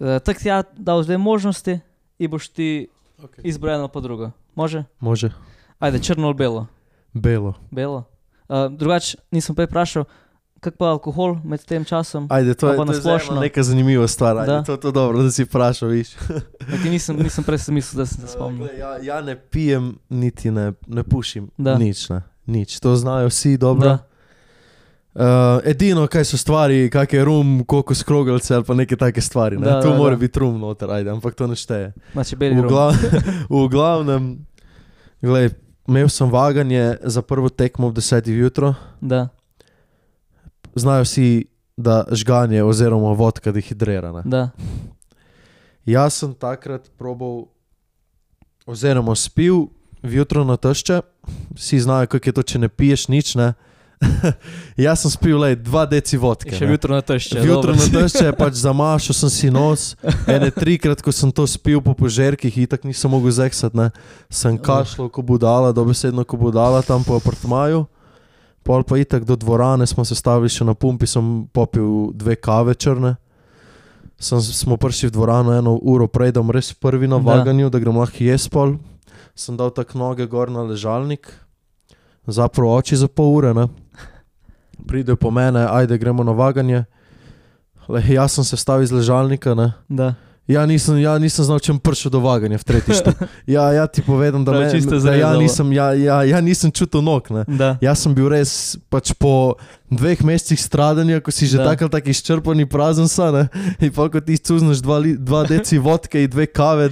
uh, 0.00 0.16
tako 0.18 0.40
ti 0.40 0.48
ja 0.48 0.62
dal 0.72 1.02
zdaj 1.02 1.18
možnosti 1.18 1.80
in 2.18 2.30
boš 2.30 2.48
ti 2.48 2.88
Okay. 3.16 3.40
izbral 3.44 3.76
eno 3.76 3.88
pa 3.88 4.00
drugo. 4.00 4.30
Može? 4.54 4.84
Može. 5.00 5.30
Ajde, 5.78 5.98
črno 5.98 6.26
ali 6.26 6.34
belo. 6.34 6.66
Belo. 7.12 7.54
Belo. 7.70 8.04
Uh, 8.48 8.68
drugače, 8.70 9.16
nisem 9.30 9.54
prej 9.54 9.66
vprašal, 9.66 10.04
kak 10.66 10.74
pa 10.78 10.90
alkohol 10.90 11.38
med 11.46 11.62
tem 11.62 11.84
časom? 11.86 12.26
Ajde, 12.30 12.54
to 12.58 12.72
je, 12.72 12.76
to 12.76 13.14
je 13.14 13.40
neka 13.40 13.62
zanimiva 13.62 14.08
stvar. 14.08 14.38
Ajde, 14.42 14.52
Da. 14.52 14.62
to 14.66 14.72
je 14.74 14.80
to 14.80 14.90
dobro, 14.90 15.22
da 15.22 15.30
si 15.30 15.46
vprašal, 15.46 15.88
viš. 15.94 16.16
Nekaj 16.72 16.90
nisem, 16.90 17.16
nisem 17.22 17.44
prej 17.46 17.58
si 17.58 17.72
mislil, 17.72 18.02
da 18.02 18.06
sem 18.06 18.26
se 18.26 18.32
spomnil. 18.34 18.68
Ja, 18.78 18.98
ja 19.02 19.20
ne 19.22 19.36
pijem, 19.38 19.94
niti 20.10 20.50
ne, 20.50 20.72
ne 20.86 21.02
pušim. 21.02 21.50
Da. 21.56 21.78
Nič, 21.78 22.10
ne. 22.10 22.22
Nič. 22.46 22.80
To 22.80 22.96
znajo 22.96 23.30
vsi 23.30 23.56
dobro. 23.56 23.88
Da. 23.88 23.98
Uh, 25.16 25.62
edino, 25.64 26.04
kaj 26.06 26.26
so 26.28 26.36
stvari, 26.36 26.90
kak 26.92 27.12
je 27.12 27.24
rum, 27.24 27.64
koliko 27.64 27.94
skrogalce 27.94 28.54
ali 28.54 28.64
pa 28.64 28.74
neke 28.74 28.96
take 28.96 29.20
stvari. 29.20 29.56
Ne? 29.56 29.64
Da, 29.64 29.80
tu 29.82 29.88
da, 29.88 29.96
mora 29.96 30.10
da. 30.10 30.20
biti 30.20 30.38
rum 30.38 30.58
noter, 30.60 30.90
ajde, 30.90 31.10
ampak 31.10 31.34
to 31.34 31.46
ne 31.46 31.56
šteje. 31.56 31.92
Znači, 32.12 32.36
beli 32.36 32.60
V, 32.60 32.68
glav, 32.68 32.92
v 33.54 33.68
glavnem, 33.72 34.46
glej, 35.22 35.50
imel 35.88 36.08
sem 36.12 36.28
vaganje 36.30 36.96
za 37.02 37.22
prvo 37.22 37.48
tekmo 37.48 37.86
ob 37.86 37.96
10. 37.96 38.28
jutro. 38.28 38.74
Da, 39.00 39.28
Znajo 40.76 41.06
vsi, 41.06 41.28
da 41.76 42.04
žganje 42.12 42.62
oziroma 42.64 43.12
vodka 43.12 43.52
dehidrirana. 43.52 44.22
da. 44.24 44.50
Jaz 45.86 46.14
sem 46.14 46.34
takrat 46.34 46.90
probal, 46.98 47.46
oziroma 48.66 49.14
spil 49.14 49.66
vjutro 50.02 50.44
na 50.44 50.56
tešče, 50.56 51.00
vsi 51.54 51.80
znajo, 51.80 52.06
kako 52.06 52.28
je 52.28 52.32
to, 52.32 52.42
če 52.42 52.58
ne 52.58 52.68
piješ 52.68 53.08
nič. 53.08 53.34
Ne? 53.34 53.52
Jaz 54.76 55.00
sem 55.04 55.10
spil 55.10 55.38
le 55.40 55.54
dva 55.56 55.86
deci 55.86 56.18
vodke. 56.20 56.52
Še 56.52 56.66
ne. 56.66 56.74
jutro 56.74 56.94
na 56.94 57.00
tešče. 57.06 57.40
Jutro 57.46 57.72
na 57.72 57.86
tešče, 57.92 58.32
pač 58.36 58.58
zamašal 58.60 59.16
sem 59.16 59.30
si 59.32 59.50
nos, 59.50 59.94
ene 60.28 60.50
trikrat, 60.50 61.00
ko 61.02 61.14
sem 61.14 61.32
to 61.32 61.46
spil 61.48 61.80
po 61.80 61.94
požerkih, 61.96 62.52
itak 62.66 62.84
nisem 62.84 63.10
mogel 63.10 63.32
zeksati, 63.32 63.78
ne. 63.78 63.90
sem 64.28 64.58
kašljal, 64.58 65.08
ko 65.08 65.22
budala, 65.22 65.72
dobesedno, 65.72 66.26
ko 66.26 66.36
budala 66.36 66.82
tam 66.84 67.06
po 67.06 67.16
apartmaju. 67.16 67.86
Pol 68.66 68.82
pa 68.82 68.98
itak 68.98 69.22
do 69.24 69.36
dvorane 69.38 69.86
smo 69.86 70.02
se 70.04 70.14
stavili 70.18 70.50
še 70.50 70.64
na 70.66 70.74
pumpi, 70.74 71.06
sem 71.06 71.46
popil 71.54 72.10
dve 72.12 72.34
kave 72.34 72.74
črne. 72.74 73.14
Sem, 74.18 74.40
smo 74.40 74.74
prišli 74.80 75.08
v 75.08 75.12
dvorano 75.14 75.52
eno 75.54 75.76
uro 75.78 76.08
prej, 76.08 76.32
da 76.34 76.42
bom 76.42 76.50
res 76.50 76.72
prvi 76.74 77.06
na 77.06 77.20
Da. 77.20 77.36
vaganju, 77.36 77.70
da 77.70 77.78
grem 77.78 77.94
lahko 77.96 78.24
jaz 78.24 78.48
pol. 78.48 78.78
Sem 79.36 79.56
dal 79.56 79.70
tako 79.70 79.98
noge 80.00 80.26
gor 80.26 80.50
na 80.50 80.64
ležalnik, 80.64 81.28
zaprl 82.26 82.66
oči 82.66 82.96
za 82.96 83.06
pol 83.08 83.36
ure. 83.36 83.54
Ne. 83.54 83.68
Pridejo 84.88 85.16
po 85.16 85.30
mene, 85.30 85.62
ajde 85.68 85.98
gremo 85.98 86.24
na 86.24 86.32
vaganje. 86.32 86.86
Le, 87.88 88.02
jaz 88.02 88.32
sem 88.34 88.44
se 88.44 88.56
stavil 88.56 88.82
iz 88.82 88.90
ležalnika. 88.90 89.54
Ne. 89.54 89.72
Da. 89.88 90.14
Ja, 90.46 90.62
nisem, 90.62 90.94
ja, 90.98 91.18
nisem 91.18 91.42
znal, 91.42 91.58
če 91.58 91.72
sem 91.72 91.78
prišel 91.78 92.06
do 92.08 92.20
vaganja 92.22 92.54
v 92.54 92.64
tretji 92.64 92.94
štup. 92.94 93.18
Ja, 93.46 93.66
ja, 93.72 93.86
ti 93.86 93.98
povedam, 93.98 94.44
da, 94.46 94.54
me, 94.54 94.70
čisto 94.70 94.94
da 94.96 95.10
ja, 95.12 95.34
nisem, 95.34 95.66
ja, 95.72 95.90
ja, 95.92 96.22
ja, 96.22 96.38
nisem 96.38 96.70
čutil 96.70 97.02
nog. 97.02 97.26
Jaz 97.80 97.98
sem 97.98 98.14
bil 98.14 98.30
res 98.30 98.78
pač 98.86 99.10
po 99.12 99.58
dveh 99.86 100.22
mesecih 100.22 100.54
stradanja, 100.56 101.18
ko 101.18 101.30
si 101.30 101.46
že 101.46 101.58
Da. 101.58 101.74
tako 101.74 101.90
izčrpan 102.00 102.58
in 102.58 102.66
prazen 102.66 103.06
sa, 103.06 103.30
ne? 103.30 103.44
in 103.78 103.90
pa 103.90 104.06
ko 104.06 104.18
ti 104.18 104.34
cuzneš 104.36 104.78
dva, 104.78 104.98
li- 104.98 105.16
dva 105.16 105.42
deci 105.42 105.78
vodke 105.78 106.22
in 106.22 106.30
dve 106.30 106.46
kave 106.46 106.90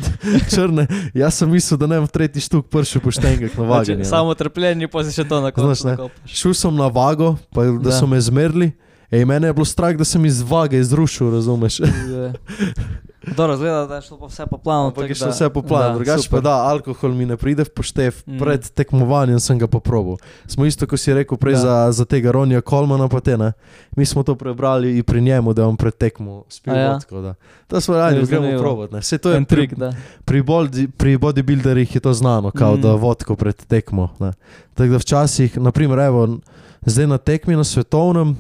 črne, 0.49 0.87
jaz 1.13 1.35
sem 1.35 1.47
mislil, 1.47 1.75
da 1.77 1.87
ne 1.87 1.99
bom 1.99 2.07
v 2.07 2.13
tretji 2.13 2.43
štuk 2.43 2.67
prišel 2.67 3.01
poštengek 3.01 3.51
na 3.51 3.63
Znači, 3.65 3.71
vaganje. 3.93 3.97
ne. 3.97 4.05
samo 4.05 4.31
trpljenje, 4.33 4.87
pa 4.87 5.03
si 5.03 5.11
še 5.13 5.23
to 5.25 5.39
na 5.39 5.51
koncu. 5.51 6.11
Šel 6.25 6.55
sem 6.55 6.75
na 6.75 6.87
vago, 6.87 7.39
pa, 7.51 7.63
da, 7.65 7.71
Da. 7.73 7.79
da 7.85 7.91
so 7.93 8.07
me 8.07 8.19
zmerli. 8.19 8.75
Ej, 9.11 9.23
mene 9.25 9.47
je 9.47 9.53
bilo 9.53 9.65
strah, 9.65 9.95
da 9.95 10.03
sem 10.03 10.19
iz 10.25 10.43
vage 10.43 10.75
izrušil, 10.77 11.31
razumeš? 11.31 11.79
Dobro, 13.27 13.57
zgleda, 13.57 13.87
da 13.87 13.95
je 13.95 14.03
šlo 14.03 14.19
vse 14.23 14.47
po 14.47 14.59
planu. 14.59 14.87
Ampak 14.87 15.09
je 15.09 15.15
šlo 15.15 15.27
da- 15.27 15.31
vse 15.31 15.51
po 15.51 15.63
planu, 15.63 15.95
drugače 15.95 16.29
pa 16.31 16.41
da, 16.41 16.51
alkohol 16.65 17.11
mi 17.11 17.25
ne 17.25 17.37
pride 17.37 17.63
v 17.63 17.71
poštev, 17.71 18.13
Mm. 18.25 18.39
pred 18.39 18.71
tekmovanjem 18.71 19.39
sem 19.39 19.59
ga 19.59 19.67
poprobil. 19.67 20.17
Smo 20.47 20.65
isto, 20.65 20.87
kot 20.87 20.97
si 20.97 21.11
rekel 21.11 21.37
prej 21.37 21.53
Da. 21.53 21.59
za, 21.59 21.93
za 21.93 22.05
tega 22.05 22.31
Ronja 22.31 22.61
Kolmana, 22.61 23.09
pa 23.09 23.21
te 23.21 23.37
ne. 23.37 23.53
Mi 23.93 24.05
smo 24.05 24.23
to 24.23 24.35
prebrali 24.35 24.65
in 24.93 25.03
pri 25.03 25.21
njemu, 25.21 25.53
da 25.53 25.65
bom 25.65 25.77
pred 25.77 25.95
tekmo 25.95 26.45
spil 26.49 26.75
ja? 26.75 26.93
vodko. 26.93 27.21
Da. 27.21 27.35
To 27.67 27.81
smo 27.81 27.95
radi, 27.95 28.23
gremo 28.23 28.59
provat. 28.59 28.91
Saj 29.01 29.19
to 29.19 29.31
je 29.31 29.37
En 29.37 29.45
pri, 29.45 29.57
trik, 29.59 29.75
da. 29.75 29.93
pri, 30.25 30.43
bodi, 30.43 30.89
pri 30.89 31.17
bodybuilderjih 31.17 31.95
je 31.95 32.01
to 32.01 32.13
znano, 32.13 32.51
kao, 32.51 32.75
Mm. 32.75 32.81
da 32.81 32.93
vodko 32.93 33.37
pred 33.37 33.57
tekmo. 33.59 34.09
Ne. 34.19 34.33
Tako 34.75 34.91
da 34.91 34.97
včasih, 34.99 35.57
naprimer, 35.57 35.99
evo, 36.01 36.39
zdaj 36.83 37.07
na 37.07 37.19
tekmi 37.19 37.55
na 37.55 37.65
svetovnem, 37.65 38.37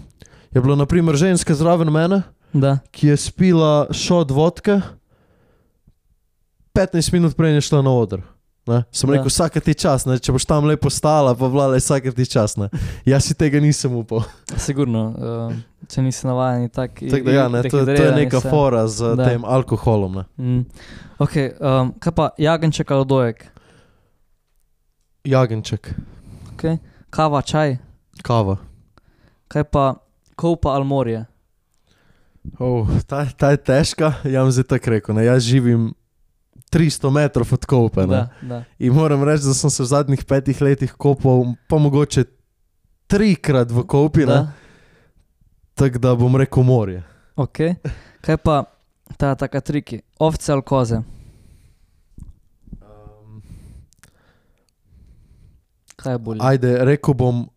je 0.51 0.61
bila 0.61 0.77
naprimer 0.77 1.17
ženska 1.17 1.55
zraven 1.55 1.89
mene, 1.89 2.23
Da. 2.55 2.79
ki 2.91 3.09
je 3.09 3.17
spila 3.19 3.87
šot 3.91 4.31
vodke, 4.31 4.81
15 6.73 7.13
minut 7.13 7.35
prej 7.35 7.55
je 7.55 7.61
šla 7.61 7.83
na 7.83 7.91
oder. 7.93 8.23
Ne? 8.65 8.79
Sem 8.91 9.11
Da. 9.11 9.17
rekel, 9.17 9.29
vsak 9.29 9.61
ti 9.61 9.75
čas, 9.75 10.07
ne? 10.07 10.17
če 10.17 10.33
boš 10.33 10.47
tam 10.47 10.65
lepo 10.65 10.89
stala, 10.89 11.35
pa 11.35 11.47
vlada, 11.47 11.77
vsak 11.77 12.15
ti 12.15 12.25
čas. 12.25 12.57
Ne? 12.57 12.71
Jaz 13.05 13.25
si 13.25 13.35
tega 13.35 13.61
nisem 13.61 13.93
upal. 13.93 14.23
Sigurno, 14.57 15.03
uh, 15.11 15.53
če 15.85 16.01
nisi 16.01 16.25
navajen 16.25 16.71
tak. 16.71 16.97
Tako 16.97 17.25
da, 17.25 17.33
ja, 17.33 17.45
ne, 17.49 17.61
to, 17.63 17.85
to 17.85 17.93
je 17.93 18.13
neka 18.15 18.41
fora 18.41 18.87
z 18.89 19.13
Da. 19.17 19.29
tem 19.29 19.45
alkoholom. 19.45 20.15
Ne? 20.15 20.25
Mm. 20.39 20.63
Ok, 21.19 21.35
um, 21.61 21.93
kaj 22.01 22.13
pa 22.13 22.31
jagenček 22.39 22.91
ali 22.91 23.05
dojek? 23.07 23.45
Jagenček, 25.25 25.93
Okay. 26.55 26.79
Kava, 27.11 27.43
čaj, 27.43 27.77
kava. 28.23 28.57
kaj 29.49 29.65
pa 29.65 29.95
kopa 30.37 30.71
ali 30.71 30.85
morje? 30.85 31.27
Oh, 32.59 32.89
ta, 33.07 33.25
ta 33.27 33.51
je 33.51 33.57
težka, 33.57 34.13
jaz 34.29 34.55
zdaj 34.55 34.67
tako 34.77 34.91
rekel. 34.91 35.17
Ne? 35.17 35.25
Jaz 35.25 35.47
živim 35.49 35.95
300 36.73 37.11
metrov 37.11 37.49
od 37.53 37.65
kope. 37.65 38.05
Ne? 38.07 38.07
Da, 38.07 38.29
da. 38.43 38.59
In 38.79 38.93
moram 38.93 39.25
reči, 39.25 39.47
da 39.49 39.55
sem 39.55 39.71
se 39.71 39.83
v 39.83 39.87
zadnjih 39.87 40.25
petih 40.25 40.61
letih 40.63 40.93
kopal, 40.93 41.55
pa 41.69 41.79
mogoče 41.79 42.25
trikrat 43.07 43.71
v 43.71 43.87
kopi, 43.87 44.27
tako 45.75 45.99
da 45.99 46.15
bom 46.15 46.37
rekel 46.37 46.63
morje. 46.63 47.03
Okay. 47.37 47.75
Kaj 48.23 48.37
pa 48.37 48.65
ta 49.17 49.35
taka 49.35 49.61
triki? 49.61 50.01
Ovce 50.19 50.53
ali 50.53 50.63
koze? 50.63 51.01
Um, 52.81 53.43
Kaj 55.97 56.15
je 56.15 56.19
bolje? 56.19 56.41
Ajde, 56.43 56.79
rekel 56.85 57.15
bom 57.15 57.49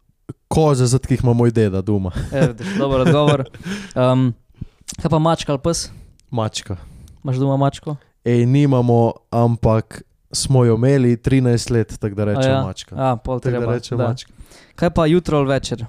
koze, 0.47 0.85
zato 0.85 1.13
jih 1.13 1.21
ima 1.23 1.33
moj 1.33 1.51
deda 1.51 1.81
doma. 1.81 2.11
E, 2.31 2.47
vidiš, 2.47 2.77
dober 2.79 3.01
odgovor. 3.01 3.43
Um, 3.97 4.33
kaj 4.95 5.09
pa 5.09 5.19
mačka 5.19 5.51
ali 5.51 5.59
pes? 5.59 5.89
Mačka. 6.31 6.77
Imaš 7.23 7.35
doma 7.35 7.57
mačko? 7.57 7.95
Ej, 8.23 8.45
nimamo, 8.45 9.13
ampak 9.31 10.01
smo 10.31 10.65
jo 10.65 10.75
imeli 10.75 11.17
13 11.17 11.71
let, 11.71 11.99
tako 11.99 12.15
da 12.15 12.23
rečem 12.25 12.51
ja? 12.51 12.61
mačka. 12.61 12.95
A, 12.95 13.15
pol 13.15 13.39
Tako 13.39 13.51
da 13.51 13.57
treba. 13.57 13.73
rečem 13.73 13.97
da. 13.97 14.07
mačka. 14.07 14.31
Kaj 14.75 14.89
pa 14.89 15.05
jutro 15.05 15.37
ali 15.37 15.47
večer? 15.49 15.85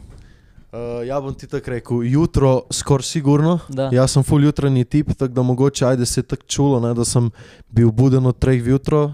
Uh, 0.68 0.78
ja 1.03 1.20
bom 1.20 1.34
ti 1.34 1.46
tako 1.46 1.70
rekel, 1.70 2.03
jutro 2.05 2.62
skoraj 2.70 3.03
sigurno. 3.03 3.59
Da. 3.68 3.88
Jaz 3.92 4.11
sem 4.11 4.22
full 4.22 4.44
jutranji 4.44 4.84
tip, 4.84 5.09
tako 5.09 5.32
da 5.32 5.42
mogoče 5.42 5.86
ajde 5.86 6.07
se 6.07 6.22
tako 6.22 6.42
čulo, 6.44 6.80
ne, 6.80 6.94
da 6.94 7.05
sem 7.05 7.30
bil 7.68 7.90
buden 7.90 8.26
od 8.26 8.38
treh 8.38 8.66
jutro, 8.66 9.12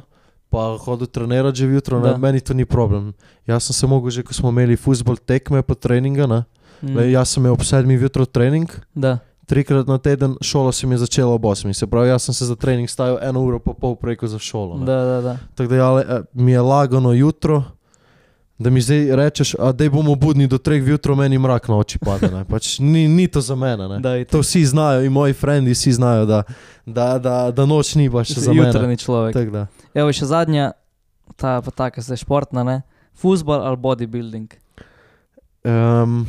pa 0.50 0.76
hodil 0.76 1.06
trenirati 1.06 1.56
že 1.56 1.66
jutro, 1.66 2.00
Da. 2.00 2.12
ne, 2.12 2.18
meni 2.18 2.40
to 2.40 2.54
ni 2.54 2.64
problem. 2.64 3.12
Jaz 3.46 3.62
sem 3.62 3.74
se 3.74 3.86
mogel 3.86 4.10
že, 4.10 4.22
ko 4.22 4.34
smo 4.34 4.48
imeli 4.48 4.76
futbol 4.76 5.16
tekme 5.16 5.62
pa 5.62 5.74
treninga, 5.74 6.26
ne, 6.26 6.44
Mm. 6.82 6.96
Le, 6.96 7.10
jaz 7.10 7.28
sem 7.28 7.40
imel 7.40 7.52
ob 7.52 7.62
sedmih 7.62 8.02
jutro 8.02 8.26
trening, 8.26 8.68
Da. 8.94 9.18
Trikrat 9.46 9.86
na 9.86 9.98
teden, 9.98 10.36
šola 10.40 10.72
se 10.72 10.86
mi 10.86 10.94
je 10.94 10.98
začela 10.98 11.34
ob 11.34 11.44
osmih, 11.44 11.76
se 11.76 11.86
pravi, 11.86 12.08
jaz 12.08 12.22
sem 12.22 12.34
se 12.34 12.46
za 12.46 12.56
trening 12.56 12.90
stavil 12.90 13.18
eno 13.22 13.40
uro 13.40 13.58
pa 13.58 13.72
pol 13.72 13.96
preko 13.96 14.26
za 14.26 14.38
šolo. 14.38 14.78
ne. 14.78 14.86
Da, 14.86 15.04
da, 15.04 15.20
da. 15.20 15.36
Tako 15.54 15.68
da 15.68 15.76
ja, 15.76 16.22
mi 16.32 16.52
je 16.52 16.60
lagano 16.60 17.12
jutro, 17.12 17.62
da 18.58 18.70
mi 18.70 18.80
zdaj 18.80 19.16
rečeš, 19.16 19.54
da 19.74 19.90
bomo 19.90 20.14
budni 20.14 20.46
do 20.46 20.58
treh 20.58 20.88
jutro, 20.88 21.14
meni 21.14 21.38
mrak 21.38 21.68
na 21.68 21.76
oči 21.76 21.98
pade. 21.98 22.30
ne. 22.30 22.44
Pač 22.44 22.78
ni, 22.78 23.08
ni 23.08 23.28
to 23.28 23.40
za 23.40 23.54
mene. 23.54 23.88
Ne. 23.88 23.98
da 23.98 24.24
To 24.24 24.40
vsi 24.40 24.64
znajo 24.64 25.02
in 25.04 25.12
moji 25.12 25.32
frendi 25.32 25.70
vsi 25.70 25.92
znajo, 25.92 26.26
da, 26.26 26.42
da, 26.86 27.18
da, 27.18 27.50
da 27.50 27.66
noč 27.66 27.94
ni 27.94 28.08
baš 28.08 28.28
za 28.28 28.52
mene. 28.52 28.66
Jutranji 28.68 28.96
človek. 28.96 29.34
Tako 29.34 29.50
da. 29.50 29.66
Evo 29.94 30.12
še 30.12 30.26
zadnja, 30.26 30.72
ta 31.36 31.60
pa 31.60 31.70
taka 31.70 32.00
zdaj 32.00 32.22
športna, 32.22 32.62
ne? 32.64 32.82
Fuzbol 33.14 33.62
ali 33.62 33.76
bodybuilding? 33.76 34.54
Um, 35.64 36.26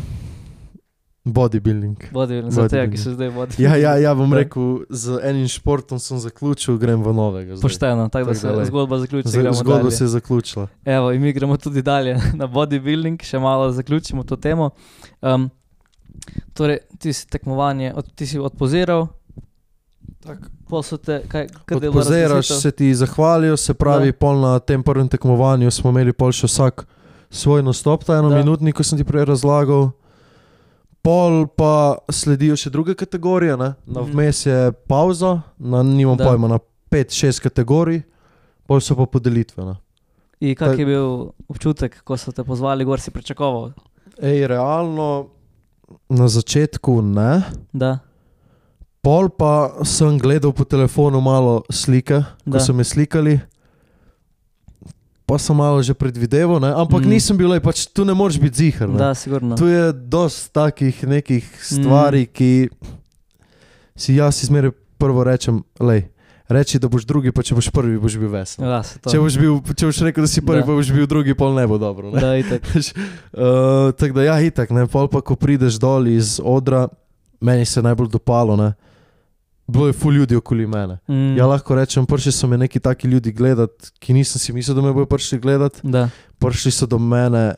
bodybuilding. 1.26 1.97
Bodybuilding, 2.11 2.51
za 2.51 2.61
tega, 2.63 2.86
ki 2.86 2.91
Bodybuilding. 2.91 2.97
se 2.99 3.13
zdaj 3.13 3.30
vodi. 3.30 3.53
Ja, 3.59 3.76
ja, 3.76 3.97
ja, 3.97 4.13
bom 4.13 4.30
Da. 4.30 4.38
rekel, 4.38 4.63
z 4.89 5.19
enim 5.23 5.47
športom 5.47 5.99
sem 5.99 6.19
zaključil, 6.19 6.78
grem 6.78 7.01
v 7.01 7.11
novega. 7.11 7.55
zdaj. 7.55 7.61
Pošteno, 7.61 8.05
tako 8.05 8.26
da 8.26 8.32
Tako 8.32 8.36
se 8.36 8.47
da, 8.47 8.53
lej. 8.53 8.65
zgodba 8.65 8.99
zaključi. 8.99 9.30
Z- 9.30 9.53
Zgodba 9.53 9.78
dalje. 9.80 9.91
se 9.91 10.03
je 10.03 10.07
zaključila. 10.09 10.67
Evo, 10.86 11.11
in 11.11 11.21
mi 11.21 11.34
gremo 11.34 11.57
tudi 11.57 11.82
dalje 11.82 12.13
na 12.34 12.47
bodybuilding, 12.47 13.17
še 13.19 13.39
malo 13.39 13.71
zaključimo 13.71 14.23
to 14.23 14.36
temo. 14.36 14.69
Um, 15.19 15.49
torej, 16.53 16.78
ti 16.97 17.11
si 17.11 17.28
tekmovanje, 17.28 17.93
od, 17.93 18.05
ti 18.11 18.26
si 18.26 18.39
odpoziral, 18.39 19.07
Tak. 20.19 20.39
te, 20.99 21.21
kaj, 21.28 21.47
Pozeraš, 21.91 22.47
se 22.51 22.71
ti 22.71 22.95
zahvalijo, 22.95 23.57
se 23.57 23.73
pravi, 23.73 24.07
Da. 24.07 24.13
pol 24.13 24.36
na 24.36 24.59
tem 24.59 24.84
prvem 24.84 25.07
tekmovanju 25.07 25.71
smo 25.71 25.89
imeli 25.89 26.13
pol 26.13 26.32
še 26.32 26.47
vsak 26.47 26.86
svoj 27.30 27.61
nastop, 27.61 28.03
ta 28.03 28.15
eno 28.15 28.30
Da. 28.30 28.38
minutni, 28.38 28.71
ko 28.71 28.84
sem 28.84 28.97
ti 28.97 29.03
prej 29.03 29.26
razlagal. 29.26 29.91
Pol 31.06 31.45
pa 31.47 31.72
sledijo 32.10 32.56
še 32.56 32.72
druge 32.72 32.95
kategorije, 32.95 33.53
ne? 33.56 33.76
na 33.86 34.01
Mhm. 34.01 34.12
vmes 34.12 34.39
je 34.43 34.58
pauza, 34.84 35.41
na, 35.56 35.84
nimam 35.84 36.18
Da. 36.18 36.26
pojma, 36.26 36.47
na 36.49 36.60
5-6 36.89 37.39
kategorij, 37.39 38.01
pol 38.66 38.80
so 38.80 38.95
pa 38.95 39.06
podelitve. 39.06 39.62
Ne? 39.62 39.76
In 40.41 40.56
kak 40.56 40.70
Tak- 40.70 40.80
je 40.80 40.86
bil 40.86 41.08
občutek, 41.47 42.01
ko 42.01 42.18
so 42.18 42.32
te 42.32 42.41
pozvali, 42.41 42.84
gor 42.84 42.97
si 42.97 43.12
pričakoval? 43.12 43.74
Ej, 44.18 44.47
realno 44.47 45.30
na 46.10 46.26
začetku 46.26 47.01
ne. 47.03 47.43
Da, 47.72 47.99
Pol 48.99 49.30
pa 49.30 49.51
sem 49.86 50.18
gledal 50.18 50.49
po 50.51 50.66
telefonu 50.66 51.22
malo 51.22 51.62
slike, 51.70 52.24
ko 52.43 52.49
Da. 52.49 52.60
so 52.60 52.74
me 52.74 52.82
slikali. 52.84 53.38
Pa 55.26 55.41
sem 55.41 55.57
malo 55.57 55.82
že 55.82 55.97
predvideval, 55.97 56.61
ne? 56.61 56.69
ampak 56.69 57.01
Mm. 57.01 57.09
nisem 57.09 57.38
bil, 57.38 57.49
pač 57.57 57.89
tu 57.89 58.05
ne 58.05 58.13
moreš 58.13 58.38
biti 58.38 58.69
zihar. 58.69 58.89
ne. 58.89 58.97
da, 58.97 59.13
sigurno. 59.17 59.57
Tu 59.57 59.65
je 59.65 59.93
dosti 59.93 60.53
takih 60.53 61.03
nekih 61.03 61.45
stvari, 61.61 62.30
mm. 62.30 62.32
ki 62.34 62.69
si 63.97 64.15
jaz 64.15 64.43
izmeraj 64.43 64.71
prvo 64.97 65.23
rečem, 65.26 65.63
lej, 65.80 66.05
reči, 66.49 66.80
da 66.80 66.88
boš 66.88 67.05
drugi, 67.09 67.34
pa 67.34 67.41
če 67.41 67.55
boš 67.57 67.71
prvi, 67.73 67.97
boš 67.97 68.17
bil 68.21 68.30
vesel. 68.30 68.65
Ja. 68.69 68.84
Če 68.86 69.17
boš, 69.17 69.38
bil, 69.41 69.57
če 69.73 69.89
boš 69.89 70.01
rekel, 70.05 70.26
da 70.26 70.30
si 70.30 70.45
prvi, 70.45 70.61
da. 70.61 70.67
pa 70.67 70.78
boš 70.78 70.91
bil 70.93 71.07
drugi, 71.09 71.34
pol 71.34 71.55
ne 71.57 71.65
bo 71.67 71.80
dobro. 71.82 72.13
Ne? 72.13 72.21
Da, 72.21 72.36
itak. 72.38 72.61
uh, 72.69 73.89
Tako 73.97 74.13
da, 74.13 74.28
ja, 74.30 74.38
itak, 74.45 74.69
ne, 74.76 74.86
pol 74.86 75.09
pa, 75.09 75.26
ko 75.26 75.38
prideš 75.39 75.80
dol 75.82 76.05
iz 76.11 76.38
odra, 76.38 76.86
meni 77.41 77.65
se 77.65 77.80
je 77.80 77.88
najbolj 77.89 78.13
dopalo. 78.13 78.53
Ne? 78.59 78.76
Bilo 79.68 79.88
je 79.88 79.93
ful 79.93 80.13
ljudi 80.13 80.36
okoli 80.36 80.68
mene. 80.68 80.97
Mm. 81.07 81.38
Ja, 81.38 81.45
lahko 81.49 81.76
rečem, 81.76 82.05
prišli 82.05 82.32
so 82.32 82.47
me 82.47 82.57
neki 82.57 82.80
taki 82.80 83.07
ljudi 83.07 83.32
gledati, 83.32 83.89
ki 83.99 84.13
nisem 84.13 84.39
si 84.39 84.53
mislil, 84.53 84.76
da 84.76 84.82
me 84.82 84.93
bodo 84.93 85.05
prišli 85.09 85.39
gledati. 85.39 85.80
Da, 85.84 86.09
Prišli 86.39 86.72
so 86.72 86.86
do 86.86 86.99
mene, 86.99 87.55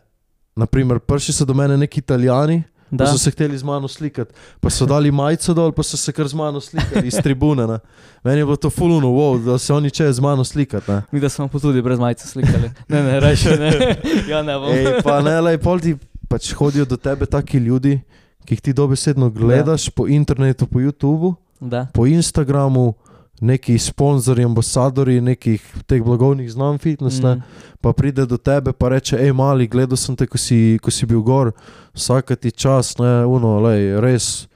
naprimer, 0.55 0.99
prišli 0.99 1.33
so 1.33 1.45
do 1.45 1.53
mene 1.53 1.77
neki 1.77 1.99
italijani, 1.99 2.63
da 2.91 3.07
so 3.07 3.17
se 3.17 3.31
hteli 3.31 3.57
z 3.57 3.63
mano 3.63 3.87
slikati, 3.87 4.33
pa 4.59 4.69
so 4.69 4.85
dali 4.85 5.11
majico 5.11 5.53
dol, 5.53 5.71
pa 5.71 5.83
so 5.83 5.97
se 5.97 6.11
kar 6.11 6.27
z 6.27 6.33
mano 6.33 6.61
slikali 6.61 7.07
iz 7.07 7.17
tribune. 7.23 7.67
Ne. 7.67 7.79
Meni 8.23 8.39
je 8.39 8.45
bilo 8.45 8.55
to 8.55 8.69
fuluno, 8.69 9.07
wow, 9.07 9.45
da 9.45 9.57
se 9.57 9.73
oni 9.73 9.91
čejo 9.91 10.13
z 10.13 10.19
mano 10.19 10.43
slikati. 10.43 10.91
ne. 10.91 11.01
Mi 11.11 11.19
da 11.19 11.29
smo 11.29 11.47
pa 11.47 11.59
tudi 11.59 11.81
brez 11.81 11.99
majice 11.99 12.27
slikali. 12.27 12.71
Ne, 12.87 13.03
ne, 13.03 13.19
reče 13.19 13.57
ne. 13.59 13.97
Ja, 14.31 14.43
ne 14.43 14.55
bom. 14.59 14.71
Ej, 14.71 15.01
pa 15.03 15.21
ne, 15.21 15.41
le, 15.41 15.57
pol 15.57 15.79
ti 15.79 15.95
pač 16.29 16.53
hodijo 16.53 16.85
do 16.85 16.97
tebe 16.97 17.25
taki 17.25 17.57
ljudi, 17.57 17.99
ki 18.45 18.55
jih 18.55 18.61
ti 18.61 18.73
dobesedno 18.73 19.29
gledaš 19.29 19.87
ja. 19.87 19.91
po 19.95 20.07
internetu, 20.07 20.67
po 20.67 20.79
YouTubu, 20.79 21.35
Da, 21.59 21.87
po 21.93 22.05
Instagramu, 22.05 22.93
neki 23.41 23.77
sponzorji, 23.77 24.45
ambasadori 24.45 25.21
nekih 25.21 25.61
teh 25.85 26.01
blagovnih 26.03 26.51
znamk 26.51 26.81
fitness, 26.81 27.21
mm. 27.21 27.27
mm. 27.27 27.41
pa 27.81 27.93
pride 27.93 28.25
do 28.25 28.37
tebe 28.37 28.71
in 28.71 28.89
reče: 28.89 29.17
hej, 29.17 29.31
mali, 29.31 29.67
gledal 29.67 29.97
sem 29.97 30.15
te, 30.15 30.27
ko 30.27 30.37
si, 30.37 30.79
ko 30.81 30.91
si 30.91 31.05
bil 31.05 31.21
gor, 31.21 31.51
vsak 31.93 32.35
ti 32.41 32.51
čas, 32.51 32.97
ne, 32.97 33.25
uno, 33.25 33.59
lej, 33.59 33.99
res. 34.01 34.47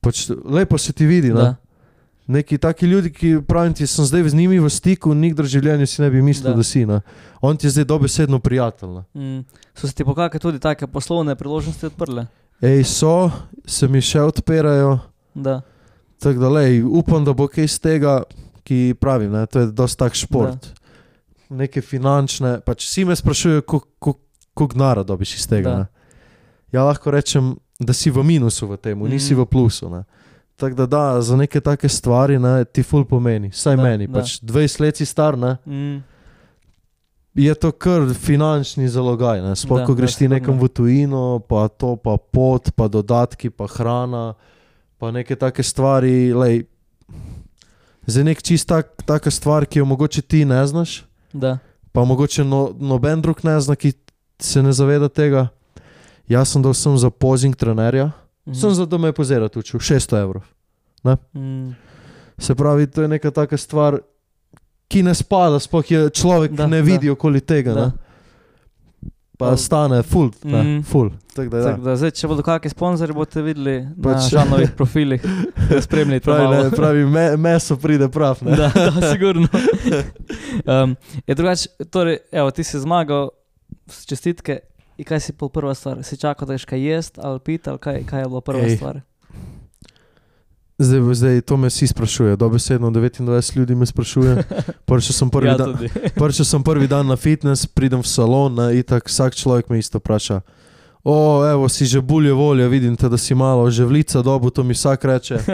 Pač, 0.00 0.30
lepo 0.44 0.78
se 0.78 0.92
ti 0.92 1.06
vidi. 1.06 1.28
Ne? 1.28 1.34
da. 1.34 1.56
Neki 2.30 2.58
taki 2.58 2.86
ljudje, 2.86 3.10
ki 3.10 3.30
pravim, 3.48 3.72
ti 3.74 3.86
sem 3.86 4.04
zdaj 4.04 4.28
z 4.28 4.34
njimi 4.34 4.60
v 4.62 4.68
stiku, 4.70 5.10
nikdar 5.14 5.44
v 5.44 5.50
življenju 5.50 5.86
si 5.86 6.02
ne 6.02 6.10
bi 6.10 6.22
mislil, 6.22 6.52
Da. 6.52 6.54
da, 6.54 6.62
da 6.62 6.64
si. 6.64 6.84
Ne? 6.86 7.00
On 7.42 7.56
ti 7.56 7.66
je 7.66 7.70
zdaj 7.74 7.84
dobesedno 7.84 8.38
prijatelj. 8.38 8.88
Ne? 8.88 9.02
Mm. 9.14 9.40
So 9.74 9.88
se 9.88 9.94
ti 9.94 10.04
pokakaj 10.04 10.40
tudi 10.40 10.60
take 10.62 10.86
poslovne 10.86 11.34
priložnosti 11.34 11.86
odprle? 11.86 12.26
Ej, 12.62 12.84
so, 12.84 13.32
se 13.66 13.88
mi 13.88 13.98
še 13.98 14.22
odpirajo. 14.22 14.98
Da, 15.34 15.60
Tako 16.20 16.38
da, 16.38 16.48
lej, 16.50 16.82
upam, 16.84 17.24
da 17.24 17.32
bo 17.32 17.46
kaj 17.46 17.64
iz 17.64 17.78
tega, 17.78 18.22
ki 18.62 18.80
pravim, 18.94 19.32
ne, 19.32 19.46
to 19.46 19.60
je 19.60 19.66
dosti 19.68 19.98
tak 19.98 20.14
šport. 20.14 20.60
Da. 20.60 20.76
Neke 21.56 21.80
finančne, 21.82 22.60
pač 22.60 22.84
vsi 22.84 23.04
me 23.04 23.16
sprašujejo, 23.16 23.62
koliko 23.62 24.20
denara 24.68 25.02
dobiš 25.02 25.34
iz 25.34 25.46
tega. 25.46 25.70
Da. 25.70 25.78
Ne. 25.78 25.86
Ja, 26.70 26.84
lahko 26.84 27.10
rečem, 27.10 27.48
da 27.76 27.92
si 27.92 28.08
v 28.08 28.22
minusu 28.22 28.66
v 28.66 28.76
tem, 28.78 28.98
nisi 29.00 29.32
Mhm. 29.32 29.40
v 29.40 29.46
plusu. 29.46 29.88
Ne. 29.88 30.04
Tako 30.54 30.76
da, 30.76 30.86
da, 30.86 31.02
za 31.20 31.34
neke 31.34 31.58
take 31.58 31.88
stvari 31.88 32.38
ne, 32.38 32.64
ti 32.66 32.82
ful 32.82 33.04
pomeni, 33.04 33.48
vsaj 33.48 33.72
Da, 33.72 33.82
da, 33.82 33.88
meni. 33.88 34.06
da. 34.06 34.12
Pač 34.14 34.38
20 34.40 34.80
let 34.80 34.94
si 34.94 35.06
star, 35.06 35.34
ne, 35.34 35.56
mm. 35.64 36.02
je 37.34 37.54
to 37.56 37.72
kar 37.72 38.02
finančni 38.14 38.84
zalogaj. 38.86 39.40
ne. 39.40 39.56
Sploh, 39.56 39.78
Da, 39.78 39.86
ko 39.86 39.94
da, 39.94 39.96
greš 39.96 40.12
ti 40.12 40.16
sigurno. 40.20 40.34
nekam 40.36 40.56
v 40.56 40.68
tujino, 40.68 41.24
pa 41.40 41.68
to, 41.70 41.96
pa 41.96 42.16
pot, 42.18 42.70
pa 42.70 42.86
dodatki, 42.86 43.48
pa 43.48 43.66
hrana, 43.66 44.34
pa 45.00 45.10
neke 45.10 45.36
take 45.36 45.64
stvari. 45.64 46.32
Lej, 46.36 46.64
za 48.06 48.24
nek 48.24 48.42
čist 48.44 48.68
tak, 48.68 48.92
taka 49.08 49.32
stvar, 49.32 49.64
ki 49.66 49.80
jo 49.80 49.88
mogoče 49.88 50.22
ti 50.22 50.44
ne 50.44 50.60
znaš, 50.66 51.04
Da, 51.32 51.58
pa 51.92 52.02
mogoče 52.04 52.42
no, 52.44 52.72
noben 52.74 53.20
drug 53.22 53.44
ne 53.46 53.54
zna, 53.60 53.76
ki 53.78 53.92
se 54.42 54.62
ne 54.62 54.72
zaveda 54.72 55.08
tega. 55.08 55.48
Jaz 56.28 56.50
sem 56.50 56.62
dal 56.62 56.74
sem 56.74 56.96
za 56.98 57.10
pozing 57.10 57.54
trenerja, 57.56 58.10
mm. 58.46 58.54
sem 58.54 58.74
za 58.74 58.86
to 58.86 58.98
me 58.98 59.12
pozirati 59.12 59.58
učil, 59.58 59.80
600 59.80 60.22
evrov. 60.22 60.42
Mm. 61.06 61.70
Se 62.38 62.54
pravi, 62.54 62.86
to 62.86 63.02
je 63.02 63.08
neka 63.08 63.30
taka 63.30 63.56
stvar, 63.56 64.00
ki 64.90 65.02
ne 65.06 65.14
spada, 65.14 65.58
sploh 65.62 65.90
je 65.90 66.10
človek 66.10 66.50
Da, 66.50 66.64
da, 66.64 66.66
ne 66.66 66.82
da. 66.82 66.86
vidi 66.86 67.10
okoli 67.10 67.40
tega. 67.40 67.74
Da. 67.74 67.86
Ne? 67.86 68.09
Pa 69.40 69.56
stane 69.56 70.02
full, 70.02 70.30
ne, 70.44 70.58
Mhm. 70.60 70.82
full. 70.82 71.10
Tako 71.30 71.48
da. 71.50 71.62
Tako 71.64 71.82
da, 71.82 71.96
zdaj, 71.96 72.10
če 72.12 72.28
bodo 72.28 72.42
kakšni 72.42 72.70
sponzorji, 72.70 73.14
boste 73.14 73.42
videli 73.42 73.74
pač, 73.96 74.12
na 74.14 74.28
žanovih 74.30 74.70
profilih, 74.72 75.22
da 75.68 75.80
spremljate. 75.80 76.24
pravi, 76.26 76.48
ne, 76.54 76.70
pravi 76.70 77.04
me, 77.06 77.36
meso 77.38 77.76
pride 77.76 78.08
prav. 78.08 78.38
Ne? 78.42 78.54
Da, 78.54 78.68
da, 78.68 79.08
sigurno. 79.08 79.48
Um, 80.64 80.96
je 81.26 81.34
drugače, 81.34 81.68
torej, 81.86 82.18
evo, 82.32 82.50
ti 82.50 82.62
si 82.62 82.78
zmagal, 82.78 83.30
čestitke. 84.06 84.58
In 84.96 85.04
kaj 85.04 85.20
si 85.20 85.32
pol 85.32 85.48
prva 85.48 85.72
stvar? 85.72 86.02
Si 86.02 86.16
čakal, 86.16 86.44
da 86.44 86.52
ješ 86.52 86.66
kaj 86.66 86.82
jesti 86.82 87.20
ali 87.22 87.40
piti, 87.40 87.64
ali 87.66 87.78
kaj, 87.78 88.02
kaj 88.04 88.20
je 88.20 88.26
bila 88.26 88.40
prva 88.42 88.60
Ej. 88.62 88.76
stvar? 88.76 89.00
Zdaj, 90.80 91.14
zdaj 91.14 91.40
to 91.40 91.56
me 91.56 91.68
vsi 91.68 91.86
sprašuje, 91.86 92.36
dobesedno 92.36 92.90
29 92.90 93.56
ljudi 93.56 93.74
me 93.74 93.86
sprašuje. 93.86 94.42
Prišel 94.84 95.12
sem 95.12 95.30
prvi, 95.30 95.48
ja, 95.48 95.56
dan, 95.56 95.76
prišel 96.20 96.44
sem 96.44 96.62
prvi 96.62 96.88
dan 96.88 97.06
na 97.06 97.16
fitness, 97.20 97.66
pridem 97.66 98.00
v 98.00 98.08
salon 98.08 98.56
in 98.72 98.82
tako 98.82 99.12
vsak 99.12 99.36
človek 99.36 99.68
me 99.68 99.78
isto 99.78 100.00
vpraša. 100.00 100.40
O, 101.04 101.44
evo, 101.44 101.68
si 101.68 101.84
že 101.84 102.00
bolje 102.00 102.32
volje, 102.32 102.68
vidim 102.68 102.96
te, 102.96 103.08
da 103.08 103.18
si 103.20 103.34
malo 103.34 103.70
ževlica 103.70 104.22
dobu, 104.22 104.50
to 104.50 104.64
mi 104.64 104.74
vsak 104.74 105.04
reče. 105.04 105.38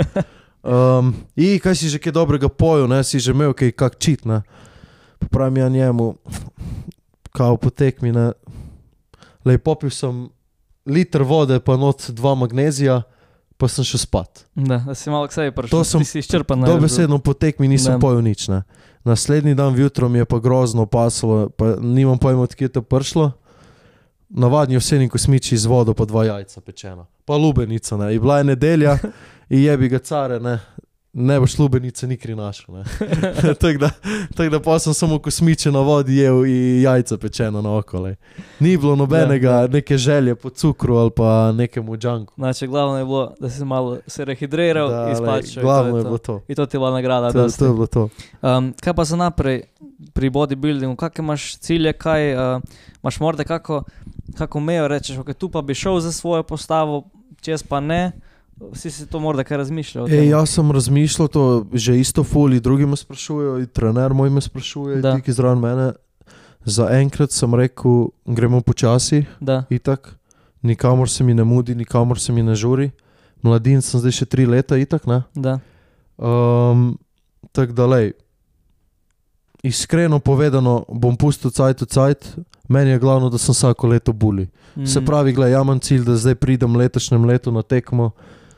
Um, 0.66 1.14
in 1.38 1.60
kaj 1.62 1.78
si 1.78 1.86
že 1.86 1.98
kaj 2.02 2.10
dobrega 2.10 2.48
pojo, 2.50 2.88
ne, 2.90 2.98
si 3.06 3.22
že 3.22 3.30
imel 3.30 3.54
kaj 3.54 3.70
kak 3.70 4.02
čit, 4.02 4.26
ne. 4.26 4.42
Pa 5.18 5.26
Pravim 5.30 5.62
ja 5.62 5.68
njemu, 5.68 6.18
kao 7.30 7.54
potekmi, 7.56 8.10
ne. 8.10 8.32
Lej, 9.46 9.62
popil 9.62 9.94
sem 9.94 10.26
liter 10.82 11.22
vode, 11.22 11.60
pa 11.62 11.78
not 11.78 12.10
dva 12.10 12.34
magnezija, 12.34 13.06
pa 13.56 13.68
sem 13.68 13.84
šel 13.84 13.98
spat. 13.98 14.44
Da, 14.54 14.78
da 14.86 14.94
si 14.94 15.10
malo 15.10 15.26
k 15.28 15.32
sebi 15.32 15.50
prišel. 15.56 15.78
To 15.78 15.84
sem- 15.84 16.04
si 16.04 16.18
izčrpan. 16.18 16.60
Dobesedno 16.60 17.18
po 17.18 17.32
tekmi 17.32 17.68
nisem 17.68 18.00
pojel 18.00 18.20
nič. 18.22 18.48
Ne. 18.48 18.62
Naslednji 19.04 19.54
dan 19.54 19.74
vjutro 19.74 20.08
mi 20.08 20.18
je 20.18 20.24
pa 20.24 20.38
grozno 20.38 20.86
pasalo, 20.86 21.48
pa 21.48 21.76
nimam 21.80 22.18
pojma, 22.18 22.42
odkje 22.42 22.64
je 22.64 22.68
to 22.68 22.82
prišlo. 22.82 23.32
Navadni 24.28 24.76
ovseni 24.76 25.08
kosmiči 25.08 25.56
z 25.56 25.66
vodo, 25.66 25.94
pa 25.94 26.04
dva 26.04 26.24
jajca 26.24 26.60
pečena, 26.60 27.06
pa 27.24 27.36
lubenica. 27.36 27.96
Ne. 27.96 28.14
In 28.14 28.20
bila 28.20 28.38
je 28.38 28.44
nedelja, 28.44 28.98
in 29.54 29.62
je 29.62 29.76
bi 29.78 29.88
ga 29.88 29.98
care, 29.98 30.40
ne, 30.40 30.58
ne 31.18 31.40
boš 31.40 31.58
lubenice 31.58 32.06
nikri 32.06 32.34
našel. 32.34 32.74
Tako 33.60 33.78
da, 33.78 33.90
tak 34.36 34.50
da 34.50 34.60
pa 34.60 34.78
sem 34.78 34.94
samo 34.94 35.18
kosmiče 35.18 35.72
na 35.72 35.80
vodi 35.80 36.16
jedel 36.16 36.46
in 36.46 36.82
jajca 36.82 37.16
pečeno 37.18 37.62
na 37.62 37.76
okole. 37.76 38.16
Ni 38.60 38.76
bilo 38.76 38.96
nobenega, 38.96 39.50
Ja, 39.50 39.60
ja. 39.60 39.66
neke 39.66 39.98
želje 39.98 40.34
po 40.34 40.50
cukru 40.50 40.96
ali 40.96 41.10
pa 41.16 41.52
nekemu 41.52 41.96
džanku. 41.96 42.34
Znači, 42.36 42.66
glavno 42.66 42.98
je 42.98 43.04
bilo, 43.04 43.34
da 43.40 43.50
si 43.50 43.64
malo 43.64 43.98
se 44.06 44.24
rehidriral 44.24 44.88
Da, 44.88 45.06
in 45.06 45.12
izpačal. 45.12 45.62
Glavno 45.62 45.96
je 45.96 46.04
bilo 46.04 46.18
to. 46.18 46.40
In 46.48 46.56
to 46.56 46.66
ti 46.66 46.76
je 46.76 46.78
bila 46.78 46.90
nagrada. 46.90 47.32
To, 47.32 47.42
dosti. 47.42 47.58
to 47.58 47.64
je 47.64 47.72
bilo 47.72 47.86
to. 47.86 48.08
Um, 48.42 48.74
kaj 48.80 48.94
pa 48.94 49.04
za 49.04 49.16
naprej 49.16 49.62
pri 50.12 50.30
bodybuildingu, 50.30 50.96
kakšne 50.96 51.22
imaš 51.24 51.56
cilje, 51.58 51.92
kaj 51.92 52.34
uh, 52.34 52.60
imaš 53.02 53.20
morda 53.20 53.44
kako, 53.44 53.82
kako 54.38 54.60
mejo, 54.60 54.88
rečeš, 54.88 55.18
ok, 55.18 55.34
tu 55.34 55.48
pa 55.48 55.62
bi 55.62 55.74
šel 55.74 56.00
za 56.00 56.12
svojo 56.12 56.42
postavo, 56.42 57.04
čez 57.40 57.62
pa 57.62 57.80
ne. 57.80 58.12
Vsi 58.56 58.90
si 58.90 59.06
to 59.06 59.20
morda 59.20 59.44
kaj 59.44 59.56
razmišljajo. 59.56 60.06
E, 60.08 60.26
jaz 60.26 60.48
sem 60.50 60.70
razmišljal, 60.70 61.28
to 61.28 61.42
že 61.72 61.98
isto 62.00 62.24
fuli, 62.24 62.60
drugi 62.60 62.86
me 62.86 62.96
sprašujejo, 62.96 63.58
in 63.58 63.66
trener 63.66 64.14
moj 64.14 64.30
me 64.30 64.40
sprašuje, 64.40 65.00
Da. 65.02 65.14
ti, 65.16 65.22
ki 65.22 65.32
zraven 65.32 65.60
mene. 65.60 65.92
Za 66.64 66.88
enkrat 66.90 67.30
sem 67.30 67.54
rekel, 67.54 68.08
gremo 68.26 68.60
počasi, 68.60 69.24
Da, 69.40 69.64
itak, 69.70 70.16
nikamor 70.62 71.10
se 71.10 71.24
mi 71.24 71.34
ne 71.34 71.44
mudi, 71.44 71.74
nikamor 71.74 72.18
se 72.20 72.32
mi 72.32 72.42
ne 72.42 72.54
žuri. 72.54 72.90
Mladin 73.42 73.82
sem 73.82 74.00
zdaj 74.00 74.12
še 74.12 74.26
tri 74.26 74.46
leta, 74.46 74.76
itak, 74.76 75.06
ne. 75.06 75.22
da. 75.34 75.58
Um, 76.16 76.98
Tako 77.52 77.72
da, 77.72 77.86
lej, 77.86 78.12
iskreno 79.62 80.18
povedano, 80.18 80.84
bom 80.88 81.16
pustil 81.16 81.50
cajt 81.50 81.82
v 81.82 81.86
cajt, 81.86 82.36
meni 82.68 82.90
je 82.90 82.98
glavno, 82.98 83.30
da 83.30 83.38
sem 83.38 83.52
vsako 83.54 83.86
leto 83.86 84.12
buli. 84.12 84.48
Mm. 84.76 84.86
Se 84.86 85.00
pravi, 85.00 85.32
gledaj, 85.32 85.52
ja 85.52 85.62
imam 85.62 85.80
cilj, 85.80 86.04
da 86.04 86.16
zdaj 86.16 86.34
pridem 86.34 86.76
letošnjem 86.76 87.24
letu 87.24 87.52
na 87.52 87.62
tekmo, 87.62 88.10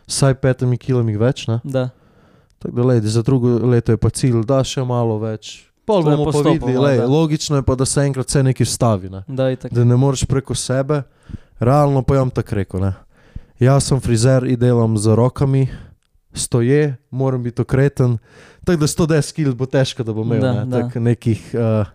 vsaj 0.09 0.34
petimi 0.42 0.78
kilami 0.80 1.16
več, 1.20 1.46
Tako 2.59 2.74
da, 2.74 2.84
lej, 2.90 3.00
za 3.06 3.22
drugo 3.22 3.48
leto 3.70 3.92
je 3.94 4.00
pa 4.00 4.11
cilj, 4.11 4.40
da 4.46 4.64
še 4.66 4.82
malo 4.82 5.18
več. 5.22 5.68
Pol 5.86 6.02
bomo 6.02 6.26
pa 6.32 6.42
videli, 6.42 6.74
lej, 6.74 7.04
logično 7.06 7.61
je 7.61 7.64
pa, 7.64 7.76
da 7.78 7.86
se 7.86 8.02
enkrat 8.02 8.26
vse 8.26 8.42
nekaj 8.42 8.66
vstavi, 8.66 9.11
ne. 9.12 9.22
da, 9.28 9.46
da 9.70 9.84
ne 9.84 9.96
moreš 9.96 10.26
preko 10.28 10.56
sebe. 10.59 11.04
Realno 11.62 12.02
pa 12.02 12.18
jam 12.18 12.30
tako 12.30 12.59
rekel. 12.59 12.82
Ne. 12.82 12.92
Jaz 13.62 13.88
sem 13.88 14.00
frizer 14.02 14.44
in 14.46 14.59
delam 14.59 14.98
z 14.98 15.14
rokami, 15.16 15.68
stoje, 16.34 16.96
moram 17.11 17.42
biti 17.42 17.62
okreten. 17.62 18.18
Tako 18.66 18.84
da 18.84 18.86
110 18.86 19.34
kg 19.34 19.54
bo 19.56 19.66
težko, 19.66 20.04
da 20.04 20.12
bom 20.12 20.26
imel 20.26 20.42
Da, 20.42 20.52
ne, 20.64 20.66
da. 20.66 21.00
nekih 21.00 21.54
uh, 21.54 21.86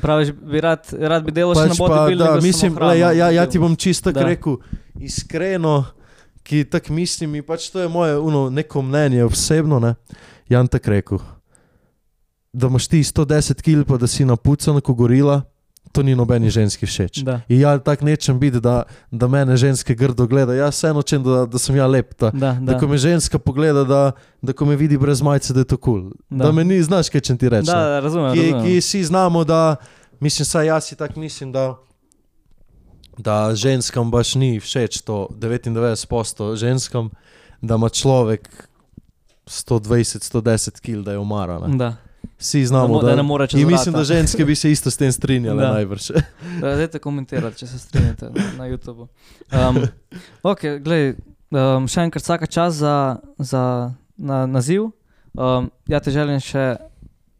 Praviš, 0.00 0.32
bi 0.32 0.60
rad, 0.60 0.88
rad 0.92 1.24
bi 1.24 1.32
delal 1.32 1.54
še 1.54 1.68
Pač 1.68 1.70
na 1.70 1.76
pa, 1.78 1.88
bodybuildingu. 1.88 2.34
da, 2.34 2.40
mislim, 2.42 2.76
le, 2.80 2.98
ja, 2.98 3.12
ja, 3.12 3.30
ja 3.30 3.44
ti 3.48 3.60
bom 3.62 3.76
čisto 3.76 4.12
rekel, 4.12 4.58
iskreno, 5.00 5.84
ki 6.44 6.64
tako 6.70 6.92
mislim, 6.92 7.34
in 7.34 7.44
pač 7.44 7.70
to 7.72 7.80
je 7.80 7.88
moje 7.88 8.18
uno, 8.18 8.50
neko 8.50 8.82
mnenje 8.82 9.24
osebno. 9.24 9.80
Ne? 9.80 9.94
Jan 10.48 10.68
tako 10.68 10.90
rekel, 10.90 11.18
da 12.52 12.66
imaš 12.66 12.88
ti 12.88 13.02
110 13.02 13.62
kg, 13.62 13.88
pa 13.88 13.96
da 13.96 14.06
si 14.06 14.24
napucan, 14.24 14.80
ko 14.80 14.94
gorila, 14.94 15.42
to 15.92 16.02
ni 16.02 16.14
nobeni 16.14 16.50
ženski 16.50 16.86
všeč. 16.86 17.22
Da, 17.22 17.40
In 17.48 17.60
ja, 17.60 17.78
tako 17.78 18.04
nečem 18.04 18.38
biti, 18.38 18.60
da, 18.60 18.82
da 19.10 19.28
mene 19.28 19.56
ženske 19.56 19.94
grdo 19.94 20.26
gleda. 20.26 20.54
Jaz 20.54 20.74
vseeno 20.74 21.02
čem, 21.02 21.22
da, 21.22 21.46
da 21.46 21.58
sem 21.58 21.76
ja 21.76 21.86
lep. 21.86 22.14
Da, 22.18 22.30
da, 22.30 22.52
da. 22.60 22.72
da. 22.72 22.78
ko 22.78 22.88
me 22.88 22.98
ženska 22.98 23.38
pogleda, 23.38 23.84
da, 23.84 24.12
da 24.42 24.52
ko 24.52 24.66
me 24.66 24.76
vidi 24.76 24.98
brez 24.98 25.22
majice, 25.22 25.54
da 25.54 25.62
je 25.62 25.70
to 25.70 25.76
kul. 25.76 26.00
Cool. 26.00 26.10
Da. 26.30 26.36
Da. 26.36 26.44
da 26.44 26.52
me 26.52 26.64
ni, 26.64 26.82
znaš, 26.82 27.08
kaj 27.14 27.20
če 27.20 27.36
ti 27.38 27.48
rečem 27.48 27.70
da 27.70 28.00
razumem. 28.00 28.34
ki, 28.34 28.40
razumem. 28.40 28.66
ki 28.66 28.80
si 28.80 29.04
znamo, 29.04 29.44
da, 29.44 29.76
mislim, 30.20 30.46
saj 30.46 30.66
jaz 30.66 30.90
si 30.90 30.96
tako 30.96 31.20
mislim, 31.20 31.52
da, 31.52 31.76
da 33.18 33.54
ženskam 33.54 34.10
baš 34.10 34.34
ni 34.34 34.60
všeč 34.60 35.00
to 35.00 35.28
99% 35.32 36.56
ženskam, 36.56 37.10
da 37.60 37.74
ima 37.74 37.88
človek 37.88 38.68
120-110 39.46 40.80
kg, 40.80 41.04
da 41.04 41.12
je 41.12 41.18
umara. 41.18 41.58
Ne? 41.58 41.76
Da. 41.76 41.96
Vsi 42.38 42.60
Da, 42.60 42.66
znamo, 42.66 42.88
mo- 42.88 43.02
da 43.02 43.16
ne 43.16 43.22
more 43.22 43.46
čez 43.46 43.60
In 43.60 43.66
mislim, 43.66 43.94
da 43.94 44.04
ženske 44.04 44.44
bi 44.44 44.54
se 44.54 44.70
isto 44.70 44.90
s 44.90 44.96
tem 44.96 45.12
strinjale 45.12 45.62
Da. 45.62 45.72
najbrž. 45.72 46.10
Da, 46.60 46.76
Dajte 46.76 46.98
komentirati, 46.98 47.58
če 47.58 47.66
se 47.66 47.78
strinjate 47.78 48.24
na, 48.26 48.42
na 48.58 48.64
YouTubu. 48.64 49.06
Um, 49.52 49.82
ok, 50.42 50.60
glej, 50.80 51.14
um, 51.50 51.88
še 51.88 52.00
enkrat 52.00 52.22
vsaka 52.22 52.46
čas 52.46 52.74
za, 52.74 53.16
za 53.38 53.92
na, 54.16 54.46
naziv. 54.46 54.90
Um, 55.34 55.70
ja 55.86 56.00
ti 56.00 56.10
želim 56.10 56.40
še 56.40 56.76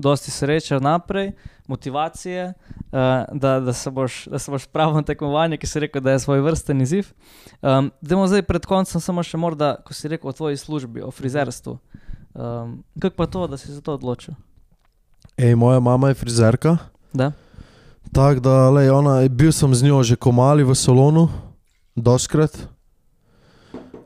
dosti 0.04 0.30
sreče 0.30 0.78
naprej, 0.84 1.32
motivacije, 1.66 2.52
uh, 2.52 3.24
da, 3.32 3.56
da, 3.60 3.72
se 3.72 3.90
boš, 3.90 4.24
da 4.28 4.38
se 4.38 4.52
boš 4.52 4.66
pravil 4.68 5.00
na 5.00 5.02
tekmovanje, 5.02 5.56
ki 5.56 5.66
si 5.66 5.80
rekel, 5.86 6.04
da 6.04 6.12
je 6.12 6.22
svoj 6.24 6.44
vrsten 6.44 6.84
izziv. 6.84 7.08
Um, 7.62 7.88
Demo 8.04 8.26
zdaj 8.28 8.44
pred 8.44 8.68
koncem 8.68 9.00
samo 9.00 9.24
še 9.24 9.40
morda, 9.40 9.76
ko 9.84 9.96
si 9.96 10.12
rekel 10.12 10.30
o 10.30 10.36
tvoji 10.36 10.60
službi, 10.60 11.02
o 11.02 11.10
frizerstvu. 11.10 11.78
Um, 12.34 12.82
kako 13.00 13.16
pa 13.16 13.26
to, 13.26 13.46
da 13.48 13.56
si 13.56 13.70
se 13.70 13.78
za 13.78 13.80
to 13.80 13.96
odločil? 13.96 14.36
Ej, 15.40 15.56
moja 15.56 15.80
mama 15.80 16.12
je 16.12 16.20
frizerka. 16.20 16.76
Da? 17.14 17.32
Tako 18.12 18.40
da, 18.40 18.70
lej, 18.70 18.90
ona, 18.90 19.16
bil 19.28 19.52
sem 19.52 19.74
z 19.74 19.88
njo 19.88 20.02
že 20.02 20.16
komali 20.20 20.62
v 20.62 20.74
salonu, 20.76 21.28
doskrat. 21.96 22.52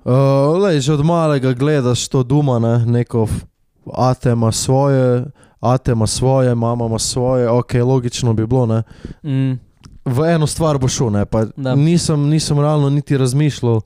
Uh, 0.09 0.57
lej, 0.63 0.81
že 0.81 0.95
od 0.97 1.05
malega 1.05 1.53
gledaš 1.53 2.07
to 2.09 2.23
doma, 2.25 2.57
ne? 2.57 2.87
neko 2.87 3.27
f- 3.29 3.45
ate 3.93 4.33
ima 4.33 4.53
svoje, 4.53 5.29
ate 5.61 5.93
ima 5.93 6.07
svoje, 6.07 6.55
mama 6.55 6.87
ima 6.87 6.99
svoje, 6.99 7.49
ok, 7.51 7.75
logično 7.77 8.33
bi 8.33 8.47
bilo. 8.47 8.67
Ne? 8.67 8.83
Mm, 9.25 9.59
V 10.07 10.25
eno 10.25 10.47
stvar 10.47 10.79
bo 10.79 10.89
šel, 10.89 11.11
ne? 11.11 11.25
pa 11.25 11.45
Da. 11.47 11.75
nisem, 11.75 12.21
nisem 12.23 12.59
realno 12.59 12.91
niti 12.91 13.19
razmišljal, 13.19 13.81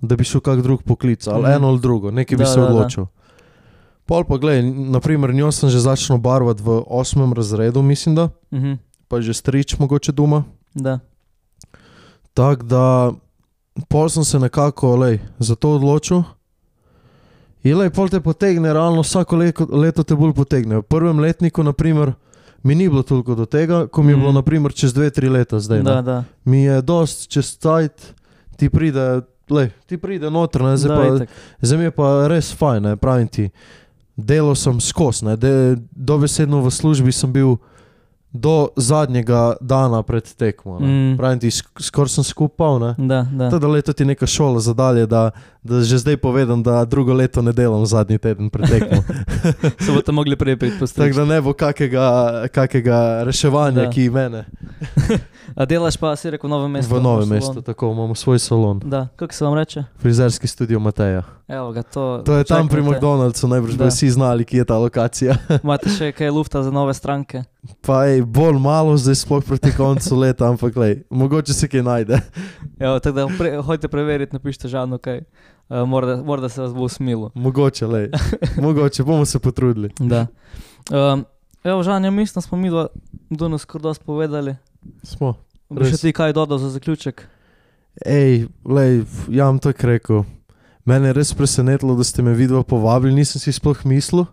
da 0.00 0.16
bi 0.16 0.24
šel 0.24 0.40
kak 0.40 0.60
drug 0.60 0.82
poklic, 0.82 1.26
ali 1.26 1.42
Mhm. 1.42 1.52
eno 1.52 1.68
ali 1.68 1.80
drugo, 1.80 2.10
nekaj 2.10 2.36
bi 2.36 2.44
Da, 2.44 2.46
se 2.46 2.60
da, 2.60 2.62
da. 2.62 2.68
odločil. 2.68 3.06
Pol 4.04 4.24
pa 4.24 4.36
gledaj, 4.36 4.62
naprimer, 4.70 5.34
njo 5.34 5.52
sem 5.52 5.68
že 5.68 5.80
začel 5.80 6.18
barvati 6.18 6.62
v 6.62 6.82
osmem 6.86 7.32
razredu, 7.32 7.82
mislim 7.82 8.14
da, 8.14 8.28
mhm, 8.52 8.72
pa 9.08 9.20
že 9.20 9.34
strič 9.34 9.78
mogoče 9.78 10.12
doma. 10.12 10.44
da. 10.74 10.98
Tako 12.34 12.62
da, 12.62 13.12
pol 13.88 14.08
sem 14.08 14.24
se 14.24 14.38
nekako 14.38 14.96
lej, 14.96 15.18
za 15.38 15.54
to 15.54 15.70
odločil. 15.70 16.22
Lej, 17.68 17.90
pol 17.90 18.08
te 18.08 18.20
potegne, 18.20 18.72
realno 18.72 19.00
vsako 19.00 19.36
leto, 19.36 19.66
leto 19.70 20.02
te 20.02 20.14
bolj 20.14 20.32
potegne. 20.32 20.76
V 20.76 20.82
prvem 20.82 21.18
letniku, 21.18 21.62
naprimer, 21.62 22.12
mi 22.62 22.74
ni 22.74 22.88
bilo 22.88 23.02
toliko 23.02 23.34
do 23.34 23.46
tega, 23.46 23.86
ko 23.86 24.02
mi 24.02 24.12
je 24.12 24.16
Mhm. 24.16 24.20
bilo, 24.20 24.32
naprimer, 24.32 24.72
čez 24.72 24.92
dve, 24.92 25.10
tri 25.10 25.28
leta 25.28 25.60
zdaj. 25.60 25.82
Da, 25.82 25.94
ne. 25.94 26.02
da. 26.02 26.24
Mi 26.44 26.62
je 26.62 26.82
dost 26.82 27.28
čez 27.28 27.58
cajt, 27.58 28.14
ti 28.56 28.68
pride, 28.68 29.20
lej, 29.50 29.70
ti 29.86 29.96
pride 29.96 30.30
noter, 30.30 30.62
ne, 30.62 30.76
zdaj, 30.76 30.88
da, 30.88 30.96
pa, 31.00 31.16
itak. 31.16 31.28
zdaj 31.62 31.78
mi 31.78 31.84
je 31.84 31.90
pa 31.90 32.28
res 32.28 32.52
fajn, 32.52 32.82
ne, 32.82 32.96
pravim 32.96 33.28
ti. 33.28 33.50
Delo 34.16 34.54
sem 34.54 34.78
de, 35.36 35.76
dobesedno 35.90 36.62
v 36.62 36.70
službi 36.70 37.12
sem 37.12 37.32
bil 37.32 37.56
do 38.32 38.68
zadnjega 38.76 39.56
dana 39.60 40.02
pred 40.02 40.34
tekmo. 40.34 40.78
Mm. 40.78 41.16
Pravim 41.16 41.38
ti, 41.38 41.50
sk 41.50 41.66
skoraj 41.80 42.08
sem 42.10 42.24
skupal, 42.24 42.78
ne. 42.78 42.94
Da, 42.98 43.26
da. 43.30 43.50
To, 43.50 43.58
da 43.58 43.66
leto 43.66 43.92
ti 43.92 44.04
neka 44.04 44.26
šola 44.26 44.60
za 44.60 44.74
dalje, 44.74 45.06
da, 45.06 45.30
da 45.62 45.80
že 45.80 45.98
zdaj 45.98 46.16
povedam, 46.16 46.62
da 46.62 46.84
drugo 46.84 47.14
leto 47.14 47.42
ne 47.42 47.52
delam 47.52 47.86
zadnji 47.86 48.18
teden 48.18 48.50
pred 48.50 48.68
tekmo. 48.68 49.02
Se 49.84 49.92
boste 49.92 50.12
mogli 50.12 50.36
prej 50.36 50.56
priti 50.56 50.72
Tako 50.72 50.80
postaviti. 50.80 51.16
da 51.16 51.24
ne 51.24 51.40
bo 51.40 51.52
kakega, 51.52 52.06
kakega 52.48 53.22
reševanja, 53.22 53.82
Da. 53.82 53.90
ki 53.90 54.10
mene 54.10 54.44
A 55.60 55.64
delaš 55.64 55.96
pa, 55.96 56.16
si 56.16 56.30
rekel, 56.30 56.48
v 56.48 56.52
novem 56.52 56.70
mestu? 56.70 56.94
v 56.94 57.00
novem 57.00 57.28
mestu, 57.28 57.62
tako 57.62 57.92
imamo 57.92 58.14
svoj 58.14 58.38
salon, 58.38 58.80
Da, 58.84 59.08
kako 59.16 59.34
se 59.34 59.44
vam 59.44 59.54
reče? 59.54 59.84
frizerski 59.98 60.46
studio 60.46 60.80
Mateja. 60.80 61.22
Evo 61.48 61.72
ga, 61.72 61.82
to. 61.82 62.22
To 62.26 62.36
je 62.36 62.44
tam 62.44 62.68
pri 62.68 62.82
čakajte. 62.82 62.96
McDonald'su, 62.98 63.48
najbrž 63.48 63.76
bi 63.76 63.86
vsi 63.86 64.10
znali, 64.10 64.44
kje 64.44 64.58
je 64.58 64.64
ta 64.64 64.78
lokacija. 64.78 65.36
Imate 65.64 65.88
še 65.90 66.12
kaj 66.12 66.30
lufta 66.30 66.62
za 66.62 66.70
nove 66.70 66.94
stranke? 66.94 67.44
Pa 67.86 68.04
je 68.04 68.22
bolj 68.22 68.58
malo, 68.58 68.96
zdaj 68.96 69.14
sploh 69.14 69.44
proti 69.44 69.70
koncu 69.76 70.16
leta, 70.22 70.48
ampak 70.50 70.76
lej, 70.76 71.02
mogoče 71.10 71.54
se 71.54 71.68
kaj 71.68 71.82
najde. 71.82 72.20
Evo, 72.78 72.98
tako 72.98 73.14
da 73.16 73.26
pre, 73.38 73.56
hojte 73.62 73.88
preveriti, 73.88 74.34
napišite 74.36 74.68
žano 74.68 74.98
kaj. 74.98 75.22
Uh, 75.68 75.82
morda, 75.88 76.16
morda 76.22 76.48
se 76.48 76.60
vas 76.62 76.74
bo 76.74 76.84
usmilo. 76.86 77.30
Mogoče, 77.34 77.86
lej. 77.86 78.10
mogoče 78.62 79.02
bomo 79.02 79.24
se 79.24 79.38
potrudili. 79.38 79.90
Da. 79.98 80.26
Um, 80.90 81.24
evo, 81.64 81.82
Žan, 81.82 82.04
ja 82.04 82.10
mislim, 82.10 82.42
smo 82.42 82.58
mi 82.58 82.70
dva 82.70 82.86
danes 83.30 83.64
kar 83.64 83.80
dosti 83.80 84.04
povedali. 84.04 84.54
Smo. 85.02 85.34
Bi 85.68 85.84
še 85.84 85.98
ti 85.98 86.12
kaj 86.12 86.32
dodal 86.32 86.58
za 86.58 86.70
zaključek? 86.70 87.24
Ej, 87.98 88.46
lej, 88.62 89.02
ja 89.28 89.44
vam 89.44 89.58
tako 89.58 89.86
rekel. 89.86 90.24
Mene 90.84 91.08
je 91.08 91.12
res 91.14 91.32
presenetilo, 91.32 91.92
da 91.92 92.04
ste 92.04 92.22
me 92.22 92.32
vidva 92.32 92.62
povabili, 92.62 93.14
nisem 93.14 93.40
si 93.40 93.50
sploh 93.50 93.80
mislil. 93.84 94.26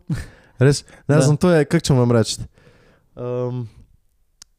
Res, 0.60 0.84
ne 1.08 1.16
Da. 1.16 1.22
znam, 1.22 1.36
to 1.36 1.49
je, 1.49 1.66
kako 1.66 1.82
če 1.82 1.93
vam 1.95 2.12
reči. 2.12 2.43
Um, 3.16 3.66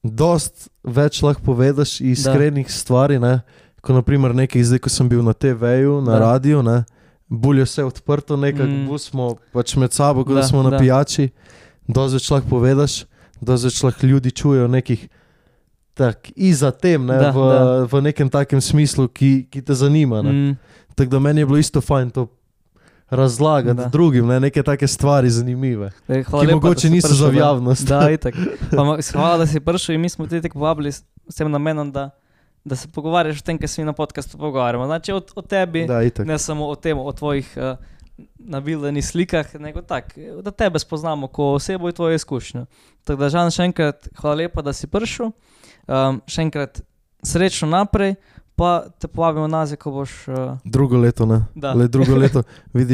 dost 0.03 0.67
več 0.83 1.23
lahko 1.23 1.43
povedeš 1.45 2.01
iskrenih 2.03 2.67
stvari, 2.69 3.19
ne? 3.19 3.43
ko 3.81 3.93
naprimer 3.93 4.33
nekaj, 4.33 4.65
zdaj 4.65 4.81
ko 4.81 4.89
sem 4.89 5.05
bil 5.07 5.21
na 5.21 5.33
TV-ju, 5.33 6.01
na 6.01 6.13
Da. 6.13 6.19
radiju, 6.31 6.63
ne? 6.63 6.85
bolj 7.29 7.59
je 7.59 7.65
vse 7.65 7.85
odprto, 7.85 8.37
nekako 8.37 8.69
Mm. 8.89 8.99
smo 8.99 9.25
pač 9.53 9.77
med 9.77 9.93
sabo, 9.93 10.25
kot 10.25 10.29
da, 10.31 10.35
Da, 10.35 10.41
da 10.41 10.47
smo 10.47 10.63
na 10.63 10.71
da. 10.71 10.79
pijači, 10.79 11.31
dosti 11.85 12.15
več 12.15 12.31
lahko 12.31 12.49
povedeš, 12.51 13.05
dosti 13.41 13.67
več 13.67 13.83
lahko 13.83 14.07
ljudi 14.07 14.31
čujejo 14.33 14.69
nekih. 14.69 15.09
Tak, 15.95 16.17
iza 16.37 16.71
tem, 16.71 17.05
ne, 17.05 17.17
Da, 17.17 17.31
v, 17.31 17.39
da. 17.39 17.85
v 17.89 18.03
nekem 18.03 18.29
takem 18.29 18.61
smislu, 18.61 19.09
ki, 19.09 19.47
ki 19.47 19.63
te 19.63 19.75
zanima. 19.75 20.23
Ne. 20.23 20.33
Mm, 20.33 20.57
Tako 20.95 21.11
da 21.11 21.19
meni 21.21 21.41
je 21.41 21.47
bilo 21.47 21.59
isto 21.59 21.81
fajn 21.81 22.11
to 22.11 22.27
razlagati 23.09 23.77
Da. 23.77 23.85
drugim, 23.87 24.27
ne, 24.27 24.41
neke 24.41 24.63
take 24.63 24.87
stvari 24.87 25.31
zanimive, 25.31 25.91
hvala 26.07 26.21
ki 26.21 26.33
lepa, 26.33 26.47
da 26.47 26.55
mogoče 26.57 26.91
niso 26.91 27.09
prišel, 27.09 27.27
za 27.27 27.31
da. 27.31 27.39
javnost. 27.39 27.87
Da, 27.87 28.11
itak. 28.11 28.35
Pa, 28.71 28.83
hvala, 29.13 29.37
da 29.37 29.47
si 29.47 29.61
prišel 29.61 29.95
in 29.95 30.01
mi 30.01 30.09
smo 30.09 30.27
te 30.27 30.41
tako 30.41 30.55
povabili 30.55 30.93
s 30.93 31.05
s 31.27 31.35
tem 31.35 31.49
namenom, 31.49 31.89
da, 31.89 32.11
da 32.65 32.77
se 32.77 32.89
pogovarjaš 32.89 33.39
o 33.39 33.43
tem, 33.43 33.59
kar 33.59 33.69
se 33.69 33.81
mi 33.81 33.87
na 33.87 33.93
podkastu 33.93 34.39
pogovarjamo. 34.39 34.87
Znači 34.87 35.13
o, 35.13 35.21
o 35.35 35.43
tebi, 35.43 35.87
Da, 35.87 36.03
itak. 36.03 36.27
ne 36.27 36.39
samo 36.39 36.67
o 36.67 36.75
tem, 36.77 36.99
o 36.99 37.13
tvojih 37.13 37.49
uh, 37.57 37.79
nabildenih 38.39 39.05
slikah, 39.05 39.55
nego 39.59 39.83
tak, 39.83 40.15
da 40.43 40.51
tebe 40.51 40.79
spoznamo 40.79 41.27
kot 41.27 41.57
osebo 41.57 41.89
in 41.89 41.95
tvoje 41.95 42.15
izkušnje. 42.21 42.67
Tako 43.05 43.21
da, 43.21 43.29
Žan, 43.29 43.51
še 43.51 43.67
enkrat 43.69 44.09
hvala 44.21 44.45
lepa, 44.45 44.63
da 44.63 44.73
si 44.73 44.87
prišel. 44.87 45.33
Um, 45.87 46.21
še 46.31 46.47
enkrat 46.47 46.81
srečno 47.27 47.69
naprej, 47.69 48.15
pa 48.57 48.87
te 48.99 49.09
povabimo 49.11 49.49
nazaj, 49.51 49.81
ko 49.83 49.91
boš. 49.99 50.13
Uh, 50.29 50.55
Drugo 50.65 51.01
leto, 51.01 51.27
ne. 51.27 51.43
Da. 51.55 51.75
Le 51.75 51.89
drugo 51.89 52.17
leto. 52.17 52.45
Vidiš, 52.77 52.93